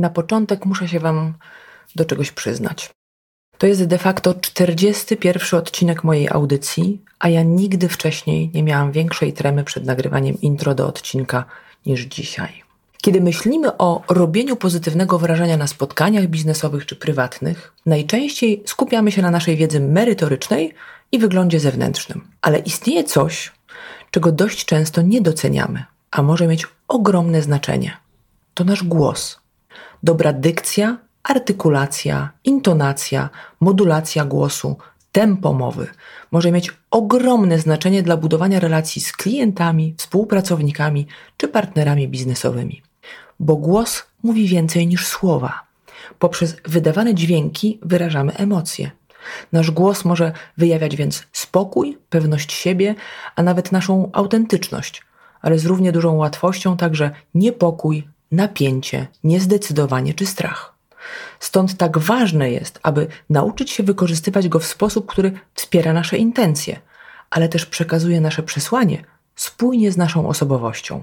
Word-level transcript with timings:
na 0.00 0.10
początek 0.10 0.66
muszę 0.66 0.88
się 0.88 1.00
Wam 1.00 1.34
do 1.96 2.04
czegoś 2.04 2.32
przyznać. 2.32 2.90
To 3.58 3.66
jest 3.66 3.84
de 3.84 3.98
facto 3.98 4.34
41 4.34 5.60
odcinek 5.60 6.04
mojej 6.04 6.28
audycji, 6.28 7.02
a 7.18 7.28
ja 7.28 7.42
nigdy 7.42 7.88
wcześniej 7.88 8.50
nie 8.54 8.62
miałam 8.62 8.92
większej 8.92 9.32
tremy 9.32 9.64
przed 9.64 9.84
nagrywaniem 9.84 10.40
intro 10.40 10.74
do 10.74 10.86
odcinka 10.86 11.44
niż 11.86 12.00
dzisiaj. 12.00 12.62
Kiedy 13.02 13.20
myślimy 13.20 13.76
o 13.76 14.02
robieniu 14.08 14.56
pozytywnego 14.56 15.18
wrażenia 15.18 15.56
na 15.56 15.66
spotkaniach 15.66 16.26
biznesowych 16.26 16.86
czy 16.86 16.96
prywatnych, 16.96 17.72
najczęściej 17.86 18.62
skupiamy 18.66 19.12
się 19.12 19.22
na 19.22 19.30
naszej 19.30 19.56
wiedzy 19.56 19.80
merytorycznej 19.80 20.74
i 21.12 21.18
wyglądzie 21.18 21.60
zewnętrznym. 21.60 22.28
Ale 22.42 22.58
istnieje 22.58 23.04
coś, 23.04 23.52
czego 24.10 24.32
dość 24.32 24.64
często 24.64 25.02
nie 25.02 25.20
doceniamy, 25.20 25.84
a 26.10 26.22
może 26.22 26.46
mieć 26.46 26.66
ogromne 26.88 27.42
znaczenie. 27.42 27.96
To 28.54 28.64
nasz 28.64 28.84
głos. 28.84 29.39
Dobra 30.02 30.32
dykcja, 30.32 30.98
artykulacja, 31.22 32.30
intonacja, 32.44 33.30
modulacja 33.60 34.24
głosu, 34.24 34.76
tempo 35.12 35.52
mowy 35.52 35.86
może 36.30 36.52
mieć 36.52 36.72
ogromne 36.90 37.58
znaczenie 37.58 38.02
dla 38.02 38.16
budowania 38.16 38.60
relacji 38.60 39.02
z 39.02 39.12
klientami, 39.12 39.94
współpracownikami 39.98 41.06
czy 41.36 41.48
partnerami 41.48 42.08
biznesowymi. 42.08 42.82
Bo 43.40 43.56
głos 43.56 44.02
mówi 44.22 44.48
więcej 44.48 44.86
niż 44.86 45.06
słowa. 45.06 45.62
Poprzez 46.18 46.56
wydawane 46.64 47.14
dźwięki 47.14 47.78
wyrażamy 47.82 48.36
emocje. 48.36 48.90
Nasz 49.52 49.70
głos 49.70 50.04
może 50.04 50.32
wyjawiać 50.56 50.96
więc 50.96 51.26
spokój, 51.32 51.98
pewność 52.10 52.52
siebie, 52.52 52.94
a 53.36 53.42
nawet 53.42 53.72
naszą 53.72 54.10
autentyczność, 54.12 55.02
ale 55.42 55.58
z 55.58 55.66
równie 55.66 55.92
dużą 55.92 56.14
łatwością 56.14 56.76
także 56.76 57.10
niepokój, 57.34 58.08
napięcie, 58.30 59.06
niezdecydowanie 59.24 60.14
czy 60.14 60.26
strach. 60.26 60.74
Stąd 61.40 61.76
tak 61.76 61.98
ważne 61.98 62.50
jest, 62.50 62.80
aby 62.82 63.06
nauczyć 63.30 63.70
się 63.70 63.82
wykorzystywać 63.82 64.48
go 64.48 64.58
w 64.58 64.66
sposób, 64.66 65.06
który 65.06 65.32
wspiera 65.54 65.92
nasze 65.92 66.16
intencje, 66.16 66.80
ale 67.30 67.48
też 67.48 67.66
przekazuje 67.66 68.20
nasze 68.20 68.42
przesłanie 68.42 69.04
spójnie 69.36 69.92
z 69.92 69.96
naszą 69.96 70.28
osobowością. 70.28 71.02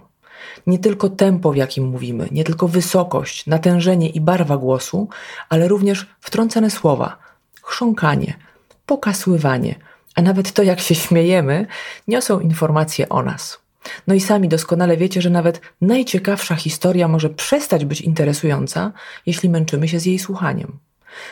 Nie 0.68 0.80
tylko 0.80 1.10
tempo, 1.10 1.52
w 1.52 1.56
jakim 1.56 1.86
mówimy, 1.86 2.28
nie 2.32 2.44
tylko 2.44 2.68
wysokość, 2.68 3.46
natężenie 3.46 4.10
i 4.10 4.22
barwa 4.22 4.58
głosu, 4.58 5.10
ale 5.50 5.68
również 5.68 6.08
wtrącane 6.20 6.70
słowa, 6.70 7.18
chrząkanie, 7.64 8.38
pokasływanie, 8.86 9.76
a 10.16 10.22
nawet 10.22 10.52
to, 10.52 10.64
jak 10.64 10.80
się 10.80 10.96
śmiejemy, 10.96 11.68
niosą 12.08 12.40
informacje 12.40 13.10
o 13.10 13.24
nas. 13.24 13.60
No 14.08 14.14
i 14.14 14.20
sami 14.20 14.50
doskonale 14.50 14.98
wiecie, 14.98 15.22
że 15.22 15.30
nawet 15.30 15.62
najciekawsza 15.82 16.56
historia 16.56 17.08
może 17.08 17.30
przestać 17.30 17.86
być 17.86 18.02
interesująca, 18.02 18.92
jeśli 19.26 19.50
męczymy 19.50 19.88
się 19.88 20.00
z 20.00 20.06
jej 20.06 20.20
słuchaniem. 20.20 20.80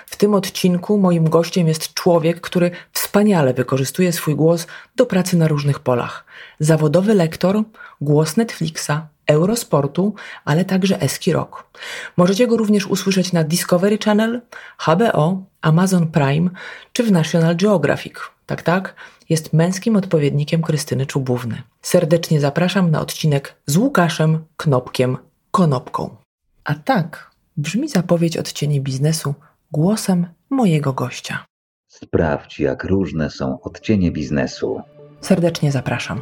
W 0.05 0.15
tym 0.15 0.33
odcinku 0.33 0.97
moim 0.97 1.29
gościem 1.29 1.67
jest 1.67 1.93
człowiek, 1.93 2.41
który 2.41 2.71
wspaniale 2.91 3.53
wykorzystuje 3.53 4.13
swój 4.13 4.35
głos 4.35 4.67
do 4.95 5.05
pracy 5.05 5.37
na 5.37 5.47
różnych 5.47 5.79
polach. 5.79 6.25
Zawodowy 6.59 7.13
lektor, 7.13 7.63
głos 8.01 8.37
Netflixa, 8.37 8.91
Eurosportu, 9.27 10.15
ale 10.45 10.65
także 10.65 11.01
Eski 11.01 11.33
Rock. 11.33 11.63
Możecie 12.17 12.47
go 12.47 12.57
również 12.57 12.87
usłyszeć 12.87 13.33
na 13.33 13.43
Discovery 13.43 13.97
Channel, 14.05 14.41
HBO, 14.77 15.43
Amazon 15.61 16.07
Prime 16.07 16.49
czy 16.93 17.03
w 17.03 17.11
National 17.11 17.55
Geographic. 17.55 18.15
Tak, 18.45 18.61
tak, 18.61 18.95
jest 19.29 19.53
męskim 19.53 19.95
odpowiednikiem 19.95 20.61
Krystyny 20.61 21.05
Czubówny. 21.05 21.61
Serdecznie 21.81 22.39
zapraszam 22.39 22.91
na 22.91 23.01
odcinek 23.01 23.55
z 23.65 23.77
Łukaszem 23.77 24.45
Knopkiem 24.57 25.17
Konopką. 25.51 26.15
A 26.63 26.75
tak 26.75 27.31
brzmi 27.57 27.89
zapowiedź 27.89 28.37
odcieni 28.37 28.81
biznesu 28.81 29.33
głosem 29.71 30.27
mojego 30.49 30.93
gościa. 30.93 31.45
Sprawdź, 31.87 32.59
jak 32.59 32.83
różne 32.83 33.29
są 33.29 33.61
odcienie 33.61 34.11
biznesu. 34.11 34.81
Serdecznie 35.21 35.71
zapraszam. 35.71 36.21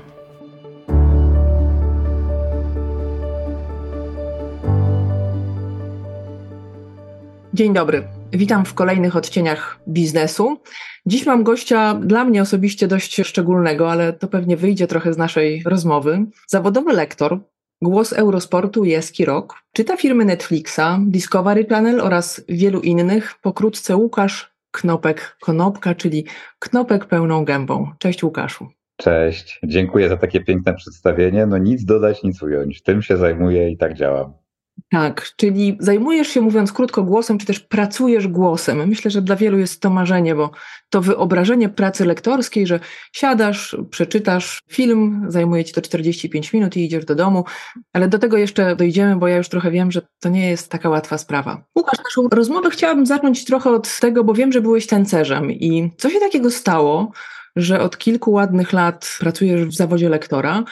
Dzień 7.53 7.73
dobry. 7.73 8.22
Witam 8.35 8.65
w 8.65 8.73
kolejnych 8.73 9.15
odcieniach 9.15 9.79
biznesu. 9.87 10.61
Dziś 11.05 11.25
mam 11.25 11.43
gościa 11.43 11.93
dla 11.93 12.25
mnie 12.25 12.41
osobiście 12.41 12.87
dość 12.87 13.21
szczególnego, 13.23 13.91
ale 13.91 14.13
to 14.13 14.27
pewnie 14.27 14.57
wyjdzie 14.57 14.87
trochę 14.87 15.13
z 15.13 15.17
naszej 15.17 15.63
rozmowy. 15.65 16.25
Zawodowy 16.47 16.93
lektor, 16.93 17.39
głos 17.81 18.13
Eurosportu 18.13 18.85
Jeski 18.85 19.25
Rok, 19.25 19.55
czyta 19.73 19.97
firmy 19.97 20.25
Netflixa, 20.25 20.99
Discovery 21.07 21.65
Channel 21.65 22.01
oraz 22.01 22.43
wielu 22.49 22.81
innych. 22.81 23.33
Pokrótce 23.41 23.95
Łukasz 23.95 24.53
Knopek 24.71 25.37
Konopka, 25.41 25.95
czyli 25.95 26.25
Knopek 26.59 27.05
pełną 27.05 27.45
gębą. 27.45 27.91
Cześć 27.99 28.23
Łukaszu. 28.23 28.67
Cześć, 28.97 29.59
dziękuję 29.63 30.09
za 30.09 30.17
takie 30.17 30.43
piękne 30.43 30.73
przedstawienie. 30.73 31.45
No 31.45 31.57
nic 31.57 31.85
dodać, 31.85 32.23
nic 32.23 32.43
ująć. 32.43 32.81
Tym 32.81 33.01
się 33.01 33.17
zajmuję 33.17 33.69
i 33.69 33.77
tak 33.77 33.93
działam. 33.93 34.42
Tak, 34.91 35.31
czyli 35.35 35.77
zajmujesz 35.79 36.27
się, 36.27 36.41
mówiąc 36.41 36.73
krótko, 36.73 37.03
głosem, 37.03 37.37
czy 37.37 37.45
też 37.45 37.59
pracujesz 37.59 38.27
głosem. 38.27 38.87
Myślę, 38.87 39.11
że 39.11 39.21
dla 39.21 39.35
wielu 39.35 39.57
jest 39.57 39.81
to 39.81 39.89
marzenie, 39.89 40.35
bo 40.35 40.51
to 40.89 41.01
wyobrażenie 41.01 41.69
pracy 41.69 42.05
lektorskiej, 42.05 42.67
że 42.67 42.79
siadasz, 43.13 43.77
przeczytasz 43.89 44.61
film, 44.69 45.25
zajmuje 45.27 45.65
ci 45.65 45.73
to 45.73 45.81
45 45.81 46.53
minut 46.53 46.77
i 46.77 46.85
idziesz 46.85 47.05
do 47.05 47.15
domu, 47.15 47.45
ale 47.93 48.07
do 48.07 48.19
tego 48.19 48.37
jeszcze 48.37 48.75
dojdziemy, 48.75 49.15
bo 49.15 49.27
ja 49.27 49.37
już 49.37 49.49
trochę 49.49 49.71
wiem, 49.71 49.91
że 49.91 50.01
to 50.19 50.29
nie 50.29 50.49
jest 50.49 50.71
taka 50.71 50.89
łatwa 50.89 51.17
sprawa. 51.17 51.63
Łukasz, 51.77 51.99
naszą 52.03 52.29
rozmowę 52.29 52.69
chciałabym 52.69 53.05
zacząć 53.05 53.45
trochę 53.45 53.69
od 53.69 53.99
tego, 53.99 54.23
bo 54.23 54.33
wiem, 54.33 54.51
że 54.51 54.61
byłeś 54.61 54.87
tancerzem 54.87 55.51
i 55.51 55.91
co 55.97 56.09
się 56.09 56.19
takiego 56.19 56.51
stało, 56.51 57.11
że 57.55 57.81
od 57.81 57.97
kilku 57.97 58.31
ładnych 58.31 58.73
lat 58.73 59.17
pracujesz 59.19 59.65
w 59.65 59.75
zawodzie 59.75 60.09
lektora, 60.09 60.63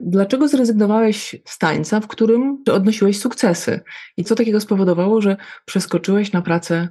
Dlaczego 0.00 0.48
zrezygnowałeś 0.48 1.36
z 1.44 1.58
tańca, 1.58 2.00
w 2.00 2.06
którym 2.06 2.62
odnosiłeś 2.72 3.18
sukcesy? 3.18 3.80
I 4.16 4.24
co 4.24 4.34
takiego 4.34 4.60
spowodowało, 4.60 5.20
że 5.20 5.36
przeskoczyłeś 5.64 6.32
na 6.32 6.42
pracę 6.42 6.88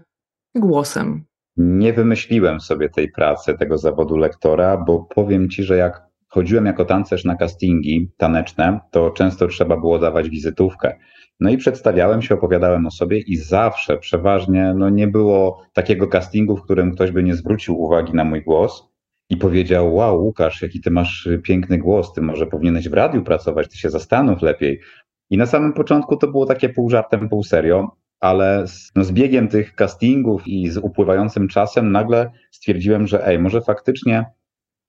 głosem? 0.55 1.25
Nie 1.57 1.93
wymyśliłem 1.93 2.59
sobie 2.59 2.89
tej 2.89 3.11
pracy, 3.11 3.57
tego 3.57 3.77
zawodu 3.77 4.17
lektora, 4.17 4.77
bo 4.77 4.99
powiem 5.15 5.49
ci, 5.49 5.63
że 5.63 5.77
jak 5.77 6.09
chodziłem 6.27 6.65
jako 6.65 6.85
tancerz 6.85 7.25
na 7.25 7.35
castingi 7.35 8.11
taneczne, 8.17 8.79
to 8.91 9.11
często 9.11 9.47
trzeba 9.47 9.77
było 9.77 9.99
dawać 9.99 10.29
wizytówkę. 10.29 10.95
No 11.39 11.49
i 11.49 11.57
przedstawiałem 11.57 12.21
się, 12.21 12.35
opowiadałem 12.35 12.85
o 12.85 12.91
sobie 12.91 13.19
i 13.19 13.35
zawsze, 13.37 13.97
przeważnie, 13.97 14.73
no 14.77 14.89
nie 14.89 15.07
było 15.07 15.61
takiego 15.73 16.07
castingu, 16.07 16.57
w 16.57 16.63
którym 16.63 16.91
ktoś 16.91 17.11
by 17.11 17.23
nie 17.23 17.35
zwrócił 17.35 17.81
uwagi 17.81 18.13
na 18.13 18.23
mój 18.23 18.43
głos 18.43 18.88
i 19.29 19.37
powiedział: 19.37 19.95
Wow, 19.95 20.23
Łukasz, 20.23 20.61
jaki 20.61 20.81
ty 20.81 20.91
masz 20.91 21.25
y, 21.25 21.39
piękny 21.39 21.77
głos, 21.77 22.13
ty 22.13 22.21
może 22.21 22.47
powinieneś 22.47 22.89
w 22.89 22.93
radiu 22.93 23.23
pracować, 23.23 23.67
ty 23.69 23.77
się 23.77 23.89
zastanów 23.89 24.41
lepiej. 24.41 24.81
I 25.29 25.37
na 25.37 25.45
samym 25.45 25.73
początku 25.73 26.17
to 26.17 26.27
było 26.27 26.45
takie 26.45 26.69
pół 26.69 26.89
żartem, 26.89 27.29
pół 27.29 27.43
serio, 27.43 27.95
ale 28.19 28.67
z, 28.67 28.91
no, 28.95 29.03
z 29.03 29.11
biegiem 29.11 29.47
tych 29.47 29.75
castingów 29.75 30.47
i 30.47 30.69
z 30.69 30.77
upływającym 30.77 31.47
czasem 31.47 31.91
nagle 31.91 32.31
stwierdziłem, 32.51 33.07
że 33.07 33.27
ej, 33.27 33.39
może 33.39 33.61
faktycznie 33.61 34.25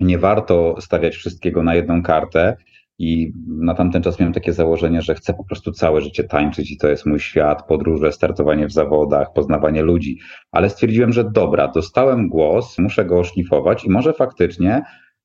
nie 0.00 0.18
warto 0.18 0.76
stawiać 0.80 1.16
wszystkiego 1.16 1.62
na 1.62 1.74
jedną 1.74 2.02
kartę 2.02 2.56
i 3.00 3.32
na 3.46 3.74
tamten 3.74 4.02
czas 4.02 4.20
miałem 4.20 4.32
takie 4.32 4.52
założenie, 4.52 5.02
że 5.02 5.14
chcę 5.14 5.34
po 5.34 5.44
prostu 5.44 5.72
całe 5.72 6.00
życie 6.00 6.24
tańczyć 6.24 6.72
i 6.72 6.76
to 6.76 6.88
jest 6.88 7.06
mój 7.06 7.20
świat, 7.20 7.66
podróże, 7.66 8.12
startowanie 8.12 8.66
w 8.66 8.72
zawodach, 8.72 9.32
poznawanie 9.32 9.82
ludzi. 9.82 10.18
Ale 10.50 10.70
stwierdziłem, 10.70 11.12
że 11.12 11.30
dobra, 11.30 11.68
dostałem 11.68 12.28
głos, 12.28 12.78
muszę 12.78 13.04
go 13.04 13.18
oszlifować 13.18 13.84
i 13.84 13.90
może 13.90 14.12
faktycznie 14.12 14.82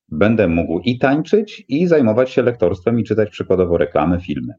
będę 0.08 0.48
mógł 0.48 0.80
i 0.80 0.98
tańczyć, 0.98 1.64
i 1.68 1.86
zajmować 1.86 2.30
się 2.30 2.42
lektorstwem 2.42 3.00
i 3.00 3.04
czytać 3.04 3.30
przykładowo 3.30 3.78
reklamy, 3.78 4.20
filmy. 4.20 4.54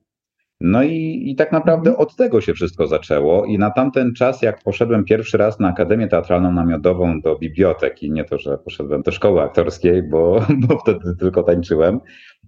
No 0.62 0.84
i, 0.84 1.24
i 1.26 1.36
tak 1.36 1.52
naprawdę 1.52 1.90
mhm. 1.90 2.08
od 2.08 2.16
tego 2.16 2.42
się 2.42 2.54
wszystko 2.54 2.88
zaczęło. 2.88 3.46
I 3.46 3.58
na 3.58 3.72
tamten 3.72 4.14
czas, 4.14 4.42
jak 4.42 4.64
poszedłem 4.64 5.06
pierwszy 5.06 5.38
raz 5.38 5.60
na 5.60 5.68
Akademię 5.68 6.08
Teatralną 6.08 6.52
Namiotową 6.52 7.22
do 7.22 7.36
biblioteki, 7.36 8.12
nie 8.12 8.24
to, 8.24 8.38
że 8.38 8.58
poszedłem 8.58 9.02
do 9.02 9.12
szkoły 9.12 9.42
aktorskiej, 9.42 10.04
bo, 10.04 10.46
bo 10.68 10.78
wtedy 10.78 11.16
tylko 11.20 11.44
tańczyłem, 11.44 12.00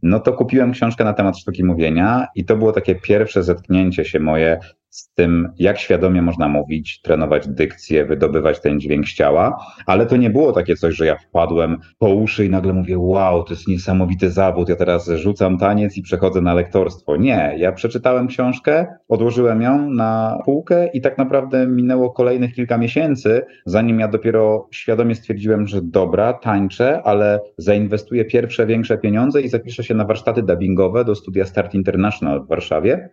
no 0.03 0.19
to 0.19 0.33
kupiłem 0.33 0.71
książkę 0.71 1.03
na 1.03 1.13
temat 1.13 1.37
sztuki 1.37 1.63
mówienia 1.63 2.27
i 2.35 2.45
to 2.45 2.57
było 2.57 2.71
takie 2.71 2.95
pierwsze 2.95 3.43
zetknięcie 3.43 4.05
się 4.05 4.19
moje 4.19 4.59
z 4.89 5.13
tym, 5.13 5.49
jak 5.59 5.79
świadomie 5.79 6.21
można 6.21 6.47
mówić, 6.47 7.01
trenować 7.01 7.47
dykcję, 7.47 8.05
wydobywać 8.05 8.61
ten 8.61 8.79
dźwięk 8.79 9.07
z 9.07 9.13
ciała, 9.13 9.65
ale 9.85 10.05
to 10.05 10.17
nie 10.17 10.29
było 10.29 10.51
takie 10.51 10.75
coś, 10.75 10.95
że 10.95 11.05
ja 11.05 11.17
wpadłem 11.17 11.77
po 11.97 12.09
uszy 12.09 12.45
i 12.45 12.49
nagle 12.49 12.73
mówię, 12.73 12.99
wow, 12.99 13.43
to 13.43 13.53
jest 13.53 13.67
niesamowity 13.67 14.31
zawód, 14.31 14.69
ja 14.69 14.75
teraz 14.75 15.09
rzucam 15.09 15.57
taniec 15.57 15.97
i 15.97 16.01
przechodzę 16.01 16.41
na 16.41 16.53
lektorstwo. 16.53 17.17
Nie, 17.17 17.55
ja 17.57 17.71
przeczytałem 17.71 18.27
książkę, 18.27 18.87
odłożyłem 19.07 19.61
ją 19.61 19.89
na 19.89 20.37
półkę 20.45 20.89
i 20.93 21.01
tak 21.01 21.17
naprawdę 21.17 21.67
minęło 21.67 22.11
kolejnych 22.11 22.53
kilka 22.53 22.77
miesięcy, 22.77 23.45
zanim 23.65 23.99
ja 23.99 24.07
dopiero 24.07 24.67
świadomie 24.71 25.15
stwierdziłem, 25.15 25.67
że 25.67 25.81
dobra, 25.81 26.33
tańczę, 26.33 27.01
ale 27.03 27.39
zainwestuję 27.57 28.25
pierwsze 28.25 28.65
większe 28.65 28.97
pieniądze 28.97 29.41
i 29.41 29.49
zapiszę 29.49 29.83
się 29.83 29.93
na 29.93 30.05
warsztaty 30.05 30.43
dubbingowe 30.43 31.05
do 31.05 31.15
studia 31.15 31.45
Start 31.45 31.73
International 31.73 32.43
w 32.45 32.47
Warszawie 32.47 33.09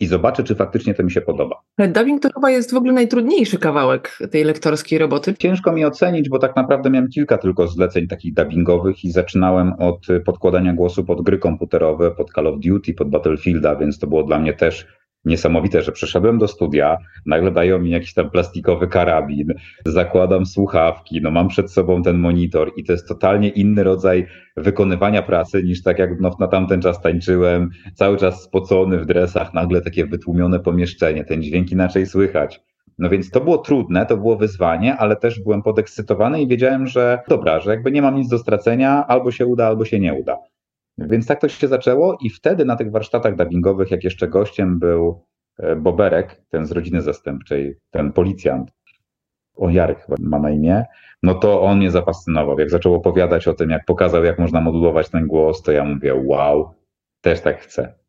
i 0.00 0.06
zobaczę, 0.06 0.44
czy 0.44 0.54
faktycznie 0.54 0.94
to 0.94 1.02
mi 1.02 1.10
się 1.10 1.20
podoba. 1.20 1.56
Ale 1.76 1.88
dubbing 1.88 2.22
to 2.22 2.28
chyba 2.34 2.50
jest 2.50 2.74
w 2.74 2.76
ogóle 2.76 2.92
najtrudniejszy 2.92 3.58
kawałek 3.58 4.18
tej 4.30 4.44
lektorskiej 4.44 4.98
roboty. 4.98 5.34
Ciężko 5.34 5.72
mi 5.72 5.84
ocenić, 5.84 6.28
bo 6.28 6.38
tak 6.38 6.56
naprawdę 6.56 6.90
miałem 6.90 7.08
kilka 7.08 7.38
tylko 7.38 7.68
zleceń 7.68 8.08
takich 8.08 8.34
dubbingowych 8.34 9.04
i 9.04 9.12
zaczynałem 9.12 9.72
od 9.72 10.06
podkładania 10.24 10.72
głosu 10.72 11.04
pod 11.04 11.22
gry 11.22 11.38
komputerowe, 11.38 12.10
pod 12.10 12.32
Call 12.32 12.46
of 12.46 12.60
Duty, 12.60 12.94
pod 12.94 13.10
Battlefielda, 13.10 13.76
więc 13.76 13.98
to 13.98 14.06
było 14.06 14.22
dla 14.22 14.38
mnie 14.38 14.52
też 14.52 14.86
niesamowite, 15.24 15.82
że 15.82 15.92
przeszedłem 15.92 16.38
do 16.38 16.48
studia, 16.48 16.98
nagle 17.26 17.50
dają 17.50 17.78
mi 17.78 17.90
jakiś 17.90 18.14
tam 18.14 18.30
plastikowy 18.30 18.88
karabin, 18.88 19.48
zakładam 19.86 20.46
słuchawki, 20.46 21.20
no 21.22 21.30
mam 21.30 21.48
przed 21.48 21.72
sobą 21.72 22.02
ten 22.02 22.18
monitor 22.18 22.72
i 22.76 22.84
to 22.84 22.92
jest 22.92 23.08
totalnie 23.08 23.48
inny 23.48 23.84
rodzaj 23.84 24.26
wykonywania 24.56 25.22
pracy 25.22 25.62
niż 25.62 25.82
tak 25.82 25.98
jak 25.98 26.20
no, 26.20 26.36
na 26.40 26.46
tamten 26.46 26.80
czas 26.80 27.00
tańczyłem, 27.00 27.70
cały 27.94 28.16
czas 28.16 28.42
spocony 28.42 28.98
w 28.98 29.06
dresach, 29.06 29.54
nagle 29.54 29.80
takie 29.80 30.06
wytłumione 30.06 30.60
pomieszczenie, 30.60 31.24
ten 31.24 31.42
dźwięk 31.42 31.72
inaczej 31.72 32.06
słychać. 32.06 32.60
No 32.98 33.08
więc 33.08 33.30
to 33.30 33.40
było 33.40 33.58
trudne, 33.58 34.06
to 34.06 34.16
było 34.16 34.36
wyzwanie, 34.36 34.96
ale 34.96 35.16
też 35.16 35.40
byłem 35.40 35.62
podekscytowany 35.62 36.42
i 36.42 36.48
wiedziałem, 36.48 36.86
że 36.86 37.18
dobra, 37.28 37.60
że 37.60 37.70
jakby 37.70 37.90
nie 37.90 38.02
mam 38.02 38.16
nic 38.16 38.28
do 38.28 38.38
stracenia, 38.38 39.06
albo 39.08 39.30
się 39.30 39.46
uda, 39.46 39.66
albo 39.66 39.84
się 39.84 40.00
nie 40.00 40.14
uda. 40.14 40.36
Więc 41.00 41.26
tak 41.26 41.40
to 41.40 41.48
się 41.48 41.68
zaczęło 41.68 42.18
i 42.20 42.30
wtedy 42.30 42.64
na 42.64 42.76
tych 42.76 42.90
warsztatach 42.90 43.36
dubbingowych, 43.36 43.90
jak 43.90 44.04
jeszcze 44.04 44.28
gościem 44.28 44.78
był 44.78 45.24
e, 45.58 45.76
Boberek, 45.76 46.42
ten 46.48 46.66
z 46.66 46.72
rodziny 46.72 47.02
zastępczej, 47.02 47.76
ten 47.90 48.12
policjant, 48.12 48.70
o 49.56 49.70
Jarek 49.70 50.04
chyba 50.04 50.16
ma 50.20 50.38
na 50.38 50.50
imię, 50.50 50.84
no 51.22 51.34
to 51.34 51.62
on 51.62 51.78
mnie 51.78 51.90
zafascynował. 51.90 52.58
Jak 52.58 52.70
zaczął 52.70 52.94
opowiadać 52.94 53.48
o 53.48 53.54
tym, 53.54 53.70
jak 53.70 53.84
pokazał, 53.84 54.24
jak 54.24 54.38
można 54.38 54.60
modulować 54.60 55.08
ten 55.08 55.26
głos, 55.26 55.62
to 55.62 55.72
ja 55.72 55.84
mówię, 55.84 56.14
wow, 56.14 56.74
też 57.20 57.40
tak 57.40 57.60
chcę. 57.60 57.99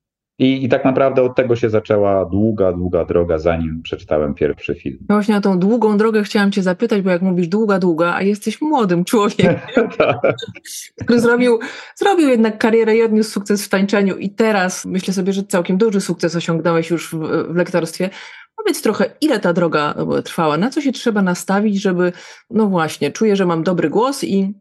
I, 0.41 0.63
I 0.65 0.69
tak 0.69 0.85
naprawdę 0.85 1.23
od 1.23 1.35
tego 1.35 1.55
się 1.55 1.69
zaczęła 1.69 2.25
długa, 2.25 2.73
długa 2.73 3.05
droga, 3.05 3.37
zanim 3.37 3.81
przeczytałem 3.83 4.33
pierwszy 4.33 4.75
film. 4.75 4.97
No 5.09 5.15
właśnie 5.15 5.37
o 5.37 5.41
tą 5.41 5.59
długą 5.59 5.97
drogę 5.97 6.23
chciałam 6.23 6.51
Cię 6.51 6.63
zapytać, 6.63 7.01
bo 7.01 7.09
jak 7.09 7.21
mówisz 7.21 7.47
długa, 7.47 7.79
długa, 7.79 8.13
a 8.15 8.21
jesteś 8.21 8.61
młodym 8.61 9.05
człowiekiem, 9.05 9.55
tak. 9.97 10.35
który 11.03 11.19
zrobił, 11.19 11.59
zrobił 11.95 12.29
jednak 12.29 12.57
karierę 12.57 12.97
i 12.97 13.03
odniósł 13.03 13.31
sukces 13.31 13.65
w 13.65 13.69
tańczeniu 13.69 14.17
i 14.17 14.29
teraz 14.29 14.85
myślę 14.85 15.13
sobie, 15.13 15.33
że 15.33 15.43
całkiem 15.43 15.77
duży 15.77 16.01
sukces 16.01 16.35
osiągnąłeś 16.35 16.89
już 16.89 17.15
w, 17.15 17.19
w 17.53 17.55
lektorstwie. 17.55 18.09
Powiedz 18.55 18.81
trochę, 18.81 19.05
ile 19.21 19.39
ta 19.39 19.53
droga 19.53 19.95
trwała, 20.25 20.57
na 20.57 20.69
co 20.69 20.81
się 20.81 20.91
trzeba 20.91 21.21
nastawić, 21.21 21.81
żeby, 21.81 22.11
no 22.49 22.67
właśnie, 22.67 23.11
czuję, 23.11 23.35
że 23.35 23.45
mam 23.45 23.63
dobry 23.63 23.89
głos 23.89 24.23
i 24.23 24.53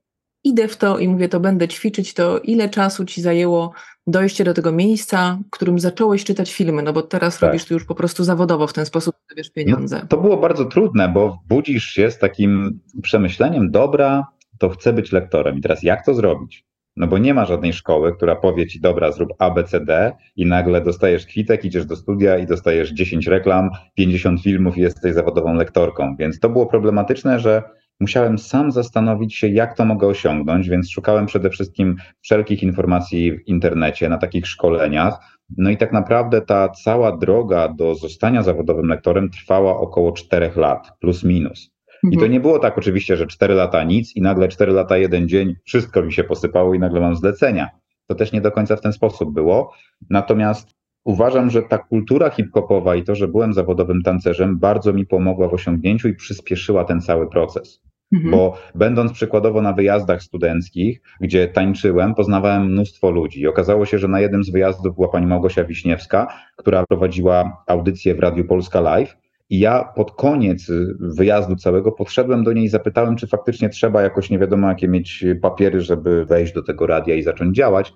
idę 0.44 0.69
w 0.69 0.76
to 0.76 0.99
i 0.99 1.09
mówię, 1.09 1.29
to 1.29 1.41
będę 1.41 1.69
ćwiczyć, 1.69 2.15
to 2.15 2.38
ile 2.38 2.69
czasu 2.69 3.05
ci 3.05 3.23
zajęło 3.23 3.73
dojście 4.06 4.44
do 4.44 4.55
tego 4.55 4.73
miejsca, 4.73 5.38
w 5.47 5.50
którym 5.50 5.79
zacząłeś 5.79 6.25
czytać 6.25 6.55
filmy, 6.55 6.82
no 6.82 6.93
bo 6.93 7.02
teraz 7.02 7.38
tak. 7.38 7.49
robisz 7.49 7.64
to 7.64 7.75
już 7.75 7.85
po 7.85 7.94
prostu 7.94 8.25
zawodowo 8.25 8.67
w 8.67 8.73
ten 8.73 8.87
sposób, 8.87 9.14
wiesz 9.37 9.50
pieniądze. 9.50 9.99
No, 10.02 10.08
to 10.08 10.17
było 10.17 10.37
bardzo 10.37 10.64
trudne, 10.64 11.08
bo 11.08 11.38
budzisz 11.49 11.85
się 11.85 12.11
z 12.11 12.19
takim 12.19 12.81
przemyśleniem, 13.02 13.70
dobra, 13.70 14.26
to 14.58 14.69
chcę 14.69 14.93
być 14.93 15.12
lektorem 15.12 15.58
i 15.58 15.61
teraz 15.61 15.82
jak 15.82 16.05
to 16.06 16.14
zrobić? 16.14 16.64
No 16.97 17.06
bo 17.06 17.19
nie 17.19 17.35
ma 17.35 17.44
żadnej 17.44 17.73
szkoły, 17.73 18.17
która 18.17 18.37
powie 18.37 18.67
ci, 18.67 18.81
dobra, 18.81 19.12
zrób 19.12 19.32
A, 19.38 19.50
B, 19.50 19.64
C, 19.64 19.81
D 19.81 20.12
i 20.37 20.47
nagle 20.47 20.81
dostajesz 20.81 21.26
kwitek, 21.26 21.64
idziesz 21.64 21.87
do 21.87 21.97
studia 21.97 22.38
i 22.38 22.47
dostajesz 22.47 22.93
10 22.93 23.26
reklam, 23.26 23.70
50 23.94 24.43
filmów 24.43 24.79
i 24.79 24.81
jesteś 24.81 25.14
zawodową 25.14 25.55
lektorką. 25.55 26.17
Więc 26.19 26.41
to 26.41 26.49
było 26.49 26.67
problematyczne, 26.67 27.41
że 27.41 27.62
musiałem 28.00 28.38
sam 28.38 28.73
zastanowić 28.73 29.37
się, 29.37 29.49
jak 29.49 29.76
to 29.76 29.85
mogę 29.85 30.06
osiągnąć, 30.06 30.69
więc 30.69 30.91
szukałem 30.91 31.26
przede 31.26 31.50
wszystkim 31.50 31.97
wszelkich 32.20 32.62
informacji 32.62 33.32
w 33.32 33.49
internecie, 33.49 34.08
na 34.08 34.19
takich 34.19 34.47
szkoleniach. 34.47 35.38
No 35.56 35.70
i 35.70 35.76
tak 35.76 35.93
naprawdę 35.93 36.41
ta 36.41 36.69
cała 36.69 37.17
droga 37.17 37.69
do 37.69 37.94
zostania 37.94 38.43
zawodowym 38.43 38.87
lektorem 38.87 39.31
trwała 39.31 39.79
około 39.79 40.12
czterech 40.12 40.56
lat, 40.56 40.93
plus 41.00 41.25
minus. 41.25 41.70
I 42.02 42.08
to 42.08 42.14
mhm. 42.14 42.32
nie 42.32 42.41
było 42.41 42.58
tak 42.58 42.79
oczywiście, 42.79 43.17
że 43.17 43.26
cztery 43.26 43.55
lata 43.55 43.85
nic 43.85 44.17
i 44.17 44.23
nagle 44.23 44.49
cztery 44.49 44.73
lata 44.73 44.99
jeden 44.99 45.29
dzień, 45.29 45.56
wszystko 45.64 46.02
mi 46.02 46.12
się 46.12 46.25
posypało 46.25 46.75
i 46.75 46.79
nagle 46.79 47.00
mam 47.00 47.17
zlecenia. 47.17 47.69
To 48.06 48.14
też 48.14 48.32
nie 48.32 48.41
do 48.41 48.52
końca 48.52 48.76
w 48.76 48.81
ten 48.81 48.93
sposób 48.93 49.35
było. 49.35 49.73
Natomiast 50.11 50.81
Uważam, 51.05 51.50
że 51.50 51.62
ta 51.62 51.79
kultura 51.79 52.31
hip-hopowa 52.31 52.97
i 52.97 53.05
to, 53.05 53.14
że 53.14 53.29
byłem 53.29 53.52
zawodowym 53.52 54.02
tancerzem, 54.02 54.58
bardzo 54.58 54.93
mi 54.93 55.06
pomogła 55.06 55.49
w 55.49 55.55
osiągnięciu 55.55 56.08
i 56.08 56.14
przyspieszyła 56.14 56.85
ten 56.85 57.00
cały 57.00 57.31
proces. 57.31 57.81
Mhm. 58.12 58.31
Bo 58.31 58.59
będąc 58.75 59.12
przykładowo 59.12 59.62
na 59.62 59.73
wyjazdach 59.73 60.23
studenckich, 60.23 61.01
gdzie 61.21 61.49
tańczyłem, 61.49 62.15
poznawałem 62.15 62.73
mnóstwo 62.73 63.11
ludzi. 63.11 63.47
Okazało 63.47 63.87
się, 63.87 63.99
że 63.99 64.09
na 64.09 64.21
jednym 64.21 64.45
z 64.45 64.51
wyjazdów 64.51 64.95
była 64.95 65.09
pani 65.09 65.27
Małgosia 65.27 65.65
Wiśniewska, 65.65 66.27
która 66.57 66.85
prowadziła 66.89 67.65
audycję 67.67 68.15
w 68.15 68.21
Radiu 68.21 68.45
Polska 68.45 68.81
Live. 68.81 69.17
I 69.51 69.59
ja 69.59 69.85
pod 69.85 70.12
koniec 70.12 70.67
wyjazdu 71.01 71.57
całego 71.57 71.93
podszedłem 71.93 72.45
do 72.45 72.53
niej 72.53 72.65
i 72.65 72.69
zapytałem, 72.69 73.17
czy 73.17 73.27
faktycznie 73.27 73.69
trzeba 73.69 74.03
jakoś 74.03 74.31
nie 74.31 74.39
wiadomo 74.39 74.69
jakie 74.69 74.89
mieć 74.89 75.25
papiery, 75.43 75.81
żeby 75.81 76.25
wejść 76.25 76.53
do 76.53 76.62
tego 76.62 76.87
radia 76.87 77.15
i 77.15 77.23
zacząć 77.23 77.57
działać. 77.57 77.93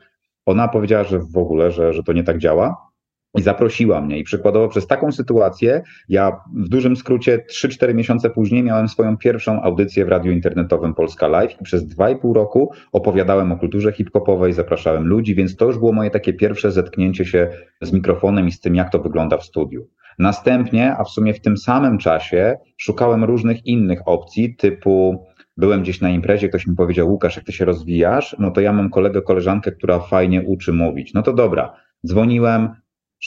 Ona 0.47 0.69
powiedziała, 0.69 1.05
że 1.05 1.19
w 1.19 1.37
ogóle, 1.37 1.71
że, 1.71 1.93
że 1.93 2.03
to 2.03 2.13
nie 2.13 2.25
tak 2.25 2.39
działa 2.39 2.94
i 3.35 3.43
zaprosiła 3.43 4.01
mnie. 4.01 4.19
I 4.19 4.25
przykładowo 4.25 4.69
przez 4.69 4.87
taką 4.87 5.13
sytuację, 5.13 5.83
ja 6.09 6.33
w 6.57 6.69
dużym 6.69 6.97
skrócie 6.97 7.45
3-4 7.51 7.95
miesiące 7.95 8.31
później 8.31 8.63
miałem 8.63 8.89
swoją 8.89 9.17
pierwszą 9.17 9.63
audycję 9.63 10.05
w 10.05 10.09
radiu 10.09 10.33
internetowym 10.33 10.95
Polska 10.95 11.29
Live 11.29 11.61
i 11.61 11.65
przez 11.65 11.89
2,5 11.97 12.35
roku 12.35 12.73
opowiadałem 12.93 13.53
o 13.53 13.57
kulturze 13.57 13.93
hip-hopowej, 13.93 14.53
zapraszałem 14.53 15.07
ludzi, 15.07 15.35
więc 15.35 15.57
to 15.57 15.67
już 15.67 15.79
było 15.79 15.93
moje 15.93 16.11
takie 16.11 16.33
pierwsze 16.33 16.73
zetknięcie 16.73 17.25
się 17.25 17.49
z 17.83 17.93
mikrofonem 17.93 18.49
i 18.49 18.53
z 18.53 18.61
tym, 18.61 18.75
jak 18.75 18.93
to 18.93 18.99
wygląda 18.99 19.37
w 19.37 19.45
studiu. 19.45 19.89
Następnie, 20.19 20.97
a 20.97 21.05
w 21.05 21.09
sumie 21.09 21.35
w 21.35 21.41
tym 21.41 21.57
samym 21.57 21.99
czasie, 21.99 22.57
szukałem 22.77 23.25
różnych 23.25 23.67
innych 23.67 24.09
opcji, 24.09 24.57
typu 24.57 25.25
byłem 25.57 25.83
gdzieś 25.83 26.01
na 26.01 26.11
imprezie, 26.11 26.49
ktoś 26.49 26.67
mi 26.67 26.77
powiedział, 26.77 27.11
Łukasz, 27.11 27.37
jak 27.37 27.45
ty 27.45 27.53
się 27.53 27.65
rozwijasz, 27.65 28.37
no 28.39 28.51
to 28.51 28.61
ja 28.61 28.73
mam 28.73 28.91
kolegę, 28.91 29.23
koleżankę, 29.23 29.73
która 29.73 29.99
fajnie 29.99 30.43
uczy 30.43 30.73
mówić. 30.73 31.15
No 31.15 31.23
to 31.23 31.33
dobra, 31.33 31.77
dzwoniłem, 32.07 32.69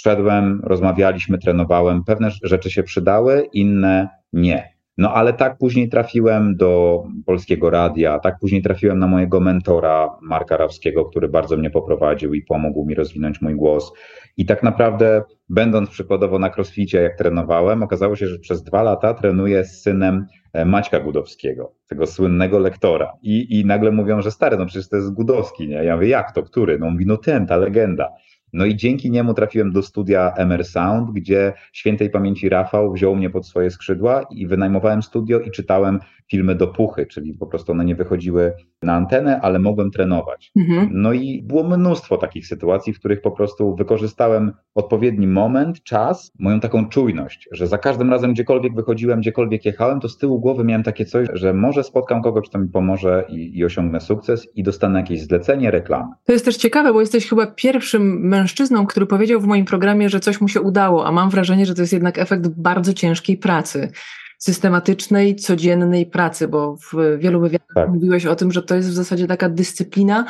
szedłem, 0.02 0.62
rozmawialiśmy, 0.64 1.38
trenowałem. 1.38 2.04
Pewne 2.04 2.30
rzeczy 2.44 2.72
się 2.72 2.84
przydały, 2.84 3.48
inne 3.54 4.10
nie. 4.34 4.78
No 4.98 5.14
ale 5.14 5.34
tak 5.34 5.58
później 5.58 5.90
trafiłem 5.90 6.56
do 6.56 7.04
Polskiego 7.26 7.70
Radia, 7.70 8.20
tak 8.20 8.40
później 8.40 8.62
trafiłem 8.62 9.00
na 9.00 9.08
mojego 9.08 9.40
mentora 9.40 10.10
Marka 10.22 10.58
Rawskiego, 10.58 11.06
który 11.06 11.30
bardzo 11.30 11.58
mnie 11.58 11.70
poprowadził 11.70 12.34
i 12.34 12.42
pomógł 12.42 12.86
mi 12.86 12.96
rozwinąć 12.96 13.42
mój 13.42 13.56
głos. 13.56 13.94
I 14.38 14.46
tak 14.46 14.64
naprawdę, 14.64 15.24
będąc 15.50 15.90
przykładowo 15.90 16.40
na 16.40 16.50
crossficie, 16.50 17.02
jak 17.02 17.18
trenowałem, 17.18 17.84
okazało 17.84 18.16
się, 18.16 18.28
że 18.28 18.40
przez 18.40 18.64
dwa 18.64 18.84
lata 18.84 19.14
trenuję 19.14 19.64
z 19.64 19.82
synem 19.82 20.26
e, 20.54 20.66
Maćka 20.66 21.00
Gudowskiego, 21.00 21.74
tego 21.88 22.08
słynnego 22.08 22.60
lektora. 22.60 23.14
I, 23.22 23.60
I 23.60 23.66
nagle 23.66 23.92
mówią, 23.92 24.22
że 24.22 24.32
stary, 24.32 24.58
no 24.58 24.66
przecież 24.66 24.90
to 24.90 24.96
jest 24.96 25.14
Gudowski, 25.14 25.68
nie? 25.68 25.84
Ja 25.84 25.96
mówię, 25.96 26.08
jak 26.08 26.32
to, 26.32 26.44
który? 26.44 26.80
No 26.80 26.90
mówi, 26.90 27.06
no 27.06 27.18
ten, 27.18 27.48
ta 27.48 27.58
legenda. 27.58 28.10
No 28.54 28.66
i 28.66 28.76
dzięki 28.76 29.12
niemu 29.12 29.34
trafiłem 29.34 29.72
do 29.72 29.84
studia 29.84 30.34
MR 30.36 30.66
Sound, 30.66 31.12
gdzie 31.12 31.54
świętej 31.74 32.10
pamięci 32.10 32.50
Rafał 32.50 32.94
wziął 32.94 33.16
mnie 33.16 33.30
pod 33.30 33.48
swoje 33.48 33.72
skrzydła 33.72 34.26
i 34.32 34.48
wynajmowałem 34.48 35.04
studio 35.04 35.40
i 35.40 35.52
czytałem 35.52 36.00
filmy 36.32 36.56
do 36.56 36.68
puchy, 36.68 37.06
czyli 37.06 37.34
po 37.34 37.48
prostu 37.48 37.72
one 37.72 37.86
nie 37.86 37.96
wychodziły 37.96 38.54
na 38.82 38.94
antenę, 38.94 39.42
ale 39.42 39.60
mogłem 39.60 39.92
trenować. 39.92 40.52
Mhm. 40.56 40.90
No 40.92 41.14
i 41.14 41.44
było 41.44 41.64
mnóstwo 41.64 42.18
takich 42.18 42.48
sytuacji, 42.48 42.94
w 42.94 43.00
których 43.00 43.22
po 43.22 43.32
prostu 43.32 43.76
wykorzystałem 43.76 44.52
odpowiedni 44.76 45.28
moment, 45.28 45.84
czas, 45.84 46.32
moją 46.40 46.60
taką 46.60 46.90
czujność, 46.90 47.50
że 47.52 47.68
za 47.68 47.78
każdym 47.78 48.10
razem 48.10 48.34
gdziekolwiek 48.34 48.76
wychodziłem, 48.76 49.20
gdziekolwiek 49.20 49.66
jechałem, 49.66 50.00
to 50.00 50.10
z 50.10 50.18
tyłu 50.18 50.40
głowy 50.40 50.64
miałem 50.64 50.84
takie 50.84 51.06
coś, 51.06 51.28
że 51.34 51.54
może 51.54 51.84
spotkam 51.84 52.22
kogoś, 52.22 52.50
kto 52.50 52.60
mi 52.60 52.70
pomoże 52.70 53.26
i, 53.30 53.58
i 53.58 53.66
osiągnę 53.66 54.02
sukces 54.02 54.48
i 54.56 54.64
dostanę 54.64 55.00
jakieś 55.00 55.22
zlecenie, 55.22 55.72
reklamę. 55.72 56.12
To 56.26 56.34
jest 56.34 56.46
też 56.46 56.58
ciekawe, 56.58 56.94
bo 56.94 57.00
jesteś 57.00 57.30
chyba 57.30 57.48
pierwszym 57.48 58.28
mężczyzną, 58.28 58.86
który 58.86 59.06
powiedział 59.06 59.42
w 59.42 59.48
moim 59.48 59.66
programie, 59.66 60.10
że 60.10 60.20
coś 60.20 60.42
mu 60.42 60.48
się 60.48 60.62
udało, 60.62 61.06
a 61.06 61.12
mam 61.12 61.30
wrażenie, 61.30 61.66
że 61.66 61.74
to 61.74 61.82
jest 61.82 61.94
jednak 61.94 62.18
efekt 62.18 62.48
bardzo 62.48 62.94
ciężkiej 62.94 63.38
pracy 63.38 63.92
systematycznej, 64.38 65.36
codziennej 65.36 66.06
pracy, 66.06 66.48
bo 66.48 66.76
w 66.76 67.20
wielu 67.20 67.40
wywiadach 67.40 67.76
tak. 67.76 67.90
mówiłeś 67.90 68.26
o 68.26 68.36
tym, 68.36 68.52
że 68.52 68.64
to 68.64 68.76
jest 68.76 68.90
w 68.90 68.94
zasadzie 68.94 69.28
taka 69.28 69.50
dyscyplina 69.50 70.26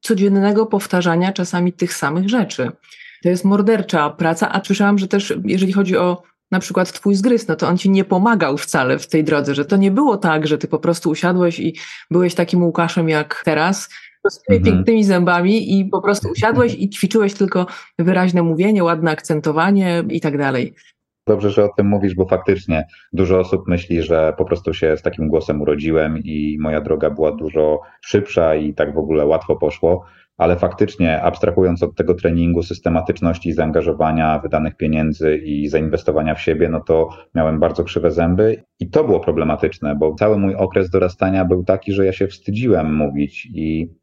codziennego 0.00 0.66
powtarzania 0.66 1.32
czasami 1.32 1.72
tych 1.72 1.94
samych 1.94 2.28
rzeczy. 2.28 2.70
To 3.22 3.28
jest 3.28 3.44
mordercza 3.44 4.10
praca, 4.10 4.52
a 4.52 4.64
słyszałam, 4.64 4.98
że 4.98 5.08
też 5.08 5.34
jeżeli 5.44 5.72
chodzi 5.72 5.96
o 5.96 6.22
na 6.50 6.60
przykład 6.60 6.92
twój 6.92 7.14
zgryz, 7.14 7.48
no 7.48 7.56
to 7.56 7.68
on 7.68 7.78
ci 7.78 7.90
nie 7.90 8.04
pomagał 8.04 8.58
wcale 8.58 8.98
w 8.98 9.08
tej 9.08 9.24
drodze, 9.24 9.54
że 9.54 9.64
to 9.64 9.76
nie 9.76 9.90
było 9.90 10.16
tak, 10.16 10.46
że 10.46 10.58
ty 10.58 10.68
po 10.68 10.78
prostu 10.78 11.10
usiadłeś 11.10 11.60
i 11.60 11.76
byłeś 12.10 12.34
takim 12.34 12.62
Łukaszem 12.62 13.08
jak 13.08 13.42
teraz, 13.44 13.88
z 14.30 14.42
tymi 14.42 14.58
mhm. 14.58 14.76
pięknymi 14.76 15.04
zębami 15.04 15.78
i 15.78 15.84
po 15.84 16.02
prostu 16.02 16.28
usiadłeś 16.28 16.74
i 16.74 16.90
ćwiczyłeś 16.90 17.34
tylko 17.34 17.66
wyraźne 17.98 18.42
mówienie, 18.42 18.84
ładne 18.84 19.10
akcentowanie 19.10 20.04
i 20.08 20.20
tak 20.20 20.38
dalej. 20.38 20.74
Dobrze, 21.28 21.50
że 21.50 21.64
o 21.64 21.68
tym 21.68 21.86
mówisz, 21.86 22.14
bo 22.14 22.26
faktycznie 22.26 22.86
dużo 23.12 23.38
osób 23.38 23.68
myśli, 23.68 24.02
że 24.02 24.34
po 24.38 24.44
prostu 24.44 24.74
się 24.74 24.96
z 24.96 25.02
takim 25.02 25.28
głosem 25.28 25.62
urodziłem 25.62 26.18
i 26.18 26.56
moja 26.60 26.80
droga 26.80 27.10
była 27.10 27.32
dużo 27.32 27.80
szybsza 28.00 28.54
i 28.54 28.74
tak 28.74 28.94
w 28.94 28.98
ogóle 28.98 29.26
łatwo 29.26 29.56
poszło. 29.56 30.04
ale 30.36 30.56
faktycznie, 30.56 31.22
abstrahując 31.22 31.82
od 31.82 31.94
tego 31.96 32.14
treningu, 32.14 32.62
systematyczności, 32.62 33.52
zaangażowania, 33.52 34.38
wydanych 34.38 34.76
pieniędzy 34.76 35.36
i 35.36 35.68
zainwestowania 35.68 36.34
w 36.34 36.40
siebie, 36.40 36.68
no 36.68 36.80
to 36.80 37.08
miałem 37.34 37.60
bardzo 37.60 37.84
krzywe 37.84 38.10
zęby 38.10 38.62
i 38.80 38.90
to 38.90 39.04
było 39.04 39.20
problematyczne, 39.20 39.94
bo 39.96 40.14
cały 40.14 40.38
mój 40.38 40.54
okres 40.54 40.90
dorastania 40.90 41.44
był 41.44 41.64
taki, 41.64 41.92
że 41.92 42.06
ja 42.06 42.12
się 42.12 42.26
wstydziłem 42.26 42.94
mówić 42.94 43.48
i 43.54 43.94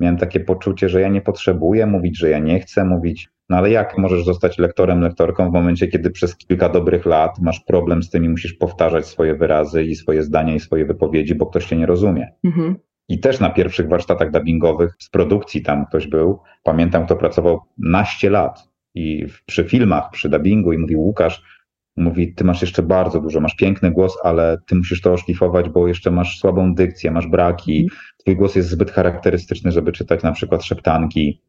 miałem 0.00 0.16
takie 0.16 0.40
poczucie, 0.40 0.88
że 0.88 1.00
ja 1.00 1.08
nie 1.08 1.20
potrzebuję 1.20 1.86
mówić, 1.86 2.18
że 2.18 2.30
ja 2.30 2.38
nie 2.38 2.60
chcę 2.60 2.84
mówić. 2.84 3.28
No 3.52 3.58
ale 3.58 3.70
jak 3.70 3.98
możesz 3.98 4.24
zostać 4.24 4.58
lektorem, 4.58 5.00
lektorką 5.00 5.50
w 5.50 5.52
momencie, 5.52 5.88
kiedy 5.88 6.10
przez 6.10 6.36
kilka 6.36 6.68
dobrych 6.68 7.06
lat 7.06 7.38
masz 7.38 7.60
problem 7.60 8.02
z 8.02 8.10
tym 8.10 8.24
i 8.24 8.28
musisz 8.28 8.52
powtarzać 8.52 9.06
swoje 9.06 9.34
wyrazy 9.34 9.84
i 9.84 9.94
swoje 9.94 10.22
zdania 10.22 10.54
i 10.54 10.60
swoje 10.60 10.86
wypowiedzi, 10.86 11.34
bo 11.34 11.46
ktoś 11.46 11.66
cię 11.66 11.76
nie 11.76 11.86
rozumie. 11.86 12.28
Mhm. 12.44 12.76
I 13.08 13.20
też 13.20 13.40
na 13.40 13.50
pierwszych 13.50 13.88
warsztatach 13.88 14.30
dubbingowych 14.30 14.94
z 14.98 15.10
produkcji 15.10 15.62
tam 15.62 15.86
ktoś 15.86 16.06
był. 16.06 16.38
Pamiętam, 16.62 17.04
kto 17.06 17.16
pracował 17.16 17.60
naście 17.78 18.30
lat 18.30 18.68
i 18.94 19.26
przy 19.46 19.64
filmach, 19.64 20.10
przy 20.12 20.28
dubbingu 20.28 20.72
i 20.72 20.78
mówił 20.78 21.00
Łukasz, 21.00 21.42
mówi, 21.96 22.34
ty 22.34 22.44
masz 22.44 22.60
jeszcze 22.60 22.82
bardzo 22.82 23.20
dużo, 23.20 23.40
masz 23.40 23.56
piękny 23.56 23.90
głos, 23.90 24.16
ale 24.24 24.58
ty 24.66 24.74
musisz 24.74 25.00
to 25.00 25.12
oszlifować, 25.12 25.68
bo 25.68 25.88
jeszcze 25.88 26.10
masz 26.10 26.38
słabą 26.38 26.74
dykcję, 26.74 27.10
masz 27.10 27.26
braki, 27.26 27.82
mhm. 27.82 28.00
twój 28.18 28.36
głos 28.36 28.54
jest 28.54 28.68
zbyt 28.68 28.90
charakterystyczny, 28.90 29.72
żeby 29.72 29.92
czytać 29.92 30.22
na 30.22 30.32
przykład 30.32 30.64
szeptanki, 30.64 31.42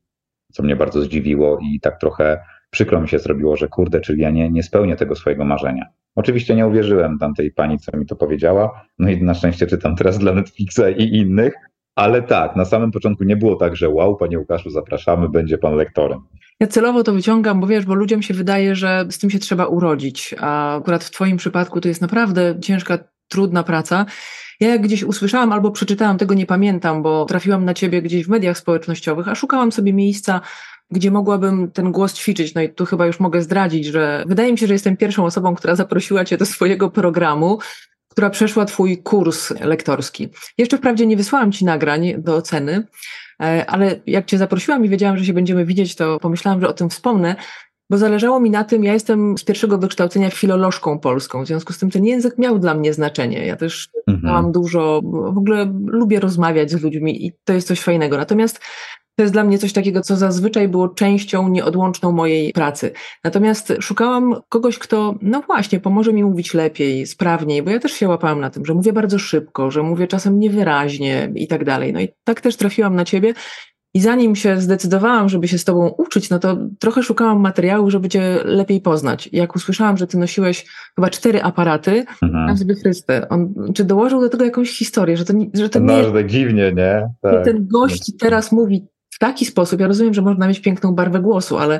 co 0.53 0.63
mnie 0.63 0.75
bardzo 0.75 1.01
zdziwiło 1.01 1.59
i 1.61 1.79
tak 1.79 1.99
trochę 1.99 2.39
przykro 2.69 3.01
mi 3.01 3.09
się 3.09 3.19
zrobiło, 3.19 3.57
że 3.57 3.67
kurde, 3.67 4.01
czyli 4.01 4.21
ja 4.21 4.29
nie, 4.29 4.49
nie 4.49 4.63
spełnię 4.63 4.95
tego 4.95 5.15
swojego 5.15 5.45
marzenia. 5.45 5.85
Oczywiście 6.15 6.55
nie 6.55 6.67
uwierzyłem 6.67 7.17
tamtej 7.19 7.51
pani, 7.51 7.79
co 7.79 7.97
mi 7.97 8.05
to 8.05 8.15
powiedziała, 8.15 8.85
no 8.99 9.09
i 9.09 9.23
na 9.23 9.33
szczęście 9.33 9.67
czytam 9.67 9.95
teraz 9.95 10.17
dla 10.17 10.33
Netflixa 10.33 10.81
i 10.97 11.17
innych, 11.17 11.53
ale 11.95 12.21
tak, 12.21 12.55
na 12.55 12.65
samym 12.65 12.91
początku 12.91 13.23
nie 13.23 13.35
było 13.35 13.55
tak, 13.55 13.75
że 13.75 13.89
wow, 13.89 14.15
panie 14.15 14.39
Łukaszu, 14.39 14.69
zapraszamy, 14.69 15.29
będzie 15.29 15.57
pan 15.57 15.75
lektorem. 15.75 16.19
Ja 16.59 16.67
celowo 16.67 17.03
to 17.03 17.13
wyciągam, 17.13 17.59
bo 17.59 17.67
wiesz, 17.67 17.85
bo 17.85 17.93
ludziom 17.93 18.21
się 18.21 18.33
wydaje, 18.33 18.75
że 18.75 19.05
z 19.09 19.19
tym 19.19 19.29
się 19.29 19.39
trzeba 19.39 19.65
urodzić, 19.65 20.35
a 20.39 20.77
akurat 20.77 21.03
w 21.03 21.11
twoim 21.11 21.37
przypadku 21.37 21.81
to 21.81 21.87
jest 21.87 22.01
naprawdę 22.01 22.59
ciężka, 22.61 22.97
trudna 23.27 23.63
praca. 23.63 24.05
Ja 24.59 24.69
jak 24.69 24.81
gdzieś 24.81 25.03
usłyszałam 25.03 25.51
albo 25.51 25.71
przeczytałam, 25.71 26.17
tego 26.17 26.33
nie 26.33 26.45
pamiętam, 26.45 27.03
bo 27.03 27.25
trafiłam 27.25 27.65
na 27.65 27.73
ciebie 27.73 28.01
gdzieś 28.01 28.25
w 28.25 28.29
mediach 28.29 28.57
społecznościowych, 28.57 29.27
a 29.27 29.35
szukałam 29.35 29.71
sobie 29.71 29.93
miejsca, 29.93 30.41
gdzie 30.91 31.11
mogłabym 31.11 31.71
ten 31.71 31.91
głos 31.91 32.13
ćwiczyć. 32.13 32.55
No 32.55 32.61
i 32.61 32.69
tu 32.69 32.85
chyba 32.85 33.05
już 33.05 33.19
mogę 33.19 33.41
zdradzić, 33.41 33.85
że 33.85 34.23
wydaje 34.27 34.51
mi 34.51 34.57
się, 34.57 34.67
że 34.67 34.73
jestem 34.73 34.97
pierwszą 34.97 35.25
osobą, 35.25 35.55
która 35.55 35.75
zaprosiła 35.75 36.25
cię 36.25 36.37
do 36.37 36.45
swojego 36.45 36.89
programu, 36.89 37.59
która 38.09 38.29
przeszła 38.29 38.65
twój 38.65 39.03
kurs 39.03 39.53
lektorski. 39.59 40.29
Jeszcze 40.57 40.77
wprawdzie 40.77 41.05
nie 41.05 41.17
wysłałam 41.17 41.51
ci 41.51 41.65
nagrań 41.65 42.13
do 42.17 42.35
oceny, 42.35 42.87
e, 43.41 43.65
ale 43.65 43.99
jak 44.07 44.25
cię 44.25 44.37
zaprosiłam 44.37 44.85
i 44.85 44.89
wiedziałam, 44.89 45.17
że 45.17 45.25
się 45.25 45.33
będziemy 45.33 45.65
widzieć, 45.65 45.95
to 45.95 46.19
pomyślałam, 46.19 46.61
że 46.61 46.67
o 46.67 46.73
tym 46.73 46.89
wspomnę, 46.89 47.35
bo 47.89 47.97
zależało 47.97 48.39
mi 48.39 48.49
na 48.49 48.63
tym, 48.63 48.83
ja 48.83 48.93
jestem 48.93 49.37
z 49.37 49.43
pierwszego 49.43 49.77
wykształcenia 49.77 50.29
filolożką 50.29 50.99
polską, 50.99 51.43
w 51.43 51.47
związku 51.47 51.73
z 51.73 51.79
tym 51.79 51.91
ten 51.91 52.05
język 52.05 52.37
miał 52.37 52.59
dla 52.59 52.73
mnie 52.73 52.93
znaczenie. 52.93 53.45
Ja 53.45 53.55
też 53.55 53.89
mhm. 54.07 54.33
mam 54.33 54.51
dużo, 54.51 55.01
w 55.03 55.37
ogóle 55.37 55.73
lubię 55.85 56.19
rozmawiać 56.19 56.71
z 56.71 56.81
ludźmi 56.81 57.25
i 57.25 57.31
to 57.43 57.53
jest 57.53 57.67
coś 57.67 57.81
fajnego. 57.81 58.17
Natomiast 58.17 58.59
to 59.15 59.23
jest 59.23 59.33
dla 59.33 59.43
mnie 59.43 59.57
coś 59.57 59.73
takiego, 59.73 60.01
co 60.01 60.15
zazwyczaj 60.15 60.67
było 60.67 60.89
częścią 60.89 61.49
nieodłączną 61.49 62.11
mojej 62.11 62.53
pracy. 62.53 62.91
Natomiast 63.23 63.73
szukałam 63.79 64.35
kogoś, 64.49 64.79
kto, 64.79 65.15
no 65.21 65.41
właśnie, 65.41 65.79
pomoże 65.79 66.13
mi 66.13 66.23
mówić 66.23 66.53
lepiej, 66.53 67.07
sprawniej, 67.07 67.63
bo 67.63 67.71
ja 67.71 67.79
też 67.79 67.91
się 67.91 68.07
łapałam 68.07 68.39
na 68.39 68.49
tym, 68.49 68.65
że 68.65 68.73
mówię 68.73 68.93
bardzo 68.93 69.19
szybko, 69.19 69.71
że 69.71 69.83
mówię 69.83 70.07
czasem 70.07 70.39
niewyraźnie 70.39 71.31
i 71.35 71.47
tak 71.47 71.65
dalej. 71.65 71.93
No 71.93 71.99
i 71.99 72.07
tak 72.23 72.41
też 72.41 72.55
trafiłam 72.55 72.95
na 72.95 73.05
ciebie. 73.05 73.33
I 73.95 74.01
zanim 74.01 74.35
się 74.35 74.61
zdecydowałam, 74.61 75.29
żeby 75.29 75.47
się 75.47 75.57
z 75.57 75.63
tobą 75.63 75.87
uczyć, 75.87 76.29
no 76.29 76.39
to 76.39 76.57
trochę 76.79 77.03
szukałam 77.03 77.39
materiału, 77.39 77.91
żeby 77.91 78.09
cię 78.09 78.39
lepiej 78.45 78.81
poznać. 78.81 79.29
Jak 79.31 79.55
usłyszałam, 79.55 79.97
że 79.97 80.07
ty 80.07 80.17
nosiłeś 80.17 80.65
chyba 80.95 81.09
cztery 81.09 81.43
aparaty, 81.43 82.05
mhm. 82.21 82.57
sobie 82.57 82.75
Chryste, 82.75 83.29
on 83.29 83.53
czy 83.75 83.83
dołożył 83.83 84.21
do 84.21 84.29
tego 84.29 84.45
jakąś 84.45 84.77
historię, 84.77 85.17
że 85.17 85.25
to, 85.25 85.33
że 85.53 85.69
to 85.69 85.79
no, 85.79 86.01
nie... 86.01 86.09
No, 86.09 86.23
dziwnie, 86.23 86.73
nie? 86.75 87.09
Tak. 87.21 87.45
Ten 87.45 87.67
gość 87.67 88.11
teraz 88.19 88.51
mówi 88.51 88.87
w 89.09 89.19
taki 89.19 89.45
sposób, 89.45 89.79
ja 89.79 89.87
rozumiem, 89.87 90.13
że 90.13 90.21
można 90.21 90.47
mieć 90.47 90.59
piękną 90.59 90.91
barwę 90.91 91.19
głosu, 91.19 91.57
ale 91.57 91.79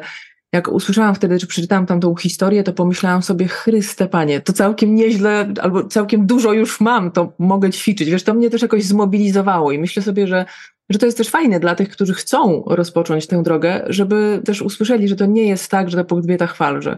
jak 0.54 0.72
usłyszałam 0.72 1.16
wtedy, 1.16 1.40
czy 1.40 1.48
przeczytałam 1.48 1.86
tam 1.86 2.00
tą 2.00 2.16
historię, 2.16 2.64
to 2.64 2.74
pomyślałam 2.74 3.22
sobie, 3.22 3.48
Chryste 3.48 4.08
Panie, 4.08 4.42
to 4.42 4.54
całkiem 4.54 4.96
nieźle, 4.96 5.54
albo 5.62 5.84
całkiem 5.84 6.26
dużo 6.26 6.54
już 6.54 6.82
mam, 6.82 7.12
to 7.12 7.34
mogę 7.40 7.70
ćwiczyć. 7.70 8.10
Wiesz, 8.10 8.24
to 8.24 8.34
mnie 8.34 8.50
też 8.50 8.62
jakoś 8.62 8.84
zmobilizowało 8.84 9.72
i 9.72 9.80
myślę 9.80 10.04
sobie, 10.04 10.28
że, 10.28 10.46
że 10.90 11.00
to 11.00 11.06
jest 11.06 11.18
też 11.18 11.30
fajne 11.30 11.60
dla 11.60 11.76
tych, 11.76 11.90
którzy 11.90 12.14
chcą 12.14 12.64
rozpocząć 12.68 13.28
tę 13.28 13.44
drogę, 13.44 13.86
żeby 13.88 14.42
też 14.46 14.62
usłyszeli, 14.62 15.08
że 15.08 15.16
to 15.16 15.26
nie 15.26 15.48
jest 15.48 15.72
tak, 15.72 15.90
że 15.90 15.98
to 15.98 16.06
podbieta 16.06 16.48
chwal, 16.48 16.82
że 16.82 16.98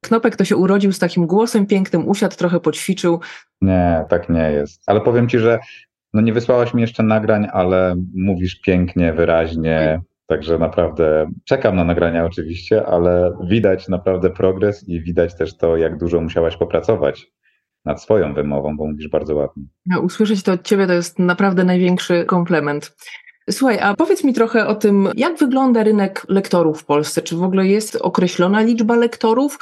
Knopek 0.00 0.36
to 0.36 0.44
się 0.44 0.56
urodził 0.56 0.92
z 0.92 0.98
takim 0.98 1.26
głosem 1.26 1.66
pięknym, 1.66 2.08
usiadł, 2.08 2.36
trochę 2.36 2.60
poćwiczył. 2.60 3.20
Nie, 3.60 4.04
tak 4.08 4.28
nie 4.28 4.52
jest. 4.52 4.82
Ale 4.86 5.00
powiem 5.00 5.28
Ci, 5.28 5.38
że 5.38 5.58
no 6.14 6.20
nie 6.20 6.32
wysłałaś 6.32 6.74
mi 6.74 6.80
jeszcze 6.80 7.02
nagrań, 7.02 7.46
ale 7.52 7.94
mówisz 8.14 8.60
pięknie, 8.60 9.12
wyraźnie. 9.12 10.00
Także 10.26 10.58
naprawdę 10.58 11.30
czekam 11.44 11.76
na 11.76 11.84
nagrania 11.84 12.24
oczywiście, 12.24 12.86
ale 12.86 13.32
widać 13.48 13.88
naprawdę 13.88 14.30
progres 14.30 14.88
i 14.88 15.00
widać 15.00 15.36
też 15.36 15.56
to, 15.56 15.76
jak 15.76 15.98
dużo 15.98 16.20
musiałaś 16.20 16.56
popracować 16.56 17.26
nad 17.84 18.02
swoją 18.02 18.34
wymową, 18.34 18.76
bo 18.76 18.86
mówisz 18.86 19.08
bardzo 19.08 19.34
ładnie. 19.34 19.64
No, 19.86 20.00
usłyszeć 20.00 20.42
to 20.42 20.52
od 20.52 20.62
ciebie 20.62 20.86
to 20.86 20.92
jest 20.92 21.18
naprawdę 21.18 21.64
największy 21.64 22.24
komplement. 22.24 22.96
Słuchaj, 23.50 23.78
a 23.78 23.94
powiedz 23.94 24.24
mi 24.24 24.32
trochę 24.32 24.66
o 24.66 24.74
tym, 24.74 25.08
jak 25.14 25.38
wygląda 25.38 25.82
rynek 25.82 26.26
lektorów 26.28 26.82
w 26.82 26.84
Polsce? 26.84 27.22
Czy 27.22 27.36
w 27.36 27.42
ogóle 27.42 27.66
jest 27.66 27.96
określona 27.96 28.60
liczba 28.60 28.96
lektorów? 28.96 29.58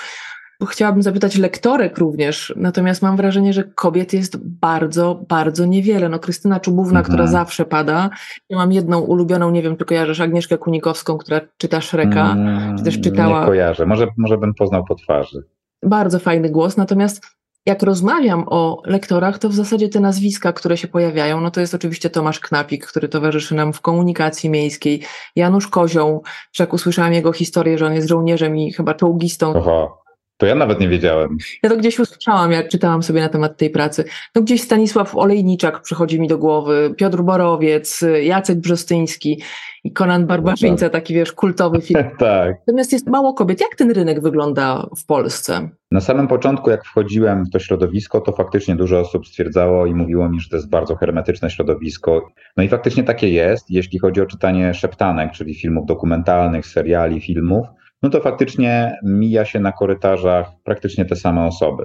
Chciałabym 0.64 1.02
zapytać 1.02 1.36
lektorek 1.36 1.98
również, 1.98 2.54
natomiast 2.56 3.02
mam 3.02 3.16
wrażenie, 3.16 3.52
że 3.52 3.64
kobiet 3.64 4.12
jest 4.12 4.36
bardzo, 4.36 5.24
bardzo 5.28 5.66
niewiele. 5.66 6.08
No 6.08 6.18
Krystyna 6.18 6.60
Czubówna, 6.60 6.98
mhm. 6.98 7.04
która 7.04 7.26
zawsze 7.26 7.64
pada. 7.64 8.10
Ja 8.50 8.56
mam 8.56 8.72
jedną 8.72 9.00
ulubioną, 9.00 9.50
nie 9.50 9.62
wiem, 9.62 9.76
czy 9.76 9.84
kojarzysz 9.84 10.20
Agnieszkę 10.20 10.58
Kunikowską, 10.58 11.18
która 11.18 11.40
czyta 11.56 11.80
Szreka, 11.80 12.32
mm, 12.32 12.78
czy 12.78 12.84
też 12.84 13.00
czytała... 13.00 13.40
Nie 13.40 13.46
kojarzę, 13.46 13.86
może, 13.86 14.06
może 14.16 14.38
bym 14.38 14.54
poznał 14.54 14.84
po 14.84 14.94
twarzy. 14.94 15.42
Bardzo 15.82 16.18
fajny 16.18 16.50
głos, 16.50 16.76
natomiast 16.76 17.22
jak 17.66 17.82
rozmawiam 17.82 18.44
o 18.46 18.82
lektorach, 18.84 19.38
to 19.38 19.48
w 19.48 19.54
zasadzie 19.54 19.88
te 19.88 20.00
nazwiska, 20.00 20.52
które 20.52 20.76
się 20.76 20.88
pojawiają, 20.88 21.40
no 21.40 21.50
to 21.50 21.60
jest 21.60 21.74
oczywiście 21.74 22.10
Tomasz 22.10 22.40
Knapik, 22.40 22.86
który 22.86 23.08
towarzyszy 23.08 23.54
nam 23.54 23.72
w 23.72 23.80
komunikacji 23.80 24.50
miejskiej, 24.50 25.02
Janusz 25.36 25.68
Kozioł, 25.68 26.22
jak 26.58 26.72
usłyszałam 26.72 27.12
jego 27.12 27.32
historię, 27.32 27.78
że 27.78 27.86
on 27.86 27.94
jest 27.94 28.08
żołnierzem 28.08 28.56
i 28.56 28.72
chyba 28.72 28.94
czołgistą, 28.94 29.54
Aha. 29.56 30.03
To 30.36 30.46
ja 30.46 30.54
nawet 30.54 30.80
nie 30.80 30.88
wiedziałem. 30.88 31.36
Ja 31.62 31.70
to 31.70 31.76
gdzieś 31.76 31.98
usłyszałam, 31.98 32.52
jak 32.52 32.68
czytałam 32.68 33.02
sobie 33.02 33.20
na 33.20 33.28
temat 33.28 33.56
tej 33.56 33.70
pracy. 33.70 34.04
No 34.34 34.42
gdzieś 34.42 34.62
Stanisław 34.62 35.16
Olejniczak 35.16 35.82
przychodzi 35.82 36.20
mi 36.20 36.28
do 36.28 36.38
głowy, 36.38 36.94
Piotr 36.98 37.22
Borowiec, 37.22 38.04
Jacek 38.22 38.58
Brzostyński 38.58 39.42
i 39.84 39.92
Konan 39.92 40.26
Barbarzyńca, 40.26 40.90
taki 40.90 41.14
wiesz, 41.14 41.32
kultowy 41.32 41.80
film. 41.80 42.04
tak. 42.18 42.56
Natomiast 42.66 42.92
jest 42.92 43.06
mało 43.06 43.34
kobiet. 43.34 43.60
Jak 43.60 43.74
ten 43.74 43.90
rynek 43.90 44.20
wygląda 44.20 44.86
w 44.98 45.06
Polsce? 45.06 45.68
Na 45.90 46.00
samym 46.00 46.28
początku, 46.28 46.70
jak 46.70 46.84
wchodziłem 46.84 47.44
w 47.44 47.50
to 47.50 47.58
środowisko, 47.58 48.20
to 48.20 48.32
faktycznie 48.32 48.76
dużo 48.76 49.00
osób 49.00 49.26
stwierdzało 49.26 49.86
i 49.86 49.94
mówiło 49.94 50.28
mi, 50.28 50.40
że 50.40 50.48
to 50.48 50.56
jest 50.56 50.68
bardzo 50.68 50.96
hermetyczne 50.96 51.50
środowisko. 51.50 52.28
No 52.56 52.62
i 52.62 52.68
faktycznie 52.68 53.04
takie 53.04 53.28
jest, 53.28 53.70
jeśli 53.70 53.98
chodzi 53.98 54.20
o 54.20 54.26
czytanie 54.26 54.74
szeptanek, 54.74 55.32
czyli 55.32 55.54
filmów 55.54 55.86
dokumentalnych, 55.86 56.66
seriali, 56.66 57.20
filmów 57.20 57.66
no 58.04 58.10
to 58.10 58.20
faktycznie 58.20 58.98
mija 59.02 59.44
się 59.44 59.60
na 59.60 59.72
korytarzach 59.72 60.46
praktycznie 60.64 61.04
te 61.04 61.16
same 61.16 61.44
osoby. 61.44 61.84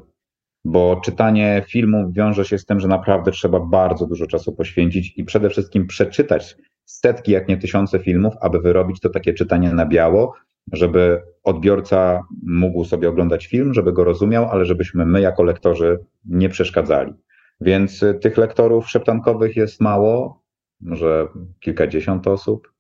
Bo 0.66 1.02
czytanie 1.04 1.64
filmów 1.68 2.14
wiąże 2.14 2.46
się 2.46 2.58
z 2.58 2.66
tym, 2.66 2.80
że 2.80 2.88
naprawdę 2.88 3.32
trzeba 3.32 3.60
bardzo 3.60 4.08
dużo 4.08 4.28
czasu 4.28 4.54
poświęcić 4.54 5.14
i 5.18 5.24
przede 5.24 5.50
wszystkim 5.50 5.88
przeczytać 5.88 6.58
setki, 6.86 7.32
jak 7.32 7.48
nie 7.48 7.58
tysiące 7.58 8.00
filmów, 8.00 8.34
aby 8.42 8.60
wyrobić 8.60 9.00
to 9.00 9.10
takie 9.10 9.34
czytanie 9.34 9.74
na 9.74 9.86
biało, 9.86 10.34
żeby 10.72 11.22
odbiorca 11.44 12.24
mógł 12.44 12.86
sobie 12.86 13.10
oglądać 13.10 13.48
film, 13.48 13.74
żeby 13.74 13.94
go 13.94 14.04
rozumiał, 14.04 14.50
ale 14.50 14.66
żebyśmy 14.66 15.06
my 15.06 15.22
jako 15.22 15.44
lektorzy 15.44 16.00
nie 16.26 16.50
przeszkadzali. 16.50 17.14
Więc 17.62 18.06
tych 18.22 18.38
lektorów 18.38 18.90
szeptankowych 18.90 19.56
jest 19.56 19.82
mało, 19.82 20.44
może 20.82 21.28
kilkadziesiąt 21.60 22.28
osób. 22.28 22.79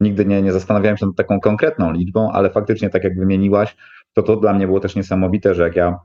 Nigdy 0.00 0.24
nie, 0.24 0.42
nie 0.42 0.52
zastanawiałem 0.52 0.96
się 0.96 1.06
nad 1.06 1.16
taką 1.16 1.40
konkretną 1.40 1.92
liczbą, 1.92 2.32
ale 2.32 2.50
faktycznie, 2.50 2.90
tak 2.90 3.04
jak 3.04 3.18
wymieniłaś, 3.18 3.76
to 4.12 4.22
to 4.22 4.36
dla 4.36 4.54
mnie 4.54 4.66
było 4.66 4.80
też 4.80 4.96
niesamowite, 4.96 5.54
że 5.54 5.62
jak 5.62 5.76
ja 5.76 5.98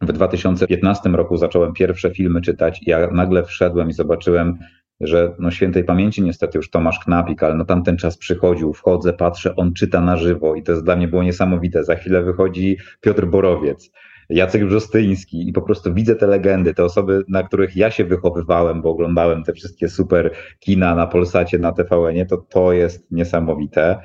w 0.00 0.12
2015 0.12 1.10
roku 1.10 1.36
zacząłem 1.36 1.72
pierwsze 1.72 2.10
filmy 2.10 2.40
czytać 2.40 2.80
ja 2.86 3.06
nagle 3.06 3.44
wszedłem 3.44 3.88
i 3.88 3.92
zobaczyłem, 3.92 4.58
że 5.00 5.34
no 5.38 5.50
świętej 5.50 5.84
pamięci 5.84 6.22
niestety 6.22 6.58
już 6.58 6.70
Tomasz 6.70 6.98
Knapik, 6.98 7.42
ale 7.42 7.54
no 7.54 7.64
tamten 7.64 7.96
czas 7.96 8.18
przychodził, 8.18 8.72
wchodzę, 8.72 9.12
patrzę, 9.12 9.56
on 9.56 9.72
czyta 9.72 10.00
na 10.00 10.16
żywo 10.16 10.54
i 10.54 10.62
to 10.62 10.72
jest 10.72 10.84
dla 10.84 10.96
mnie 10.96 11.08
było 11.08 11.22
niesamowite. 11.22 11.84
Za 11.84 11.96
chwilę 11.96 12.22
wychodzi 12.22 12.76
Piotr 13.00 13.26
Borowiec. 13.26 13.90
Jacek 14.30 14.66
Brzostyński 14.66 15.48
i 15.48 15.52
po 15.52 15.62
prostu 15.62 15.94
widzę 15.94 16.16
te 16.16 16.26
legendy, 16.26 16.74
te 16.74 16.84
osoby, 16.84 17.22
na 17.28 17.42
których 17.42 17.76
ja 17.76 17.90
się 17.90 18.04
wychowywałem, 18.04 18.82
bo 18.82 18.90
oglądałem 18.90 19.44
te 19.44 19.52
wszystkie 19.52 19.88
super 19.88 20.30
kina 20.58 20.94
na 20.94 21.06
Polsacie, 21.06 21.58
na 21.58 21.72
TVN-ie, 21.72 22.26
to 22.26 22.36
to 22.36 22.72
jest 22.72 23.12
niesamowite. 23.12 23.98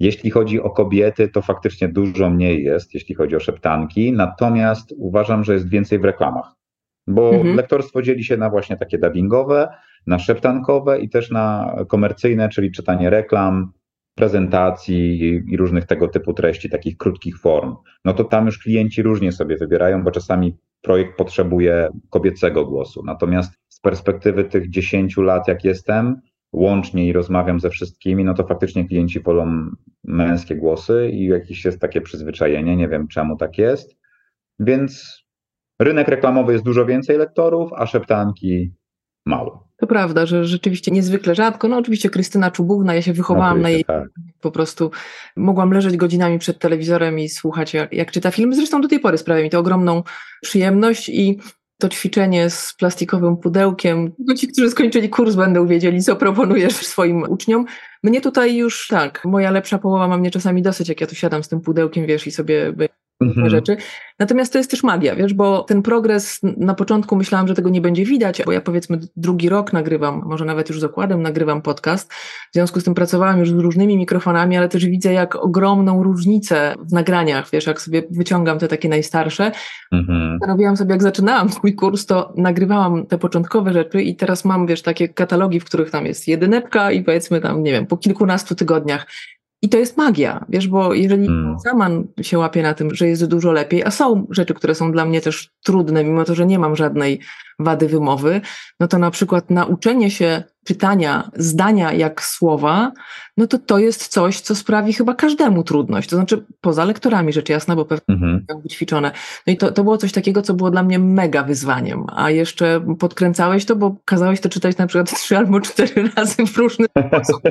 Jeśli 0.00 0.30
chodzi 0.30 0.60
o 0.60 0.70
kobiety, 0.70 1.28
to 1.28 1.42
faktycznie 1.42 1.88
dużo 1.88 2.30
mniej 2.30 2.64
jest, 2.64 2.94
jeśli 2.94 3.14
chodzi 3.14 3.36
o 3.36 3.40
szeptanki, 3.40 4.12
natomiast 4.12 4.94
uważam, 4.98 5.44
że 5.44 5.54
jest 5.54 5.68
więcej 5.68 5.98
w 5.98 6.04
reklamach, 6.04 6.54
bo 7.06 7.30
mhm. 7.34 7.56
lektorstwo 7.56 8.02
dzieli 8.02 8.24
się 8.24 8.36
na 8.36 8.50
właśnie 8.50 8.76
takie 8.76 8.98
dubbingowe, 8.98 9.68
na 10.06 10.18
szeptankowe 10.18 11.00
i 11.00 11.08
też 11.08 11.30
na 11.30 11.76
komercyjne, 11.88 12.48
czyli 12.48 12.72
czytanie 12.72 13.10
reklam, 13.10 13.72
prezentacji 14.16 15.20
i 15.48 15.56
różnych 15.56 15.84
tego 15.84 16.08
typu 16.08 16.34
treści, 16.34 16.70
takich 16.70 16.96
krótkich 16.96 17.38
form. 17.38 17.76
No 18.04 18.12
to 18.12 18.24
tam 18.24 18.46
już 18.46 18.58
klienci 18.58 19.02
różnie 19.02 19.32
sobie 19.32 19.56
wybierają, 19.56 20.04
bo 20.04 20.10
czasami 20.10 20.56
projekt 20.82 21.16
potrzebuje 21.16 21.88
kobiecego 22.10 22.66
głosu. 22.66 23.02
Natomiast 23.04 23.52
z 23.68 23.80
perspektywy 23.80 24.44
tych 24.44 24.70
10 24.70 25.16
lat, 25.16 25.48
jak 25.48 25.64
jestem, 25.64 26.20
łącznie 26.52 27.06
i 27.08 27.12
rozmawiam 27.12 27.60
ze 27.60 27.70
wszystkimi, 27.70 28.24
no 28.24 28.34
to 28.34 28.46
faktycznie 28.46 28.88
klienci 28.88 29.20
wolą 29.20 29.70
męskie 30.04 30.56
głosy 30.56 31.10
i 31.12 31.26
jakieś 31.26 31.64
jest 31.64 31.80
takie 31.80 32.00
przyzwyczajenie, 32.00 32.76
nie 32.76 32.88
wiem 32.88 33.08
czemu 33.08 33.36
tak 33.36 33.58
jest. 33.58 33.96
Więc 34.58 35.22
rynek 35.80 36.08
reklamowy 36.08 36.52
jest 36.52 36.64
dużo 36.64 36.86
więcej 36.86 37.18
lektorów, 37.18 37.72
a 37.72 37.86
szeptanki 37.86 38.72
mało. 39.26 39.66
To 39.76 39.86
prawda, 39.86 40.26
że 40.26 40.44
rzeczywiście 40.44 40.90
niezwykle 40.90 41.34
rzadko. 41.34 41.68
No 41.68 41.76
oczywiście 41.76 42.10
Krystyna 42.10 42.50
Czubówna, 42.50 42.94
ja 42.94 43.02
się 43.02 43.12
wychowałam 43.12 43.62
na 43.62 43.70
jej. 43.70 43.84
Tak. 43.84 44.08
Po 44.40 44.50
prostu 44.50 44.90
mogłam 45.36 45.70
leżeć 45.70 45.96
godzinami 45.96 46.38
przed 46.38 46.58
telewizorem 46.58 47.18
i 47.18 47.28
słuchać, 47.28 47.74
jak, 47.74 47.92
jak 47.92 48.10
czyta 48.10 48.30
film. 48.30 48.54
Zresztą 48.54 48.80
do 48.80 48.88
tej 48.88 49.00
pory 49.00 49.18
sprawia 49.18 49.42
mi 49.42 49.50
to 49.50 49.58
ogromną 49.58 50.02
przyjemność 50.42 51.08
i 51.08 51.38
to 51.78 51.88
ćwiczenie 51.88 52.50
z 52.50 52.74
plastikowym 52.78 53.36
pudełkiem. 53.36 54.12
No 54.18 54.34
ci, 54.34 54.48
którzy 54.48 54.70
skończyli 54.70 55.10
kurs, 55.10 55.34
będą 55.34 55.66
wiedzieli, 55.66 56.02
co 56.02 56.16
proponujesz 56.16 56.76
swoim 56.86 57.22
uczniom. 57.22 57.64
Mnie 58.02 58.20
tutaj 58.20 58.56
już 58.56 58.88
tak, 58.88 59.24
moja 59.24 59.50
lepsza 59.50 59.78
połowa 59.78 60.08
ma 60.08 60.16
mnie 60.18 60.30
czasami 60.30 60.62
dosyć, 60.62 60.88
jak 60.88 61.00
ja 61.00 61.06
tu 61.06 61.14
siadam 61.14 61.42
z 61.42 61.48
tym 61.48 61.60
pudełkiem, 61.60 62.06
wiesz, 62.06 62.26
i 62.26 62.30
sobie 62.30 62.72
mhm. 63.20 63.50
rzeczy. 63.50 63.76
Natomiast 64.18 64.52
to 64.52 64.58
jest 64.58 64.70
też 64.70 64.82
magia, 64.82 65.16
wiesz, 65.16 65.34
bo 65.34 65.62
ten 65.62 65.82
progres 65.82 66.40
na 66.42 66.74
początku 66.74 67.16
myślałam, 67.16 67.48
że 67.48 67.54
tego 67.54 67.70
nie 67.70 67.80
będzie 67.80 68.04
widać, 68.04 68.42
bo 68.46 68.52
ja 68.52 68.60
powiedzmy 68.60 69.00
drugi 69.16 69.48
rok 69.48 69.72
nagrywam, 69.72 70.22
może 70.26 70.44
nawet 70.44 70.68
już 70.68 70.80
z 70.80 70.84
okładem 70.84 71.22
nagrywam 71.22 71.62
podcast. 71.62 72.12
W 72.50 72.54
związku 72.54 72.80
z 72.80 72.84
tym 72.84 72.94
pracowałam 72.94 73.38
już 73.38 73.50
z 73.50 73.52
różnymi 73.52 73.96
mikrofonami, 73.96 74.56
ale 74.56 74.68
też 74.68 74.86
widzę 74.86 75.12
jak 75.12 75.36
ogromną 75.36 76.02
różnicę 76.02 76.74
w 76.80 76.92
nagraniach, 76.92 77.50
wiesz, 77.52 77.66
jak 77.66 77.80
sobie 77.80 78.02
wyciągam 78.10 78.58
te 78.58 78.68
takie 78.68 78.88
najstarsze. 78.88 79.52
Mhm. 79.92 80.38
Robiłam 80.48 80.76
sobie, 80.76 80.92
jak 80.92 81.02
zaczynałam 81.02 81.48
swój 81.48 81.74
kurs, 81.74 82.06
to 82.06 82.32
nagrywałam 82.36 83.06
te 83.06 83.18
początkowe 83.18 83.72
rzeczy 83.72 84.02
i 84.02 84.16
teraz 84.16 84.44
mam, 84.44 84.66
wiesz, 84.66 84.82
takie 84.82 85.08
katalogi, 85.08 85.60
w 85.60 85.64
których 85.64 85.90
tam 85.90 86.06
jest 86.06 86.28
jedynepka 86.28 86.92
i 86.92 87.04
powiedzmy 87.04 87.40
tam, 87.40 87.62
nie 87.62 87.72
wiem, 87.72 87.86
po 87.86 87.96
kilkunastu 87.96 88.54
tygodniach 88.54 89.06
i 89.62 89.68
to 89.68 89.78
jest 89.78 89.96
magia, 89.96 90.44
wiesz, 90.48 90.68
bo 90.68 90.94
jeżeli 90.94 91.26
hmm. 91.26 91.58
sama 91.58 91.90
się 92.22 92.38
łapie 92.38 92.62
na 92.62 92.74
tym, 92.74 92.94
że 92.94 93.08
jest 93.08 93.26
dużo 93.26 93.52
lepiej, 93.52 93.84
a 93.84 93.90
są 93.90 94.26
rzeczy, 94.30 94.54
które 94.54 94.74
są 94.74 94.92
dla 94.92 95.04
mnie 95.04 95.20
też 95.20 95.50
trudne, 95.64 96.04
mimo 96.04 96.24
to, 96.24 96.34
że 96.34 96.46
nie 96.46 96.58
mam 96.58 96.76
żadnej 96.76 97.20
wady 97.58 97.88
wymowy, 97.88 98.40
no 98.80 98.88
to 98.88 98.98
na 98.98 99.10
przykład 99.10 99.50
nauczenie 99.50 100.10
się 100.10 100.42
czytania 100.66 101.30
zdania 101.36 101.92
jak 101.92 102.22
słowa, 102.22 102.92
no 103.36 103.46
to 103.46 103.58
to 103.58 103.78
jest 103.78 104.08
coś, 104.08 104.40
co 104.40 104.54
sprawi 104.54 104.92
chyba 104.92 105.14
każdemu 105.14 105.64
trudność. 105.64 106.08
To 106.08 106.16
znaczy, 106.16 106.44
poza 106.60 106.84
lektorami, 106.84 107.32
rzecz 107.32 107.48
jasna, 107.48 107.76
bo 107.76 107.84
pewnie 107.84 108.14
mhm. 108.14 108.44
być 108.62 108.72
ćwiczone. 108.72 109.10
No 109.46 109.52
i 109.52 109.56
to, 109.56 109.72
to 109.72 109.84
było 109.84 109.98
coś 109.98 110.12
takiego, 110.12 110.42
co 110.42 110.54
było 110.54 110.70
dla 110.70 110.82
mnie 110.82 110.98
mega 110.98 111.42
wyzwaniem. 111.42 112.04
A 112.16 112.30
jeszcze 112.30 112.80
podkręcałeś 112.98 113.64
to, 113.64 113.76
bo 113.76 113.96
kazałeś 114.04 114.40
to 114.40 114.48
czytać 114.48 114.76
na 114.76 114.86
przykład 114.86 115.10
trzy 115.20 115.36
albo 115.36 115.60
cztery 115.60 116.10
razy 116.16 116.46
w 116.46 116.56
różny 116.56 116.86
sposób. 117.08 117.42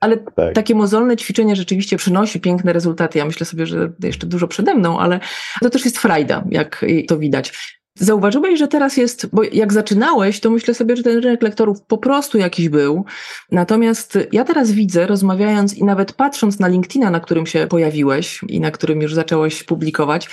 Ale 0.00 0.16
tak. 0.16 0.54
takie 0.54 0.74
mozolne 0.74 1.16
ćwiczenie 1.16 1.56
rzeczywiście 1.56 1.96
przynosi 1.96 2.40
piękne 2.40 2.72
rezultaty. 2.72 3.18
Ja 3.18 3.24
myślę 3.24 3.46
sobie, 3.46 3.66
że 3.66 3.92
jeszcze 4.02 4.26
dużo 4.26 4.48
przede 4.48 4.74
mną, 4.74 4.98
ale 4.98 5.20
to 5.62 5.70
też 5.70 5.84
jest 5.84 5.98
frajda, 5.98 6.44
jak 6.50 6.84
to 7.08 7.18
widać. 7.18 7.75
Zauważyłeś, 7.98 8.58
że 8.58 8.68
teraz 8.68 8.96
jest, 8.96 9.26
bo 9.32 9.42
jak 9.42 9.72
zaczynałeś, 9.72 10.40
to 10.40 10.50
myślę 10.50 10.74
sobie, 10.74 10.96
że 10.96 11.02
ten 11.02 11.18
rynek 11.18 11.42
lektorów 11.42 11.82
po 11.82 11.98
prostu 11.98 12.38
jakiś 12.38 12.68
był. 12.68 13.04
Natomiast 13.52 14.18
ja 14.32 14.44
teraz 14.44 14.72
widzę, 14.72 15.06
rozmawiając 15.06 15.74
i 15.74 15.84
nawet 15.84 16.12
patrząc 16.12 16.58
na 16.58 16.68
LinkedIna, 16.68 17.10
na 17.10 17.20
którym 17.20 17.46
się 17.46 17.66
pojawiłeś 17.66 18.40
i 18.48 18.60
na 18.60 18.70
którym 18.70 19.02
już 19.02 19.14
zacząłeś 19.14 19.62
publikować, 19.62 20.28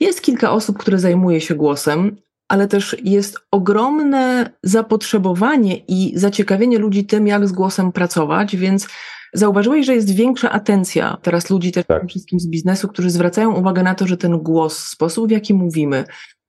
jest 0.00 0.22
kilka 0.22 0.52
osób, 0.52 0.78
które 0.78 0.98
zajmuje 0.98 1.40
się 1.40 1.54
głosem, 1.54 2.16
ale 2.48 2.68
też 2.68 2.96
jest 3.04 3.36
ogromne 3.50 4.50
zapotrzebowanie 4.62 5.76
i 5.76 6.12
zaciekawienie 6.14 6.78
ludzi 6.78 7.04
tym, 7.04 7.26
jak 7.26 7.48
z 7.48 7.52
głosem 7.52 7.92
pracować, 7.92 8.56
więc 8.56 8.88
Zauważyłeś, 9.32 9.86
że 9.86 9.94
jest 9.94 10.14
większa 10.14 10.50
atencja 10.50 11.16
teraz 11.22 11.50
ludzi, 11.50 11.72
też 11.72 11.86
tak. 11.86 12.08
wszystkim 12.08 12.40
z 12.40 12.46
biznesu, 12.46 12.88
którzy 12.88 13.10
zwracają 13.10 13.54
uwagę 13.54 13.82
na 13.82 13.94
to, 13.94 14.06
że 14.06 14.16
ten 14.16 14.38
głos, 14.38 14.78
sposób 14.78 15.28
w 15.28 15.30
jaki 15.30 15.54
mówimy, 15.54 16.04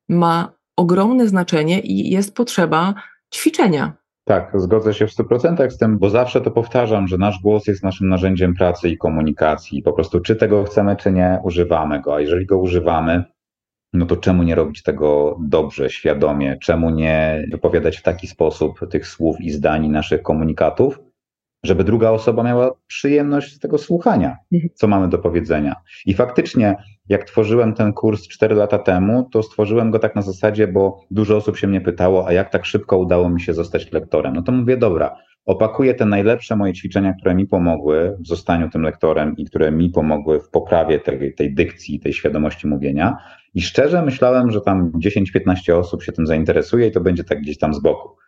ma 0.10 0.59
ogromne 0.80 1.28
znaczenie 1.28 1.80
i 1.80 2.10
jest 2.10 2.36
potrzeba 2.36 2.94
ćwiczenia. 3.34 3.94
Tak, 4.24 4.52
zgodzę 4.56 4.94
się 4.94 5.08
w 5.08 5.12
100% 5.12 5.70
z 5.70 5.78
tym, 5.78 5.98
bo 5.98 6.10
zawsze 6.10 6.42
to 6.42 6.52
powtarzam, 6.52 7.08
że 7.08 7.18
nasz 7.18 7.42
głos 7.42 7.68
jest 7.68 7.84
naszym 7.84 8.10
narzędziem 8.10 8.54
pracy 8.54 8.90
i 8.90 8.98
komunikacji. 8.98 9.82
Po 9.82 9.94
prostu, 9.94 10.20
czy 10.20 10.36
tego 10.36 10.64
chcemy, 10.64 10.96
czy 10.96 11.12
nie, 11.12 11.40
używamy 11.44 12.02
go. 12.02 12.16
A 12.16 12.22
jeżeli 12.22 12.46
go 12.46 12.58
używamy, 12.58 13.24
no 13.94 14.06
to 14.06 14.18
czemu 14.18 14.44
nie 14.44 14.56
robić 14.56 14.84
tego 14.84 15.38
dobrze, 15.42 15.90
świadomie? 15.90 16.58
Czemu 16.62 16.90
nie 16.90 17.46
wypowiadać 17.52 17.98
w 17.98 18.04
taki 18.04 18.28
sposób 18.28 18.80
tych 18.90 19.08
słów 19.08 19.42
i 19.42 19.50
zdań 19.50 19.88
naszych 19.88 20.22
komunikatów, 20.22 21.00
żeby 21.64 21.84
druga 21.84 22.12
osoba 22.12 22.44
miała 22.44 22.72
przyjemność 22.88 23.56
z 23.56 23.60
tego 23.60 23.78
słuchania, 23.78 24.38
mhm. 24.54 24.70
co 24.74 24.88
mamy 24.88 25.10
do 25.10 25.18
powiedzenia. 25.18 25.76
I 26.06 26.14
faktycznie, 26.14 26.76
jak 27.10 27.24
tworzyłem 27.24 27.74
ten 27.74 27.94
kurs 27.94 28.28
4 28.28 28.56
lata 28.56 28.80
temu, 28.80 29.30
to 29.32 29.44
stworzyłem 29.44 29.92
go 29.92 30.00
tak 30.00 30.16
na 30.16 30.22
zasadzie, 30.22 30.68
bo 30.68 31.02
dużo 31.12 31.38
osób 31.38 31.58
się 31.58 31.68
mnie 31.68 31.82
pytało, 31.82 32.28
a 32.28 32.34
jak 32.34 32.50
tak 32.50 32.66
szybko 32.66 32.98
udało 32.98 33.30
mi 33.30 33.42
się 33.42 33.54
zostać 33.54 33.92
lektorem? 33.92 34.34
No 34.34 34.42
to 34.42 34.52
mówię, 34.52 34.78
dobra, 34.78 35.16
opakuję 35.46 35.94
te 35.94 36.06
najlepsze 36.06 36.56
moje 36.56 36.74
ćwiczenia, 36.74 37.14
które 37.14 37.36
mi 37.36 37.48
pomogły 37.48 38.18
w 38.20 38.28
zostaniu 38.28 38.70
tym 38.70 38.82
lektorem 38.82 39.38
i 39.38 39.46
które 39.46 39.72
mi 39.72 39.90
pomogły 39.90 40.40
w 40.40 40.50
poprawie 40.50 41.00
tej, 41.00 41.34
tej 41.34 41.54
dykcji, 41.54 42.00
tej 42.00 42.14
świadomości 42.14 42.68
mówienia. 42.68 43.18
I 43.54 43.62
szczerze 43.62 44.02
myślałem, 44.02 44.52
że 44.52 44.62
tam 44.62 44.92
10-15 44.92 45.74
osób 45.74 46.04
się 46.04 46.12
tym 46.12 46.28
zainteresuje 46.28 46.88
i 46.88 46.92
to 46.92 47.02
będzie 47.02 47.24
tak 47.24 47.42
gdzieś 47.42 47.58
tam 47.58 47.74
z 47.74 47.80
boku. 47.80 48.19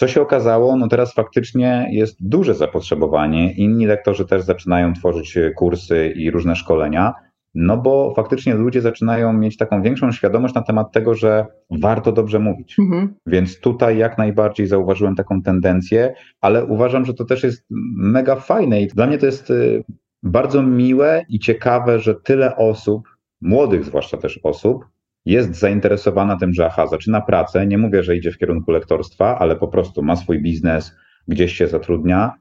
Co 0.00 0.08
się 0.08 0.22
okazało? 0.22 0.76
No 0.76 0.88
teraz 0.88 1.14
faktycznie 1.14 1.88
jest 1.92 2.16
duże 2.20 2.54
zapotrzebowanie. 2.54 3.52
Inni 3.52 3.86
lektorzy 3.86 4.26
też 4.26 4.42
zaczynają 4.42 4.92
tworzyć 4.92 5.38
kursy 5.56 6.12
i 6.16 6.30
różne 6.30 6.56
szkolenia, 6.56 7.14
no 7.54 7.76
bo 7.76 8.14
faktycznie 8.16 8.54
ludzie 8.54 8.80
zaczynają 8.80 9.32
mieć 9.32 9.56
taką 9.56 9.82
większą 9.82 10.12
świadomość 10.12 10.54
na 10.54 10.62
temat 10.62 10.92
tego, 10.92 11.14
że 11.14 11.46
warto 11.70 12.12
dobrze 12.12 12.38
mówić. 12.38 12.78
Mhm. 12.78 13.14
Więc 13.26 13.60
tutaj 13.60 13.98
jak 13.98 14.18
najbardziej 14.18 14.66
zauważyłem 14.66 15.16
taką 15.16 15.42
tendencję, 15.42 16.14
ale 16.40 16.64
uważam, 16.64 17.04
że 17.04 17.14
to 17.14 17.24
też 17.24 17.42
jest 17.42 17.66
mega 17.96 18.36
fajne 18.36 18.82
i 18.82 18.86
dla 18.86 19.06
mnie 19.06 19.18
to 19.18 19.26
jest 19.26 19.50
y, 19.50 19.84
bardzo 20.22 20.62
miłe 20.62 21.24
i 21.28 21.38
ciekawe, 21.38 21.98
że 21.98 22.14
tyle 22.14 22.56
osób, 22.56 23.08
młodych 23.40 23.84
zwłaszcza 23.84 24.16
też 24.16 24.40
osób, 24.42 24.84
jest 25.24 25.54
zainteresowana 25.54 26.36
tym, 26.36 26.52
że 26.52 26.66
aha, 26.66 26.86
zaczyna 26.86 27.20
pracę, 27.20 27.66
nie 27.66 27.78
mówię, 27.78 28.02
że 28.02 28.16
idzie 28.16 28.32
w 28.32 28.38
kierunku 28.38 28.70
lektorstwa, 28.70 29.38
ale 29.38 29.56
po 29.56 29.68
prostu 29.68 30.02
ma 30.02 30.16
swój 30.16 30.42
biznes, 30.42 30.96
gdzieś 31.28 31.56
się 31.56 31.66
zatrudnia, 31.66 32.32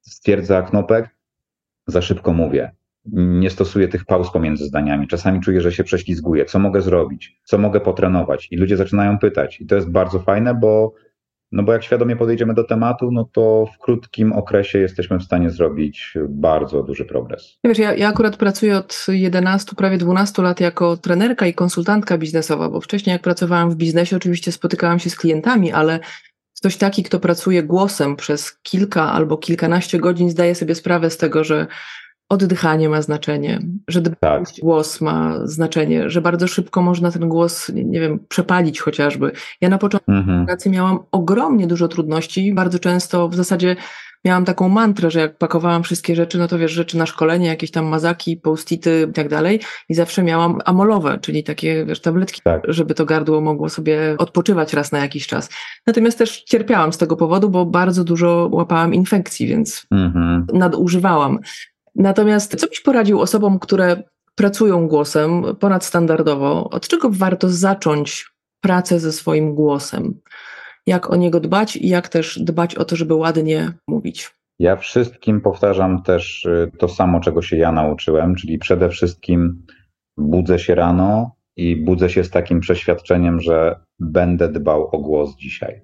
stwierdza 0.00 0.62
knopek, 0.62 1.16
za 1.86 2.02
szybko 2.02 2.32
mówię. 2.32 2.72
Nie 3.12 3.50
stosuję 3.50 3.88
tych 3.88 4.04
pauz 4.04 4.30
pomiędzy 4.30 4.64
zdaniami. 4.64 5.08
Czasami 5.08 5.40
czuję, 5.40 5.60
że 5.60 5.72
się 5.72 5.84
prześlizguję. 5.84 6.44
Co 6.44 6.58
mogę 6.58 6.82
zrobić? 6.82 7.40
Co 7.44 7.58
mogę 7.58 7.80
potrenować? 7.80 8.48
I 8.50 8.56
ludzie 8.56 8.76
zaczynają 8.76 9.18
pytać. 9.18 9.60
I 9.60 9.66
to 9.66 9.74
jest 9.74 9.90
bardzo 9.90 10.18
fajne, 10.18 10.54
bo 10.54 10.94
no 11.52 11.62
bo 11.62 11.72
jak 11.72 11.84
świadomie 11.84 12.16
podejdziemy 12.16 12.54
do 12.54 12.64
tematu, 12.64 13.10
no 13.12 13.28
to 13.32 13.66
w 13.74 13.78
krótkim 13.78 14.32
okresie 14.32 14.78
jesteśmy 14.78 15.18
w 15.18 15.22
stanie 15.22 15.50
zrobić 15.50 16.14
bardzo 16.28 16.82
duży 16.82 17.04
progres. 17.04 17.58
Wiesz, 17.64 17.78
ja, 17.78 17.94
ja 17.94 18.08
akurat 18.08 18.36
pracuję 18.36 18.76
od 18.76 19.06
11, 19.08 19.76
prawie 19.76 19.98
12 19.98 20.42
lat 20.42 20.60
jako 20.60 20.96
trenerka 20.96 21.46
i 21.46 21.54
konsultantka 21.54 22.18
biznesowa, 22.18 22.70
bo 22.70 22.80
wcześniej 22.80 23.12
jak 23.12 23.22
pracowałam 23.22 23.70
w 23.70 23.76
biznesie, 23.76 24.16
oczywiście 24.16 24.52
spotykałam 24.52 24.98
się 24.98 25.10
z 25.10 25.16
klientami, 25.16 25.72
ale 25.72 26.00
ktoś 26.58 26.76
taki, 26.76 27.02
kto 27.02 27.20
pracuje 27.20 27.62
głosem 27.62 28.16
przez 28.16 28.58
kilka 28.62 29.12
albo 29.12 29.36
kilkanaście 29.36 29.98
godzin, 29.98 30.30
zdaje 30.30 30.54
sobie 30.54 30.74
sprawę 30.74 31.10
z 31.10 31.16
tego, 31.16 31.44
że 31.44 31.66
oddychanie 32.28 32.88
ma 32.88 33.02
znaczenie, 33.02 33.58
że 33.88 34.02
tak. 34.02 34.44
głos 34.62 35.00
ma 35.00 35.46
znaczenie, 35.46 36.10
że 36.10 36.20
bardzo 36.20 36.46
szybko 36.46 36.82
można 36.82 37.10
ten 37.10 37.28
głos, 37.28 37.68
nie 37.74 38.00
wiem, 38.00 38.18
przepalić 38.28 38.80
chociażby. 38.80 39.32
Ja 39.60 39.68
na 39.68 39.78
początku 39.78 40.12
mhm. 40.12 40.46
pracy 40.46 40.70
miałam 40.70 40.98
ogromnie 41.12 41.66
dużo 41.66 41.88
trudności, 41.88 42.54
bardzo 42.54 42.78
często 42.78 43.28
w 43.28 43.34
zasadzie 43.34 43.76
miałam 44.24 44.44
taką 44.44 44.68
mantrę, 44.68 45.10
że 45.10 45.20
jak 45.20 45.38
pakowałam 45.38 45.82
wszystkie 45.82 46.16
rzeczy, 46.16 46.38
no 46.38 46.48
to 46.48 46.58
wiesz, 46.58 46.72
rzeczy 46.72 46.98
na 46.98 47.06
szkolenie, 47.06 47.46
jakieś 47.46 47.70
tam 47.70 47.86
mazaki, 47.86 48.36
post-ity 48.36 49.06
i 49.10 49.12
tak 49.12 49.28
dalej 49.28 49.60
i 49.88 49.94
zawsze 49.94 50.22
miałam 50.22 50.58
amolowe, 50.64 51.18
czyli 51.20 51.44
takie, 51.44 51.84
wiesz, 51.86 52.00
tabletki, 52.00 52.40
tak. 52.44 52.62
żeby 52.68 52.94
to 52.94 53.04
gardło 53.04 53.40
mogło 53.40 53.68
sobie 53.68 54.16
odpoczywać 54.18 54.72
raz 54.72 54.92
na 54.92 54.98
jakiś 54.98 55.26
czas. 55.26 55.50
Natomiast 55.86 56.18
też 56.18 56.42
cierpiałam 56.42 56.92
z 56.92 56.98
tego 56.98 57.16
powodu, 57.16 57.50
bo 57.50 57.66
bardzo 57.66 58.04
dużo 58.04 58.48
łapałam 58.52 58.94
infekcji, 58.94 59.46
więc 59.46 59.86
mhm. 59.90 60.46
nadużywałam. 60.52 61.38
Natomiast 61.94 62.56
co 62.56 62.66
byś 62.66 62.80
poradził 62.80 63.20
osobom, 63.20 63.58
które 63.58 64.02
pracują 64.34 64.88
głosem 64.88 65.42
ponadstandardowo? 65.60 66.70
Od 66.70 66.88
czego 66.88 67.10
warto 67.10 67.48
zacząć 67.48 68.30
pracę 68.60 69.00
ze 69.00 69.12
swoim 69.12 69.54
głosem? 69.54 70.20
Jak 70.86 71.10
o 71.10 71.16
niego 71.16 71.40
dbać 71.40 71.76
i 71.76 71.88
jak 71.88 72.08
też 72.08 72.38
dbać 72.38 72.74
o 72.74 72.84
to, 72.84 72.96
żeby 72.96 73.14
ładnie 73.14 73.72
mówić? 73.88 74.30
Ja 74.58 74.76
wszystkim 74.76 75.40
powtarzam 75.40 76.02
też 76.02 76.44
y, 76.44 76.70
to 76.78 76.88
samo, 76.88 77.20
czego 77.20 77.42
się 77.42 77.56
ja 77.56 77.72
nauczyłem, 77.72 78.34
czyli 78.34 78.58
przede 78.58 78.88
wszystkim 78.88 79.66
budzę 80.16 80.58
się 80.58 80.74
rano 80.74 81.36
i 81.56 81.76
budzę 81.76 82.10
się 82.10 82.24
z 82.24 82.30
takim 82.30 82.60
przeświadczeniem, 82.60 83.40
że 83.40 83.80
będę 84.00 84.48
dbał 84.48 84.88
o 84.92 84.98
głos 84.98 85.36
dzisiaj. 85.36 85.80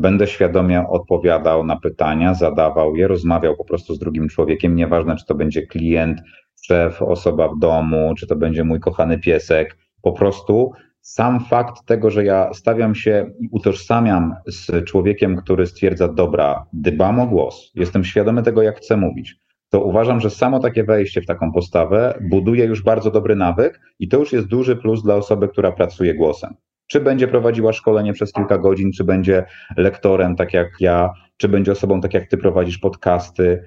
Będę 0.00 0.26
świadomie 0.26 0.88
odpowiadał 0.88 1.64
na 1.64 1.76
pytania, 1.76 2.34
zadawał 2.34 2.96
je, 2.96 3.08
rozmawiał 3.08 3.56
po 3.56 3.64
prostu 3.64 3.94
z 3.94 3.98
drugim 3.98 4.28
człowiekiem, 4.28 4.76
nieważne 4.76 5.16
czy 5.16 5.26
to 5.26 5.34
będzie 5.34 5.66
klient, 5.66 6.20
szef, 6.62 7.02
osoba 7.02 7.48
w 7.48 7.58
domu, 7.58 8.14
czy 8.18 8.26
to 8.26 8.36
będzie 8.36 8.64
mój 8.64 8.80
kochany 8.80 9.18
piesek. 9.18 9.76
Po 10.02 10.12
prostu 10.12 10.72
sam 11.00 11.40
fakt 11.40 11.86
tego, 11.86 12.10
że 12.10 12.24
ja 12.24 12.54
stawiam 12.54 12.94
się 12.94 13.30
i 13.40 13.48
utożsamiam 13.50 14.34
z 14.46 14.84
człowiekiem, 14.84 15.36
który 15.36 15.66
stwierdza, 15.66 16.08
dobra, 16.08 16.66
dbam 16.72 17.20
o 17.20 17.26
głos, 17.26 17.72
jestem 17.74 18.04
świadomy 18.04 18.42
tego, 18.42 18.62
jak 18.62 18.76
chcę 18.76 18.96
mówić, 18.96 19.36
to 19.68 19.84
uważam, 19.84 20.20
że 20.20 20.30
samo 20.30 20.58
takie 20.58 20.84
wejście 20.84 21.22
w 21.22 21.26
taką 21.26 21.52
postawę 21.52 22.18
buduje 22.30 22.64
już 22.64 22.82
bardzo 22.82 23.10
dobry 23.10 23.36
nawyk 23.36 23.80
i 23.98 24.08
to 24.08 24.18
już 24.18 24.32
jest 24.32 24.46
duży 24.46 24.76
plus 24.76 25.02
dla 25.02 25.14
osoby, 25.14 25.48
która 25.48 25.72
pracuje 25.72 26.14
głosem. 26.14 26.54
Czy 26.90 27.00
będzie 27.00 27.28
prowadziła 27.28 27.72
szkolenie 27.72 28.12
przez 28.12 28.32
kilka 28.32 28.58
godzin, 28.58 28.92
czy 28.92 29.04
będzie 29.04 29.44
lektorem, 29.76 30.36
tak 30.36 30.54
jak 30.54 30.68
ja, 30.80 31.10
czy 31.36 31.48
będzie 31.48 31.72
osobą, 31.72 32.00
tak 32.00 32.14
jak 32.14 32.28
ty 32.28 32.36
prowadzisz 32.36 32.78
podcasty. 32.78 33.64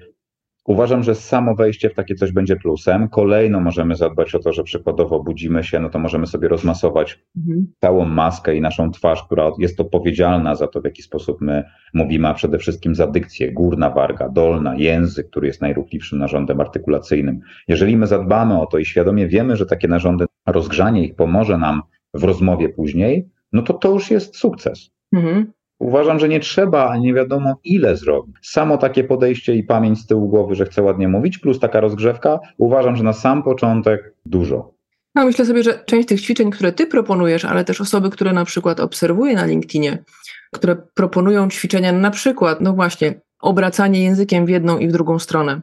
Uważam, 0.66 1.02
że 1.02 1.14
samo 1.14 1.54
wejście 1.54 1.90
w 1.90 1.94
takie 1.94 2.14
coś 2.14 2.32
będzie 2.32 2.56
plusem. 2.56 3.08
Kolejno 3.08 3.60
możemy 3.60 3.96
zadbać 3.96 4.34
o 4.34 4.38
to, 4.38 4.52
że 4.52 4.62
przykładowo 4.62 5.22
budzimy 5.22 5.64
się, 5.64 5.80
no 5.80 5.90
to 5.90 5.98
możemy 5.98 6.26
sobie 6.26 6.48
rozmasować 6.48 7.20
mhm. 7.36 7.66
całą 7.80 8.04
maskę 8.04 8.56
i 8.56 8.60
naszą 8.60 8.90
twarz, 8.90 9.22
która 9.22 9.50
jest 9.58 9.80
odpowiedzialna 9.80 10.54
za 10.54 10.66
to, 10.66 10.80
w 10.80 10.84
jaki 10.84 11.02
sposób 11.02 11.40
my 11.40 11.64
mówimy, 11.94 12.28
a 12.28 12.34
przede 12.34 12.58
wszystkim 12.58 12.94
za 12.94 13.06
dykcję, 13.06 13.52
górna 13.52 13.90
warga, 13.90 14.28
dolna, 14.28 14.74
język, 14.76 15.30
który 15.30 15.46
jest 15.46 15.60
najruchliwszym 15.60 16.18
narządem 16.18 16.60
artykulacyjnym. 16.60 17.40
Jeżeli 17.68 17.96
my 17.96 18.06
zadbamy 18.06 18.60
o 18.60 18.66
to 18.66 18.78
i 18.78 18.84
świadomie 18.84 19.28
wiemy, 19.28 19.56
że 19.56 19.66
takie 19.66 19.88
narządy, 19.88 20.24
rozgrzanie 20.46 21.04
ich 21.04 21.14
pomoże 21.14 21.58
nam 21.58 21.82
w 22.14 22.24
rozmowie 22.24 22.68
później, 22.68 23.28
no 23.52 23.62
to 23.62 23.74
to 23.74 23.90
już 23.90 24.10
jest 24.10 24.36
sukces. 24.36 24.90
Mhm. 25.12 25.52
Uważam, 25.78 26.18
że 26.18 26.28
nie 26.28 26.40
trzeba 26.40 26.96
nie 26.96 27.14
wiadomo 27.14 27.54
ile 27.64 27.96
zrobić. 27.96 28.36
Samo 28.42 28.78
takie 28.78 29.04
podejście 29.04 29.54
i 29.54 29.64
pamięć 29.64 30.00
z 30.00 30.06
tyłu 30.06 30.28
głowy, 30.28 30.54
że 30.54 30.64
chcę 30.64 30.82
ładnie 30.82 31.08
mówić, 31.08 31.38
plus 31.38 31.60
taka 31.60 31.80
rozgrzewka, 31.80 32.40
uważam, 32.58 32.96
że 32.96 33.04
na 33.04 33.12
sam 33.12 33.42
początek 33.42 34.14
dużo. 34.26 34.74
No, 35.14 35.24
myślę 35.24 35.44
sobie, 35.44 35.62
że 35.62 35.84
część 35.86 36.08
tych 36.08 36.20
ćwiczeń, 36.20 36.50
które 36.50 36.72
ty 36.72 36.86
proponujesz, 36.86 37.44
ale 37.44 37.64
też 37.64 37.80
osoby, 37.80 38.10
które 38.10 38.32
na 38.32 38.44
przykład 38.44 38.80
obserwuję 38.80 39.34
na 39.34 39.46
LinkedInie, 39.46 40.04
które 40.52 40.76
proponują 40.94 41.48
ćwiczenia, 41.48 41.92
na 41.92 42.10
przykład, 42.10 42.60
no 42.60 42.72
właśnie, 42.72 43.20
obracanie 43.40 44.02
językiem 44.02 44.46
w 44.46 44.48
jedną 44.48 44.78
i 44.78 44.88
w 44.88 44.92
drugą 44.92 45.18
stronę. 45.18 45.60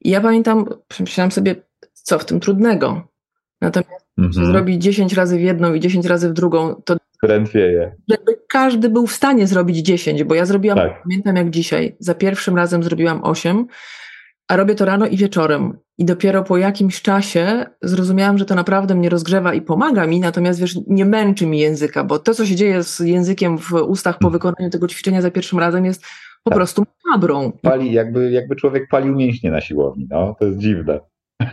I 0.00 0.10
ja 0.10 0.20
pamiętam, 0.20 0.66
myślałam 1.00 1.30
sobie, 1.30 1.54
co 1.92 2.18
w 2.18 2.24
tym 2.24 2.40
trudnego. 2.40 3.08
Natomiast 3.60 4.06
mhm. 4.18 4.46
zrobić 4.46 4.82
10 4.82 5.12
razy 5.12 5.38
w 5.38 5.40
jedną 5.40 5.74
i 5.74 5.80
10 5.80 6.06
razy 6.06 6.28
w 6.28 6.32
drugą, 6.32 6.74
to 6.84 6.96
krętwieje. 7.20 7.96
Żeby 8.08 8.40
każdy 8.48 8.88
był 8.88 9.06
w 9.06 9.12
stanie 9.12 9.46
zrobić 9.46 9.76
10, 9.76 10.24
bo 10.24 10.34
ja 10.34 10.46
zrobiłam, 10.46 10.78
tak. 10.78 11.02
pamiętam 11.02 11.36
jak 11.36 11.50
dzisiaj, 11.50 11.96
za 11.98 12.14
pierwszym 12.14 12.56
razem 12.56 12.82
zrobiłam 12.82 13.20
8, 13.22 13.66
a 14.48 14.56
robię 14.56 14.74
to 14.74 14.84
rano 14.84 15.06
i 15.06 15.16
wieczorem. 15.16 15.78
I 15.98 16.04
dopiero 16.04 16.44
po 16.44 16.56
jakimś 16.56 17.02
czasie 17.02 17.66
zrozumiałam, 17.82 18.38
że 18.38 18.44
to 18.44 18.54
naprawdę 18.54 18.94
mnie 18.94 19.08
rozgrzewa 19.08 19.54
i 19.54 19.62
pomaga 19.62 20.06
mi, 20.06 20.20
natomiast 20.20 20.60
wiesz, 20.60 20.78
nie 20.86 21.04
męczy 21.04 21.46
mi 21.46 21.58
języka, 21.58 22.04
bo 22.04 22.18
to, 22.18 22.34
co 22.34 22.46
się 22.46 22.56
dzieje 22.56 22.82
z 22.82 23.00
językiem 23.00 23.58
w 23.58 23.72
ustach 23.72 24.18
po 24.18 24.26
mhm. 24.26 24.32
wykonaniu 24.32 24.70
tego 24.70 24.88
ćwiczenia 24.88 25.22
za 25.22 25.30
pierwszym 25.30 25.58
razem 25.58 25.84
jest 25.84 26.02
po 26.44 26.50
tak. 26.50 26.56
prostu 26.56 26.84
mabrą. 27.10 27.52
Pali, 27.62 27.92
jakby, 27.92 28.30
jakby 28.30 28.56
człowiek 28.56 28.88
palił 28.90 29.16
mięśnie 29.16 29.50
na 29.50 29.60
siłowni, 29.60 30.06
no, 30.10 30.36
to 30.38 30.46
jest 30.46 30.58
dziwne. 30.58 31.00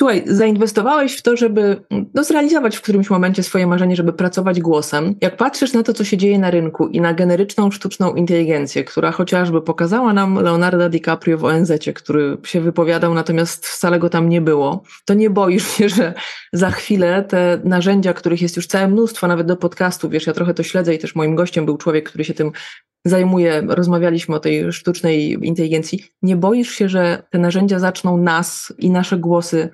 Słuchaj, 0.00 0.22
zainwestowałeś 0.26 1.16
w 1.16 1.22
to, 1.22 1.36
żeby 1.36 1.82
no, 2.14 2.24
zrealizować 2.24 2.76
w 2.76 2.82
którymś 2.82 3.10
momencie 3.10 3.42
swoje 3.42 3.66
marzenie, 3.66 3.96
żeby 3.96 4.12
pracować 4.12 4.60
głosem. 4.60 5.14
Jak 5.20 5.36
patrzysz 5.36 5.72
na 5.72 5.82
to, 5.82 5.92
co 5.92 6.04
się 6.04 6.16
dzieje 6.16 6.38
na 6.38 6.50
rynku 6.50 6.88
i 6.88 7.00
na 7.00 7.14
generyczną 7.14 7.70
sztuczną 7.70 8.14
inteligencję, 8.14 8.84
która 8.84 9.12
chociażby 9.12 9.62
pokazała 9.62 10.12
nam 10.12 10.34
Leonardo 10.34 10.88
DiCaprio 10.88 11.38
w 11.38 11.44
ONZ, 11.44 11.72
który 11.94 12.36
się 12.44 12.60
wypowiadał, 12.60 13.14
natomiast 13.14 13.66
wcale 13.66 13.98
go 13.98 14.08
tam 14.08 14.28
nie 14.28 14.40
było, 14.40 14.82
to 15.04 15.14
nie 15.14 15.30
boisz 15.30 15.68
się, 15.68 15.88
że 15.88 16.14
za 16.52 16.70
chwilę 16.70 17.24
te 17.28 17.60
narzędzia, 17.64 18.12
których 18.12 18.42
jest 18.42 18.56
już 18.56 18.66
całe 18.66 18.88
mnóstwo, 18.88 19.26
nawet 19.26 19.46
do 19.46 19.56
podcastu, 19.56 20.08
wiesz, 20.08 20.26
ja 20.26 20.32
trochę 20.32 20.54
to 20.54 20.62
śledzę 20.62 20.94
i 20.94 20.98
też 20.98 21.14
moim 21.14 21.34
gościem 21.34 21.66
był 21.66 21.76
człowiek, 21.76 22.08
który 22.08 22.24
się 22.24 22.34
tym 22.34 22.52
zajmuje, 23.04 23.62
rozmawialiśmy 23.68 24.34
o 24.34 24.40
tej 24.40 24.72
sztucznej 24.72 25.38
inteligencji. 25.42 26.04
Nie 26.22 26.36
boisz 26.36 26.70
się, 26.70 26.88
że 26.88 27.22
te 27.30 27.38
narzędzia 27.38 27.78
zaczną 27.78 28.16
nas 28.16 28.74
i 28.78 28.90
nasze 28.90 29.18
głosy 29.18 29.68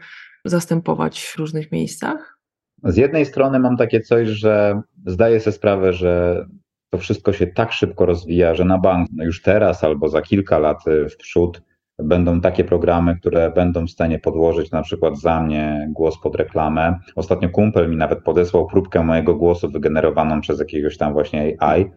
zastępować 0.45 1.21
w 1.21 1.37
różnych 1.37 1.73
miejscach? 1.73 2.39
Z 2.85 2.97
jednej 2.97 3.27
strony 3.27 3.59
mam 3.59 3.77
takie 3.77 4.01
coś, 4.01 4.29
że 4.29 4.81
zdaję 5.07 5.41
sobie 5.41 5.57
sprawę, 5.57 5.93
że 5.93 6.45
to 6.91 6.99
wszystko 6.99 7.33
się 7.33 7.47
tak 7.47 7.73
szybko 7.73 8.07
rozwija, 8.07 8.55
że 8.55 8.65
na 8.65 8.79
bank 8.79 9.09
no 9.17 9.25
już 9.25 9.43
teraz 9.43 9.85
albo 9.85 10.09
za 10.09 10.23
kilka 10.23 10.59
lat 10.59 10.79
w 11.11 11.17
przód 11.17 11.63
będą 11.99 12.41
takie 12.41 12.65
programy, 12.65 13.17
które 13.17 13.51
będą 13.51 13.87
w 13.87 13.91
stanie 13.91 14.19
podłożyć 14.19 14.71
na 14.71 14.83
przykład 14.83 15.21
za 15.21 15.41
mnie 15.41 15.89
głos 15.93 16.21
pod 16.23 16.37
reklamę. 16.37 16.99
Ostatnio 17.15 17.49
kumpel 17.49 17.91
mi 17.91 17.97
nawet 17.97 18.23
podesłał 18.23 18.67
próbkę 18.67 19.05
mojego 19.05 19.35
głosu 19.35 19.71
wygenerowaną 19.71 20.41
przez 20.41 20.59
jakiegoś 20.59 20.97
tam 20.97 21.13
właśnie 21.13 21.57
AI 21.59 21.91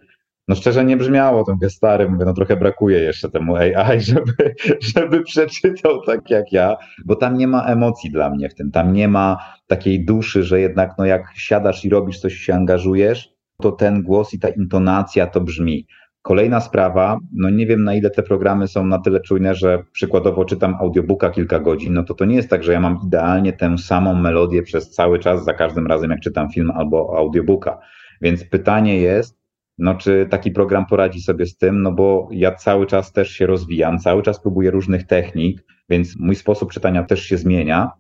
no 0.50 0.56
szczerze 0.56 0.86
nie 0.86 0.98
brzmiało 0.98 1.44
to, 1.44 1.54
mówię 1.54 1.70
stary, 1.70 2.10
mówię, 2.10 2.26
no 2.26 2.34
trochę 2.34 2.58
brakuje 2.58 3.00
jeszcze 3.00 3.30
temu 3.30 3.56
AI, 3.56 4.02
żeby, 4.12 4.56
żeby 4.80 5.24
przeczytał 5.24 6.02
tak 6.02 6.30
jak 6.30 6.52
ja, 6.52 6.78
bo 7.06 7.16
tam 7.16 7.38
nie 7.38 7.48
ma 7.48 7.66
emocji 7.66 8.12
dla 8.12 8.30
mnie 8.30 8.50
w 8.50 8.56
tym, 8.56 8.72
tam 8.72 8.94
nie 8.94 9.08
ma 9.08 9.38
takiej 9.68 10.06
duszy, 10.06 10.44
że 10.44 10.62
jednak 10.62 10.92
no 10.98 11.06
jak 11.06 11.24
siadasz 11.36 11.86
i 11.86 11.90
robisz 11.90 12.20
coś, 12.20 12.34
się 12.34 12.54
angażujesz, 12.54 13.30
to 13.62 13.72
ten 13.72 14.04
głos 14.04 14.34
i 14.34 14.40
ta 14.40 14.50
intonacja 14.50 15.28
to 15.28 15.42
brzmi. 15.42 15.88
Kolejna 16.22 16.62
sprawa, 16.62 17.18
no 17.34 17.50
nie 17.50 17.68
wiem 17.68 17.84
na 17.84 17.94
ile 17.94 18.10
te 18.10 18.24
programy 18.24 18.68
są 18.68 18.86
na 18.86 19.00
tyle 19.00 19.20
czujne, 19.20 19.56
że 19.56 19.84
przykładowo 19.92 20.46
czytam 20.46 20.76
audiobooka 20.80 21.30
kilka 21.30 21.60
godzin, 21.60 21.94
no 21.94 22.04
to 22.04 22.14
to 22.14 22.26
nie 22.26 22.36
jest 22.36 22.50
tak, 22.50 22.64
że 22.64 22.74
ja 22.74 22.80
mam 22.80 23.00
idealnie 23.06 23.54
tę 23.54 23.78
samą 23.78 24.16
melodię 24.16 24.64
przez 24.64 24.92
cały 24.92 25.20
czas, 25.20 25.46
za 25.46 25.54
każdym 25.54 25.88
razem 25.88 26.12
jak 26.12 26.20
czytam 26.20 26.50
film 26.52 26.72
albo 26.72 27.18
audiobooka. 27.18 27.80
Więc 28.22 28.44
pytanie 28.44 28.98
jest, 28.98 29.39
no 29.80 29.96
czy 29.96 30.28
taki 30.30 30.52
program 30.52 30.86
poradzi 30.86 31.22
sobie 31.22 31.46
z 31.46 31.58
tym, 31.58 31.82
no 31.82 31.92
bo 31.92 32.30
ja 32.32 32.56
cały 32.56 32.86
czas 32.86 33.12
też 33.12 33.32
się 33.32 33.48
rozwijam, 33.48 34.00
cały 34.00 34.24
czas 34.24 34.42
próbuję 34.42 34.72
różnych 34.72 35.08
technik, 35.08 35.64
więc 35.90 36.20
mój 36.20 36.36
sposób 36.36 36.72
czytania 36.72 37.04
też 37.04 37.24
się 37.24 37.38
zmienia, 37.38 37.92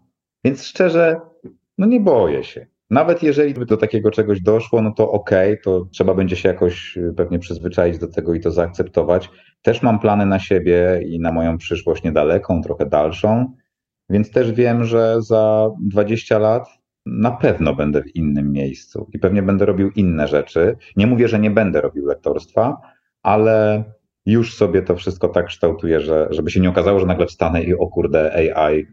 więc 0.43 0.63
szczerze, 0.63 1.19
no 1.77 1.87
nie 1.87 1.99
boję 1.99 2.43
się. 2.43 2.67
Nawet 2.89 3.23
jeżeli 3.23 3.53
by 3.53 3.65
do 3.65 3.77
takiego 3.77 4.11
czegoś 4.11 4.41
doszło, 4.41 4.81
no 4.81 4.91
to 4.91 5.11
okej, 5.11 5.51
okay, 5.51 5.63
to 5.63 5.85
trzeba 5.91 6.13
będzie 6.13 6.35
się 6.35 6.49
jakoś 6.49 6.97
y, 6.97 7.13
pewnie 7.17 7.39
przyzwyczaić 7.39 7.97
do 7.97 8.07
tego 8.07 8.33
i 8.33 8.39
to 8.39 8.51
zaakceptować. 8.51 9.29
Też 9.61 9.81
mam 9.81 9.99
plany 9.99 10.25
na 10.25 10.39
siebie 10.39 11.01
i 11.05 11.19
na 11.19 11.31
moją 11.31 11.57
przyszłość 11.57 12.03
niedaleką, 12.03 12.61
trochę 12.61 12.85
dalszą, 12.85 13.53
więc 14.09 14.31
też 14.31 14.51
wiem, 14.51 14.83
że 14.83 15.21
za 15.21 15.69
20 15.81 16.39
lat 16.39 16.78
na 17.11 17.31
pewno 17.31 17.75
będę 17.75 18.03
w 18.03 18.15
innym 18.15 18.51
miejscu 18.51 19.09
i 19.13 19.19
pewnie 19.19 19.41
będę 19.43 19.65
robił 19.65 19.91
inne 19.95 20.27
rzeczy. 20.27 20.77
Nie 20.97 21.07
mówię, 21.07 21.27
że 21.27 21.39
nie 21.39 21.51
będę 21.51 21.81
robił 21.81 22.05
lektorstwa, 22.05 22.77
ale 23.23 23.83
już 24.25 24.55
sobie 24.55 24.81
to 24.81 24.95
wszystko 24.95 25.27
tak 25.27 25.45
kształtuję, 25.45 25.99
że, 25.99 26.27
żeby 26.31 26.51
się 26.51 26.59
nie 26.59 26.69
okazało, 26.69 26.99
że 26.99 27.05
nagle 27.05 27.25
wstanę 27.25 27.63
i 27.63 27.73
o 27.73 27.87
kurde 27.87 28.33
AI 28.33 28.85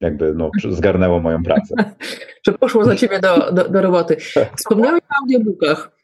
jakby 0.00 0.34
no, 0.34 0.50
zgarnęło 0.70 1.20
moją 1.20 1.42
pracę. 1.42 1.74
że 2.46 2.52
poszło 2.52 2.84
za 2.84 2.96
ciebie 2.96 3.20
do, 3.20 3.52
do, 3.52 3.68
do 3.68 3.82
roboty. 3.82 4.16
Wspomniałeś 4.56 5.00
o 5.00 5.22
audiobookach. 5.22 5.99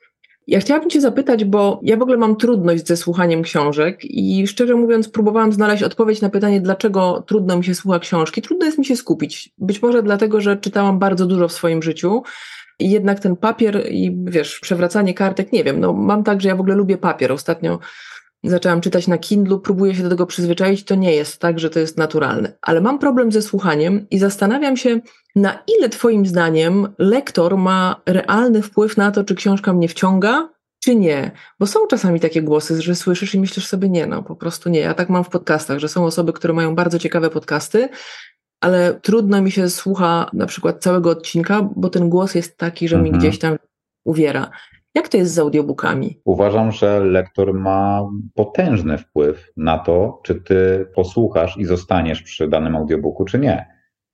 Ja 0.46 0.61
chciałabym 0.61 0.90
Cię 0.90 1.00
zapytać, 1.00 1.44
bo 1.44 1.80
ja 1.82 1.96
w 1.96 2.02
ogóle 2.02 2.16
mam 2.16 2.37
trudność 2.37 2.87
ze 2.87 2.96
słuchaniem 2.96 3.42
książek 3.42 4.04
i 4.04 4.46
szczerze 4.46 4.74
mówiąc, 4.74 5.09
próbowałam 5.09 5.52
znaleźć 5.52 5.82
odpowiedź 5.82 6.20
na 6.20 6.28
pytanie, 6.28 6.61
dlaczego 6.61 7.24
trudno 7.26 7.56
mi 7.56 7.64
się 7.64 7.74
słucha 7.74 7.98
książki. 7.98 8.42
Trudno 8.42 8.66
jest 8.66 8.78
mi 8.78 8.85
się 8.85 8.96
skupić. 8.96 9.50
Być 9.59 9.82
może 9.82 10.02
dlatego, 10.02 10.40
że 10.40 10.56
czytałam 10.56 10.98
bardzo 10.98 11.26
dużo 11.26 11.48
w 11.48 11.52
swoim 11.52 11.82
życiu. 11.82 12.22
I 12.78 12.90
jednak 12.90 13.20
ten 13.20 13.37
papier 13.37 13.87
i 13.90 14.16
wiesz, 14.24 14.61
przewracanie 14.61 15.14
kartek, 15.14 15.52
nie 15.52 15.64
wiem, 15.64 15.80
no 15.80 15.92
mam 15.92 16.24
tak, 16.24 16.40
że 16.40 16.48
ja 16.48 16.56
w 16.56 16.61
ogóle 16.61 16.74
lubię 16.74 16.98
papier. 16.98 17.32
Ostatnio 17.32 17.78
zaczęłam 18.44 18.81
czytać 18.81 19.09
na 19.09 19.18
Kindlu, 19.18 19.61
próbuję 19.61 19.94
się 19.94 20.03
do 20.03 20.09
tego 20.09 20.27
przyzwyczaić, 20.27 20.85
to 20.85 20.94
nie 20.94 21.14
jest 21.14 21.40
tak, 21.40 21.59
że 21.59 21.70
to 21.70 21.79
jest 21.79 21.99
naturalne. 21.99 22.53
Ale 22.62 22.81
mam 22.81 22.99
problem 22.99 23.33
ze 23.33 23.42
słuchaniem 23.42 24.07
i 24.11 24.18
zastanawiam 24.18 24.77
się, 24.77 25.01
na 25.37 25.62
ile 25.79 25.88
Twoim 25.88 26.27
zdaniem 26.27 26.88
lektor 26.99 27.57
ma 27.57 28.03
realny 28.07 28.62
wpływ 28.62 28.96
na 28.96 29.11
to, 29.11 29.25
czy 29.25 29.35
książka 29.35 29.72
mnie 29.72 29.88
wciąga, 29.88 30.49
czy 30.81 30.96
nie? 30.96 31.31
Bo 31.61 31.66
są 31.66 31.87
czasami 31.87 32.20
takie 32.20 32.42
głosy, 32.42 32.83
że 32.83 32.94
słyszysz 32.94 33.35
i 33.35 33.40
myślisz 33.40 33.66
sobie, 33.66 33.88
nie, 33.88 34.07
no 34.07 34.22
po 34.22 34.37
prostu 34.37 34.68
nie. 34.68 34.81
Ja 34.81 34.94
tak 34.94 35.09
mam 35.09 35.25
w 35.25 35.29
podcastach, 35.29 35.79
że 35.79 35.88
są 35.88 36.05
osoby, 36.05 36.33
które 36.33 36.55
mają 36.55 36.75
bardzo 36.75 36.99
ciekawe 36.99 37.31
podcasty, 37.31 37.88
ale 38.61 39.01
trudno 39.03 39.42
mi 39.42 39.51
się 39.51 39.70
słucha 39.70 40.31
na 40.33 40.46
przykład 40.46 40.83
całego 40.83 41.11
odcinka, 41.11 41.68
bo 41.77 41.90
ten 41.90 42.09
głos 42.09 42.35
jest 42.35 42.57
taki, 42.57 42.88
że 42.88 42.96
mhm. 42.96 43.14
mi 43.14 43.18
gdzieś 43.18 43.38
tam 43.38 43.57
uwiera. 44.05 44.51
Jak 44.96 45.09
to 45.09 45.16
jest 45.16 45.35
z 45.35 45.38
audiobookami? 45.38 46.20
Uważam, 46.24 46.72
że 46.72 47.00
lektor 47.00 47.54
ma 47.54 48.02
potężny 48.35 48.98
wpływ 48.98 49.52
na 49.56 49.78
to, 49.78 50.20
czy 50.24 50.35
ty 50.35 50.87
posłuchasz 50.94 51.56
i 51.56 51.64
zostaniesz 51.64 52.22
przy 52.22 52.48
danym 52.48 52.76
audiobooku, 52.76 53.24
czy 53.24 53.38
nie. 53.38 53.66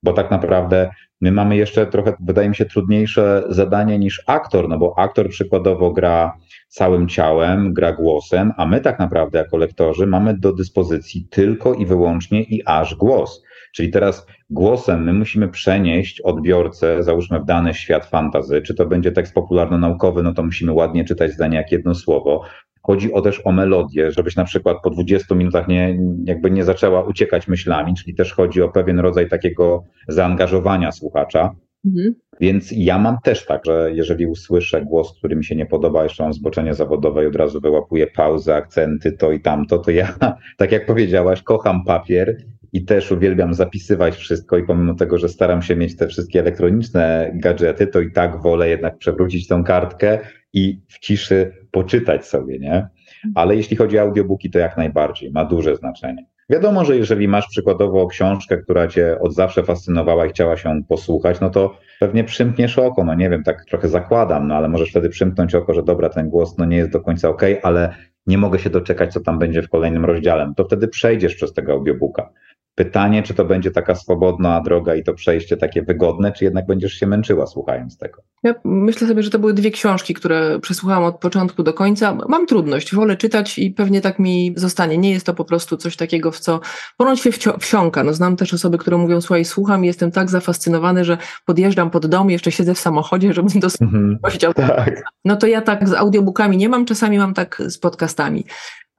Bo 0.03 0.13
tak 0.13 0.31
naprawdę 0.31 0.89
my 1.21 1.31
mamy 1.31 1.55
jeszcze 1.55 1.87
trochę, 1.87 2.13
wydaje 2.19 2.49
mi 2.49 2.55
się, 2.55 2.65
trudniejsze 2.65 3.43
zadanie 3.49 3.99
niż 3.99 4.23
aktor, 4.27 4.69
no 4.69 4.77
bo 4.77 4.99
aktor 4.99 5.29
przykładowo 5.29 5.91
gra 5.91 6.37
całym 6.67 7.07
ciałem, 7.07 7.73
gra 7.73 7.93
głosem, 7.93 8.51
a 8.57 8.65
my 8.65 8.81
tak 8.81 8.99
naprawdę 8.99 9.37
jako 9.37 9.57
lektorzy 9.57 10.07
mamy 10.07 10.37
do 10.37 10.53
dyspozycji 10.53 11.27
tylko 11.31 11.73
i 11.73 11.85
wyłącznie 11.85 12.43
i 12.43 12.61
aż 12.65 12.95
głos. 12.95 13.43
Czyli 13.73 13.91
teraz 13.91 14.27
głosem 14.53 15.03
my 15.03 15.13
musimy 15.13 15.49
przenieść 15.49 16.21
odbiorcę, 16.21 17.03
załóżmy 17.03 17.39
w 17.39 17.45
dany 17.45 17.73
świat 17.73 18.05
fantazy, 18.05 18.61
czy 18.61 18.75
to 18.75 18.85
będzie 18.85 19.11
tekst 19.11 19.33
popularno-naukowy, 19.33 20.23
no 20.23 20.33
to 20.33 20.43
musimy 20.43 20.73
ładnie 20.73 21.05
czytać 21.05 21.31
zdanie 21.31 21.57
jak 21.57 21.71
jedno 21.71 21.95
słowo. 21.95 22.43
Chodzi 22.81 23.13
o 23.13 23.21
też 23.21 23.41
o 23.45 23.51
melodię, 23.51 24.11
żebyś 24.11 24.35
na 24.35 24.43
przykład 24.43 24.77
po 24.83 24.89
20 24.89 25.35
minutach 25.35 25.67
nie, 25.67 25.97
jakby 26.25 26.51
nie 26.51 26.63
zaczęła 26.63 27.03
uciekać 27.03 27.47
myślami, 27.47 27.93
czyli 27.93 28.15
też 28.15 28.33
chodzi 28.33 28.61
o 28.61 28.69
pewien 28.69 28.99
rodzaj 28.99 29.29
takiego 29.29 29.83
zaangażowania 30.07 30.91
słuchacza. 30.91 31.55
Mhm. 31.85 32.15
Więc 32.39 32.69
ja 32.71 32.99
mam 32.99 33.17
też 33.23 33.45
tak, 33.45 33.65
że 33.65 33.91
jeżeli 33.93 34.27
usłyszę 34.27 34.81
głos, 34.81 35.17
który 35.17 35.35
mi 35.35 35.45
się 35.45 35.55
nie 35.55 35.65
podoba, 35.65 36.03
jeszcze 36.03 36.23
mam 36.23 36.33
zboczenie 36.33 36.73
zawodowe 36.73 37.23
i 37.23 37.27
od 37.27 37.35
razu 37.35 37.61
wyłapuję 37.61 38.07
pauzę, 38.07 38.55
akcenty, 38.55 39.11
to 39.11 39.31
i 39.31 39.39
tamto, 39.39 39.77
to 39.77 39.91
ja, 39.91 40.15
tak 40.57 40.71
jak 40.71 40.85
powiedziałaś, 40.85 41.41
kocham 41.41 41.83
papier 41.85 42.37
i 42.73 42.85
też 42.85 43.11
uwielbiam 43.11 43.53
zapisywać 43.53 44.15
wszystko 44.15 44.57
i 44.57 44.63
pomimo 44.63 44.93
tego, 44.93 45.17
że 45.17 45.29
staram 45.29 45.61
się 45.61 45.75
mieć 45.75 45.97
te 45.97 46.07
wszystkie 46.07 46.39
elektroniczne 46.39 47.31
gadżety, 47.35 47.87
to 47.87 48.01
i 48.01 48.11
tak 48.11 48.41
wolę 48.41 48.69
jednak 48.69 48.97
przewrócić 48.97 49.47
tą 49.47 49.63
kartkę 49.63 50.19
i 50.53 50.81
w 50.87 50.99
ciszy 50.99 51.51
poczytać 51.71 52.25
sobie, 52.25 52.59
nie? 52.59 52.87
Ale 53.35 53.55
jeśli 53.55 53.77
chodzi 53.77 53.99
o 53.99 54.01
audiobooki, 54.01 54.49
to 54.49 54.59
jak 54.59 54.77
najbardziej 54.77 55.31
ma 55.31 55.45
duże 55.45 55.75
znaczenie. 55.75 56.25
Wiadomo, 56.49 56.85
że 56.85 56.97
jeżeli 56.97 57.27
masz 57.27 57.47
przykładowo 57.47 58.07
książkę, 58.07 58.57
która 58.57 58.87
cię 58.87 59.19
od 59.19 59.33
zawsze 59.33 59.63
fascynowała 59.63 60.25
i 60.25 60.29
chciała 60.29 60.57
się 60.57 60.81
posłuchać, 60.89 61.39
no 61.39 61.49
to 61.49 61.77
pewnie 61.99 62.23
przymkniesz 62.23 62.79
oko, 62.79 63.03
no 63.03 63.15
nie 63.15 63.29
wiem, 63.29 63.43
tak 63.43 63.65
trochę 63.65 63.87
zakładam, 63.87 64.47
no 64.47 64.55
ale 64.55 64.69
możesz 64.69 64.89
wtedy 64.89 65.09
przymknąć 65.09 65.55
oko, 65.55 65.73
że 65.73 65.83
dobra, 65.83 66.09
ten 66.09 66.29
głos 66.29 66.57
no 66.57 66.65
nie 66.65 66.77
jest 66.77 66.91
do 66.91 67.01
końca 67.01 67.29
ok, 67.29 67.41
ale 67.63 67.95
nie 68.27 68.37
mogę 68.37 68.59
się 68.59 68.69
doczekać, 68.69 69.13
co 69.13 69.19
tam 69.19 69.39
będzie 69.39 69.61
w 69.61 69.69
kolejnym 69.69 70.05
rozdziale. 70.05 70.47
No 70.47 70.53
to 70.53 70.63
wtedy 70.63 70.87
przejdziesz 70.87 71.35
przez 71.35 71.53
tego 71.53 71.73
audiobooka. 71.73 72.29
Pytanie, 72.75 73.23
czy 73.23 73.33
to 73.33 73.45
będzie 73.45 73.71
taka 73.71 73.95
swobodna 73.95 74.61
droga 74.61 74.95
i 74.95 75.03
to 75.03 75.13
przejście 75.13 75.57
takie 75.57 75.81
wygodne, 75.81 76.31
czy 76.31 76.43
jednak 76.43 76.65
będziesz 76.65 76.93
się 76.93 77.07
męczyła 77.07 77.47
słuchając 77.47 77.97
tego? 77.97 78.21
Ja 78.43 78.55
myślę 78.63 79.07
sobie, 79.07 79.23
że 79.23 79.29
to 79.29 79.39
były 79.39 79.53
dwie 79.53 79.71
książki, 79.71 80.13
które 80.13 80.59
przesłuchałam 80.59 81.03
od 81.03 81.19
początku 81.19 81.63
do 81.63 81.73
końca. 81.73 82.17
Mam 82.27 82.45
trudność, 82.45 82.95
wolę 82.95 83.17
czytać 83.17 83.59
i 83.59 83.71
pewnie 83.71 84.01
tak 84.01 84.19
mi 84.19 84.53
zostanie. 84.55 84.97
Nie 84.97 85.11
jest 85.11 85.25
to 85.25 85.33
po 85.33 85.45
prostu 85.45 85.77
coś 85.77 85.95
takiego, 85.95 86.31
w 86.31 86.39
co 86.39 86.59
ponoć 86.97 87.19
się 87.19 87.29
wsiąka. 87.59 88.03
No, 88.03 88.13
znam 88.13 88.35
też 88.35 88.53
osoby, 88.53 88.77
które 88.77 88.97
mówią, 88.97 89.21
słuchaj, 89.21 89.45
słucham 89.45 89.83
i 89.83 89.87
jestem 89.87 90.11
tak 90.11 90.29
zafascynowany, 90.29 91.05
że 91.05 91.17
podjeżdżam 91.45 91.89
pod 91.89 92.07
dom 92.07 92.29
i 92.29 92.33
jeszcze 92.33 92.51
siedzę 92.51 92.73
w 92.73 92.79
samochodzie, 92.79 93.33
żeby 93.33 93.59
do 93.59 93.67
mm 93.81 94.19
-hmm, 94.21 94.53
tak. 94.53 95.03
No 95.25 95.35
to 95.35 95.47
ja 95.47 95.61
tak 95.61 95.89
z 95.89 95.93
audiobookami 95.93 96.57
nie 96.57 96.69
mam, 96.69 96.85
czasami 96.85 97.17
mam 97.17 97.33
tak 97.33 97.61
z 97.67 97.77
podcastami. 97.77 98.45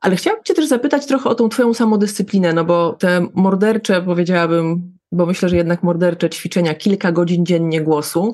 Ale 0.04 0.16
chciałabym 0.16 0.44
Cię 0.44 0.54
też 0.54 0.66
zapytać 0.66 1.06
trochę 1.06 1.28
o 1.28 1.34
tą 1.34 1.48
Twoją 1.48 1.74
samodyscyplinę, 1.74 2.52
no 2.52 2.64
bo 2.64 2.92
te 2.92 3.26
mordercze, 3.34 4.02
powiedziałabym, 4.02 4.96
bo 5.12 5.26
myślę, 5.26 5.48
że 5.48 5.56
jednak 5.56 5.82
mordercze 5.82 6.30
ćwiczenia, 6.30 6.74
kilka 6.74 7.12
godzin 7.12 7.46
dziennie 7.46 7.80
głosu, 7.80 8.32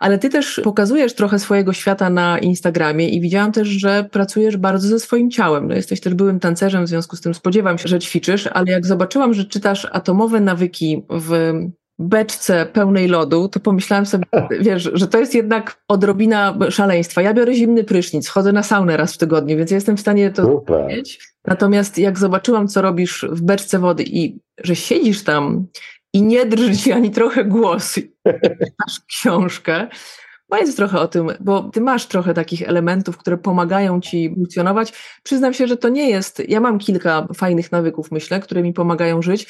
ale 0.00 0.18
Ty 0.18 0.28
też 0.28 0.60
pokazujesz 0.64 1.14
trochę 1.14 1.38
swojego 1.38 1.72
świata 1.72 2.10
na 2.10 2.38
Instagramie 2.38 3.08
i 3.08 3.20
widziałam 3.20 3.52
też, 3.52 3.68
że 3.68 4.08
pracujesz 4.12 4.56
bardzo 4.56 4.88
ze 4.88 5.00
swoim 5.00 5.30
ciałem. 5.30 5.68
No, 5.68 5.74
jesteś 5.74 6.00
też 6.00 6.14
byłym 6.14 6.40
tancerzem, 6.40 6.84
w 6.84 6.88
związku 6.88 7.16
z 7.16 7.20
tym 7.20 7.34
spodziewam 7.34 7.78
się, 7.78 7.88
że 7.88 7.98
ćwiczysz, 7.98 8.46
ale 8.46 8.72
jak 8.72 8.86
zobaczyłam, 8.86 9.34
że 9.34 9.44
czytasz 9.44 9.86
atomowe 9.92 10.40
nawyki 10.40 11.02
w 11.10 11.52
beczce 11.98 12.66
pełnej 12.66 13.08
lodu, 13.08 13.48
to 13.48 13.60
pomyślałam 13.60 14.06
sobie, 14.06 14.24
wiesz, 14.60 14.90
że 14.92 15.06
to 15.06 15.18
jest 15.18 15.34
jednak 15.34 15.82
odrobina 15.88 16.58
szaleństwa. 16.70 17.22
Ja 17.22 17.34
biorę 17.34 17.54
zimny 17.54 17.84
prysznic, 17.84 18.28
chodzę 18.28 18.52
na 18.52 18.62
saunę 18.62 18.96
raz 18.96 19.14
w 19.14 19.18
tygodniu, 19.18 19.56
więc 19.56 19.70
jestem 19.70 19.96
w 19.96 20.00
stanie 20.00 20.30
to 20.30 20.42
zrobić. 20.42 21.20
Natomiast 21.44 21.98
jak 21.98 22.18
zobaczyłam, 22.18 22.68
co 22.68 22.82
robisz 22.82 23.26
w 23.30 23.42
beczce 23.42 23.78
wody 23.78 24.04
i 24.06 24.40
że 24.64 24.76
siedzisz 24.76 25.24
tam 25.24 25.66
i 26.12 26.22
nie 26.22 26.46
drży 26.46 26.76
ci 26.76 26.92
ani 26.92 27.10
trochę 27.10 27.44
głos, 27.44 27.98
masz 28.80 29.00
książkę, 29.08 29.88
Powiedz 30.48 30.76
trochę 30.76 31.00
o 31.00 31.08
tym, 31.08 31.28
bo 31.40 31.62
ty 31.62 31.80
masz 31.80 32.06
trochę 32.06 32.34
takich 32.34 32.68
elementów, 32.68 33.16
które 33.16 33.38
pomagają 33.38 34.00
ci 34.00 34.34
funkcjonować. 34.34 34.92
Przyznam 35.22 35.54
się, 35.54 35.66
że 35.66 35.76
to 35.76 35.88
nie 35.88 36.10
jest. 36.10 36.42
Ja 36.48 36.60
mam 36.60 36.78
kilka 36.78 37.26
fajnych 37.34 37.72
nawyków, 37.72 38.10
myślę, 38.10 38.40
które 38.40 38.62
mi 38.62 38.72
pomagają 38.72 39.22
żyć, 39.22 39.46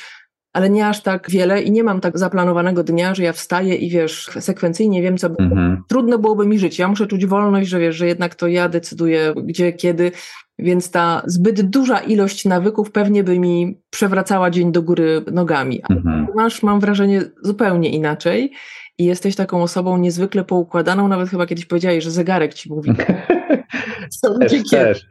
ale 0.56 0.70
nie 0.70 0.88
aż 0.88 1.02
tak 1.02 1.30
wiele 1.30 1.62
i 1.62 1.70
nie 1.70 1.84
mam 1.84 2.00
tak 2.00 2.18
zaplanowanego 2.18 2.84
dnia, 2.84 3.14
że 3.14 3.22
ja 3.22 3.32
wstaję 3.32 3.74
i 3.74 3.90
wiesz, 3.90 4.30
sekwencyjnie 4.40 5.02
wiem, 5.02 5.18
co 5.18 5.26
mhm. 5.26 5.82
trudno 5.88 6.18
byłoby 6.18 6.46
mi 6.46 6.58
żyć. 6.58 6.78
Ja 6.78 6.88
muszę 6.88 7.06
czuć 7.06 7.26
wolność, 7.26 7.68
że 7.68 7.78
wiesz, 7.78 7.96
że 7.96 8.06
jednak 8.06 8.34
to 8.34 8.48
ja 8.48 8.68
decyduję 8.68 9.34
gdzie, 9.44 9.72
kiedy, 9.72 10.12
więc 10.58 10.90
ta 10.90 11.22
zbyt 11.26 11.62
duża 11.62 11.98
ilość 11.98 12.44
nawyków 12.44 12.90
pewnie 12.90 13.24
by 13.24 13.38
mi 13.38 13.80
przewracała 13.90 14.50
dzień 14.50 14.72
do 14.72 14.82
góry 14.82 15.22
nogami. 15.32 15.82
A 15.82 15.92
mhm. 15.92 16.26
masz, 16.34 16.62
mam 16.62 16.80
wrażenie, 16.80 17.22
zupełnie 17.42 17.90
inaczej 17.90 18.52
i 18.98 19.04
jesteś 19.04 19.36
taką 19.36 19.62
osobą 19.62 19.98
niezwykle 19.98 20.44
poukładaną, 20.44 21.08
nawet 21.08 21.28
chyba 21.28 21.46
kiedyś 21.46 21.66
powiedziałeś, 21.66 22.04
że 22.04 22.10
zegarek 22.10 22.54
ci 22.54 22.68
mówi. 22.68 22.90
też, 24.40 24.70
też 24.70 25.06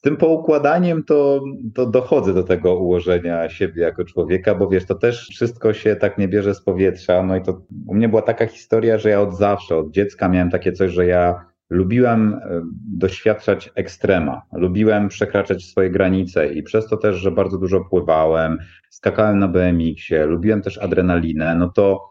z 0.00 0.02
tym 0.02 0.16
poukładaniem 0.16 1.04
to, 1.04 1.40
to 1.74 1.86
dochodzę 1.86 2.34
do 2.34 2.42
tego 2.42 2.74
ułożenia 2.74 3.48
siebie 3.48 3.82
jako 3.82 4.04
człowieka, 4.04 4.54
bo 4.54 4.68
wiesz, 4.68 4.86
to 4.86 4.94
też 4.94 5.28
wszystko 5.28 5.72
się 5.72 5.96
tak 5.96 6.18
nie 6.18 6.28
bierze 6.28 6.54
z 6.54 6.62
powietrza. 6.62 7.22
No 7.22 7.36
i 7.36 7.42
to 7.42 7.62
u 7.86 7.94
mnie 7.94 8.08
była 8.08 8.22
taka 8.22 8.46
historia, 8.46 8.98
że 8.98 9.10
ja 9.10 9.20
od 9.20 9.36
zawsze, 9.36 9.76
od 9.76 9.90
dziecka 9.90 10.28
miałem 10.28 10.50
takie 10.50 10.72
coś, 10.72 10.92
że 10.92 11.06
ja 11.06 11.44
lubiłem 11.70 12.34
e, 12.34 12.62
doświadczać 12.96 13.72
ekstrema, 13.74 14.42
lubiłem 14.52 15.08
przekraczać 15.08 15.64
swoje 15.64 15.90
granice 15.90 16.52
i 16.52 16.62
przez 16.62 16.86
to 16.88 16.96
też, 16.96 17.16
że 17.16 17.30
bardzo 17.30 17.58
dużo 17.58 17.80
pływałem, 17.80 18.58
skakałem 18.90 19.38
na 19.38 19.48
BMX-ie, 19.48 20.26
lubiłem 20.26 20.62
też 20.62 20.78
adrenalinę, 20.78 21.54
no 21.54 21.68
to 21.68 22.10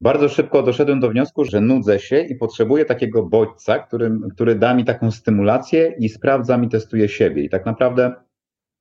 bardzo 0.00 0.28
szybko 0.28 0.62
doszedłem 0.62 1.00
do 1.00 1.10
wniosku, 1.10 1.44
że 1.44 1.60
nudzę 1.60 1.98
się 1.98 2.20
i 2.20 2.36
potrzebuję 2.36 2.84
takiego 2.84 3.22
bodźca, 3.22 3.78
który, 3.78 4.10
który 4.34 4.54
da 4.54 4.74
mi 4.74 4.84
taką 4.84 5.10
stymulację 5.10 5.94
i 5.98 6.08
sprawdza 6.08 6.58
mi, 6.58 6.68
testuje 6.68 7.08
siebie. 7.08 7.42
I 7.42 7.48
tak 7.48 7.66
naprawdę 7.66 8.14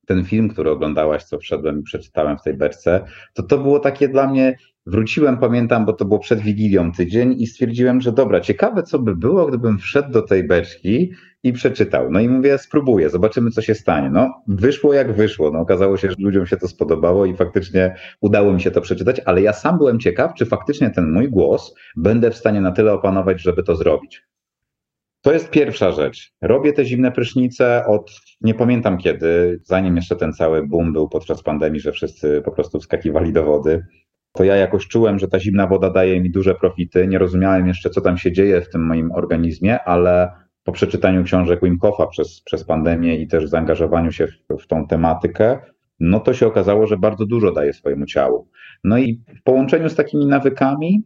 ten 0.08 0.26
film, 0.26 0.49
który 0.49 0.71
oglądałaś, 0.71 1.23
co 1.23 1.39
wszedłem 1.39 1.80
i 1.80 1.84
przeczytałem 1.84 2.38
w 2.38 2.43
tej 2.43 2.54
beczce, 2.54 3.06
to 3.34 3.43
to 3.43 3.58
było 3.58 3.80
takie 3.80 4.10
dla 4.10 4.28
mnie, 4.28 4.58
wróciłem, 4.86 5.38
pamiętam, 5.38 5.86
bo 5.86 5.93
to 5.93 6.06
było 6.06 6.19
przed 6.19 6.39
Wigilią 6.39 6.91
tydzień 6.91 7.36
i 7.38 7.47
stwierdziłem, 7.47 8.02
że 8.02 8.12
dobra, 8.12 8.41
ciekawe 8.41 8.84
co 8.84 8.99
by 8.99 9.15
było, 9.15 9.45
gdybym 9.45 9.78
wszedł 9.78 10.12
do 10.12 10.21
tej 10.21 10.47
beczki 10.47 11.12
i 11.44 11.54
przeczytał. 11.54 12.12
No 12.12 12.20
i 12.20 12.30
mówię, 12.30 12.58
spróbuję, 12.58 13.10
zobaczymy, 13.10 13.52
co 13.52 13.62
się 13.62 13.76
stanie. 13.76 14.10
No, 14.10 14.44
wyszło 14.48 14.94
jak 14.94 15.14
wyszło. 15.14 15.52
No, 15.52 15.60
okazało 15.60 15.98
się, 15.98 16.10
że 16.10 16.16
ludziom 16.20 16.46
się 16.46 16.58
to 16.58 16.68
spodobało 16.68 17.26
i 17.26 17.36
faktycznie 17.36 17.96
udało 18.22 18.54
mi 18.54 18.62
się 18.62 18.72
to 18.72 18.82
przeczytać, 18.82 19.22
ale 19.26 19.42
ja 19.42 19.54
sam 19.54 19.78
byłem 19.78 20.00
ciekaw, 20.00 20.34
czy 20.34 20.46
faktycznie 20.46 20.90
ten 20.90 21.12
mój 21.12 21.30
głos 21.30 21.76
będę 21.96 22.32
w 22.32 22.38
stanie 22.38 22.62
na 22.62 22.72
tyle 22.72 22.94
opanować, 22.94 23.42
żeby 23.42 23.64
to 23.64 23.76
zrobić. 23.76 24.24
To 25.22 25.34
jest 25.34 25.50
pierwsza 25.50 25.92
rzecz. 25.92 26.34
Robię 26.42 26.74
te 26.74 26.86
zimne 26.86 27.12
prysznice 27.12 27.86
od 27.86 28.12
nie 28.42 28.54
pamiętam 28.54 28.98
kiedy, 28.98 29.62
zanim 29.64 29.96
jeszcze 29.96 30.16
ten 30.16 30.34
cały 30.34 30.68
boom 30.68 30.94
był 30.94 31.10
podczas 31.10 31.44
pandemii, 31.44 31.80
że 31.80 31.92
wszyscy 31.92 32.42
po 32.46 32.52
prostu 32.52 32.80
wskakiwali 32.80 33.34
do 33.34 33.44
wody. 33.44 33.86
To 34.32 34.44
ja 34.44 34.56
jakoś 34.56 34.88
czułem, 34.88 35.20
że 35.20 35.28
ta 35.28 35.40
zimna 35.40 35.68
woda 35.68 35.90
daje 35.90 36.22
mi 36.22 36.32
duże 36.32 36.56
profity. 36.56 37.08
Nie 37.08 37.20
rozumiałem 37.20 37.68
jeszcze, 37.68 37.90
co 37.90 38.02
tam 38.02 38.18
się 38.18 38.32
dzieje 38.32 38.62
w 38.62 38.70
tym 38.70 38.86
moim 38.86 39.12
organizmie, 39.12 39.84
ale 39.84 40.32
po 40.63 40.71
przeczytaniu 40.71 41.23
książek 41.23 41.60
Wim 41.63 41.80
Hofa 41.80 42.08
przez, 42.08 42.41
przez 42.41 42.63
pandemię 42.63 43.15
i 43.15 43.28
też 43.28 43.49
zaangażowaniu 43.49 44.12
się 44.12 44.28
w, 44.28 44.62
w 44.62 44.67
tą 44.67 44.88
tematykę, 44.88 45.60
no 45.99 46.19
to 46.19 46.34
się 46.34 46.47
okazało, 46.47 46.88
że 46.88 46.97
bardzo 46.97 47.26
dużo 47.26 47.52
daje 47.52 47.73
swojemu 47.73 48.06
ciału. 48.06 48.47
No 48.84 48.97
i 48.97 49.23
w 49.39 49.43
połączeniu 49.43 49.89
z 49.89 49.95
takimi 49.95 50.26
nawykami 50.26 51.04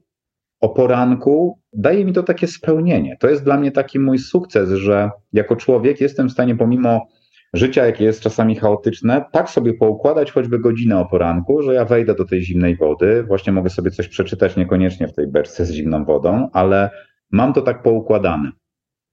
o 0.61 0.69
poranku 0.69 1.59
daje 1.73 2.05
mi 2.05 2.13
to 2.13 2.23
takie 2.23 2.47
spełnienie. 2.47 3.17
To 3.19 3.29
jest 3.29 3.43
dla 3.43 3.57
mnie 3.57 3.71
taki 3.71 3.99
mój 3.99 4.19
sukces, 4.19 4.69
że 4.69 5.09
jako 5.33 5.55
człowiek 5.55 6.01
jestem 6.01 6.29
w 6.29 6.31
stanie 6.31 6.55
pomimo 6.55 7.07
życia, 7.53 7.85
jakie 7.85 8.05
jest 8.05 8.21
czasami 8.21 8.55
chaotyczne, 8.55 9.25
tak 9.31 9.49
sobie 9.49 9.73
poukładać 9.73 10.31
choćby 10.31 10.59
godzinę 10.59 10.99
o 10.99 11.05
poranku, 11.05 11.61
że 11.61 11.73
ja 11.73 11.85
wejdę 11.85 12.15
do 12.15 12.25
tej 12.25 12.41
zimnej 12.41 12.75
wody, 12.75 13.23
właśnie 13.23 13.53
mogę 13.53 13.69
sobie 13.69 13.91
coś 13.91 14.07
przeczytać, 14.07 14.55
niekoniecznie 14.55 15.07
w 15.07 15.13
tej 15.13 15.27
beczce 15.27 15.65
z 15.65 15.71
zimną 15.71 16.05
wodą, 16.05 16.49
ale 16.53 16.89
mam 17.31 17.53
to 17.53 17.61
tak 17.61 17.83
poukładane. 17.83 18.51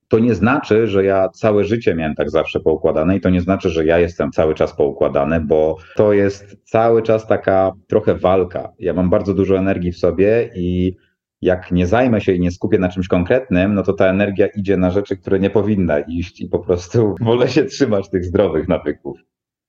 To 0.08 0.18
nie 0.18 0.34
znaczy, 0.34 0.86
że 0.86 1.04
ja 1.04 1.28
całe 1.28 1.64
życie 1.64 1.94
miałem 1.94 2.14
tak 2.14 2.30
zawsze 2.30 2.60
poukładane 2.60 3.16
i 3.16 3.20
to 3.20 3.30
nie 3.30 3.40
znaczy, 3.40 3.70
że 3.70 3.84
ja 3.84 3.98
jestem 3.98 4.30
cały 4.30 4.54
czas 4.54 4.76
poukładany, 4.76 5.40
bo 5.40 5.76
to 5.96 6.12
jest 6.12 6.56
cały 6.64 7.02
czas 7.02 7.26
taka 7.26 7.72
trochę 7.86 8.14
walka. 8.14 8.72
Ja 8.78 8.94
mam 8.94 9.10
bardzo 9.10 9.34
dużo 9.34 9.58
energii 9.58 9.92
w 9.92 9.98
sobie 9.98 10.50
i 10.56 10.96
jak 11.42 11.72
nie 11.72 11.86
zajmę 11.86 12.20
się 12.20 12.32
i 12.32 12.40
nie 12.40 12.50
skupię 12.50 12.78
na 12.78 12.88
czymś 12.88 13.08
konkretnym, 13.08 13.74
no 13.74 13.82
to 13.82 13.92
ta 13.92 14.06
energia 14.06 14.46
idzie 14.46 14.76
na 14.76 14.90
rzeczy, 14.90 15.16
które 15.16 15.40
nie 15.40 15.50
powinna 15.50 16.00
iść 16.00 16.40
i 16.40 16.48
po 16.48 16.58
prostu 16.58 17.14
wolę 17.20 17.48
się 17.48 17.64
trzymać 17.64 18.10
tych 18.10 18.24
zdrowych 18.24 18.68
nawyków. 18.68 19.18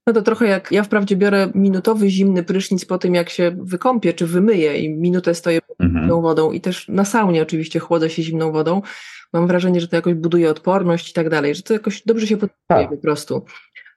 No 0.08 0.14
to 0.14 0.22
trochę 0.22 0.46
jak 0.48 0.72
ja 0.72 0.84
wprawdzie 0.84 1.16
biorę 1.16 1.52
minutowy 1.56 2.10
zimny 2.10 2.44
prysznic 2.44 2.86
po 2.86 2.98
tym, 2.98 3.16
jak 3.16 3.30
się 3.30 3.56
wykąpię 3.60 4.14
czy 4.14 4.28
wymyję 4.28 4.78
i 4.78 4.90
minutę 4.90 5.36
stoję 5.36 5.60
mhm. 5.80 6.04
zimną 6.04 6.22
wodą 6.22 6.52
i 6.52 6.62
też 6.62 6.88
na 6.88 7.06
saunie 7.06 7.42
oczywiście 7.42 7.80
chłodzę 7.80 8.10
się 8.10 8.24
zimną 8.24 8.52
wodą. 8.52 8.82
Mam 9.34 9.48
wrażenie, 9.48 9.82
że 9.82 9.88
to 9.88 9.96
jakoś 9.96 10.14
buduje 10.14 10.50
odporność 10.50 11.10
i 11.10 11.14
tak 11.14 11.30
dalej, 11.30 11.56
że 11.56 11.62
to 11.62 11.74
jakoś 11.74 12.04
dobrze 12.06 12.28
się 12.28 12.38
podtrzymuje 12.38 12.88
tak. 12.88 12.90
po 12.90 12.98
prostu. 12.98 13.46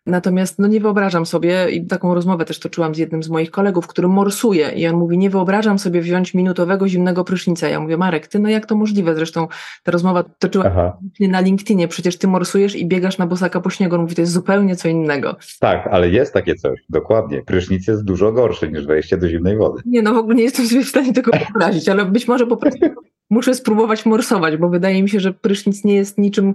Natomiast 0.08 0.58
no 0.58 0.68
nie 0.68 0.80
wyobrażam 0.80 1.26
sobie, 1.26 1.70
i 1.70 1.86
taką 1.86 2.14
rozmowę 2.14 2.44
też 2.44 2.58
toczyłam 2.58 2.94
z 2.94 2.98
jednym 2.98 3.22
z 3.22 3.28
moich 3.28 3.50
kolegów, 3.50 3.86
który 3.86 4.08
morsuje 4.08 4.70
i 4.70 4.86
on 4.86 4.96
mówi, 4.96 5.18
nie 5.18 5.30
wyobrażam 5.30 5.78
sobie 5.78 6.00
wziąć 6.00 6.34
minutowego 6.34 6.88
zimnego 6.88 7.24
prysznica. 7.24 7.68
Ja 7.68 7.80
mówię, 7.80 7.96
Marek, 7.96 8.26
ty 8.26 8.38
no 8.38 8.48
jak 8.48 8.66
to 8.66 8.76
możliwe? 8.76 9.14
Zresztą 9.14 9.48
ta 9.82 9.92
rozmowa 9.92 10.24
toczyła 10.38 10.96
się 11.14 11.28
na 11.28 11.40
LinkedInie, 11.40 11.88
przecież 11.88 12.18
ty 12.18 12.28
morsujesz 12.28 12.76
i 12.76 12.86
biegasz 12.86 13.18
na 13.18 13.26
bosaka 13.26 13.60
po 13.60 13.70
śniegu. 13.70 13.94
On 13.94 14.00
mówi, 14.00 14.14
to 14.14 14.20
jest 14.20 14.32
zupełnie 14.32 14.76
co 14.76 14.88
innego. 14.88 15.36
Tak, 15.60 15.88
ale 15.90 16.10
jest 16.10 16.32
takie 16.32 16.54
coś, 16.54 16.80
dokładnie. 16.88 17.42
Prysznic 17.42 17.86
jest 17.86 18.04
dużo 18.04 18.32
gorszy 18.32 18.72
niż 18.72 18.86
wejście 18.86 19.16
do 19.16 19.28
zimnej 19.28 19.56
wody. 19.56 19.82
Nie, 19.86 20.02
no 20.02 20.14
w 20.14 20.18
ogóle 20.18 20.34
nie 20.34 20.42
jestem 20.42 20.66
sobie 20.66 20.84
w 20.84 20.88
stanie 20.88 21.12
tego 21.12 21.30
wyobrazić, 21.38 21.88
ale 21.88 22.04
być 22.04 22.28
może 22.28 22.46
po 22.46 22.56
prostu 22.56 22.86
muszę 23.30 23.54
spróbować 23.54 24.06
morsować, 24.06 24.56
bo 24.56 24.68
wydaje 24.68 25.02
mi 25.02 25.10
się, 25.10 25.20
że 25.20 25.32
prysznic 25.32 25.84
nie 25.84 25.94
jest 25.94 26.18
niczym 26.18 26.54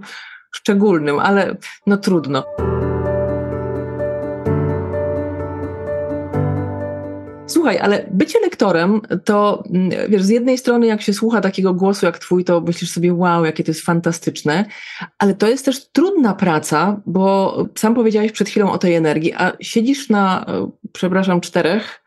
szczególnym, 0.50 1.18
ale 1.18 1.56
no 1.86 1.96
trudno. 1.96 2.44
Słuchaj, 7.46 7.78
ale 7.78 8.06
bycie 8.10 8.38
lektorem 8.40 9.00
to, 9.24 9.64
mm, 9.70 9.90
wiesz, 10.08 10.22
z 10.22 10.28
jednej 10.28 10.58
strony 10.58 10.86
jak 10.86 11.02
się 11.02 11.12
słucha 11.12 11.40
takiego 11.40 11.74
głosu 11.74 12.06
jak 12.06 12.18
twój, 12.18 12.44
to 12.44 12.60
myślisz 12.60 12.90
sobie, 12.90 13.14
wow, 13.14 13.44
jakie 13.44 13.64
to 13.64 13.70
jest 13.70 13.80
fantastyczne, 13.80 14.64
ale 15.18 15.34
to 15.34 15.48
jest 15.48 15.64
też 15.64 15.88
trudna 15.88 16.34
praca, 16.34 17.00
bo 17.06 17.56
sam 17.74 17.94
powiedziałeś 17.94 18.32
przed 18.32 18.48
chwilą 18.48 18.72
o 18.72 18.78
tej 18.78 18.94
energii, 18.94 19.32
a 19.34 19.52
siedzisz 19.60 20.08
na, 20.08 20.44
e, 20.48 20.70
przepraszam, 20.92 21.40
czterech 21.40 22.03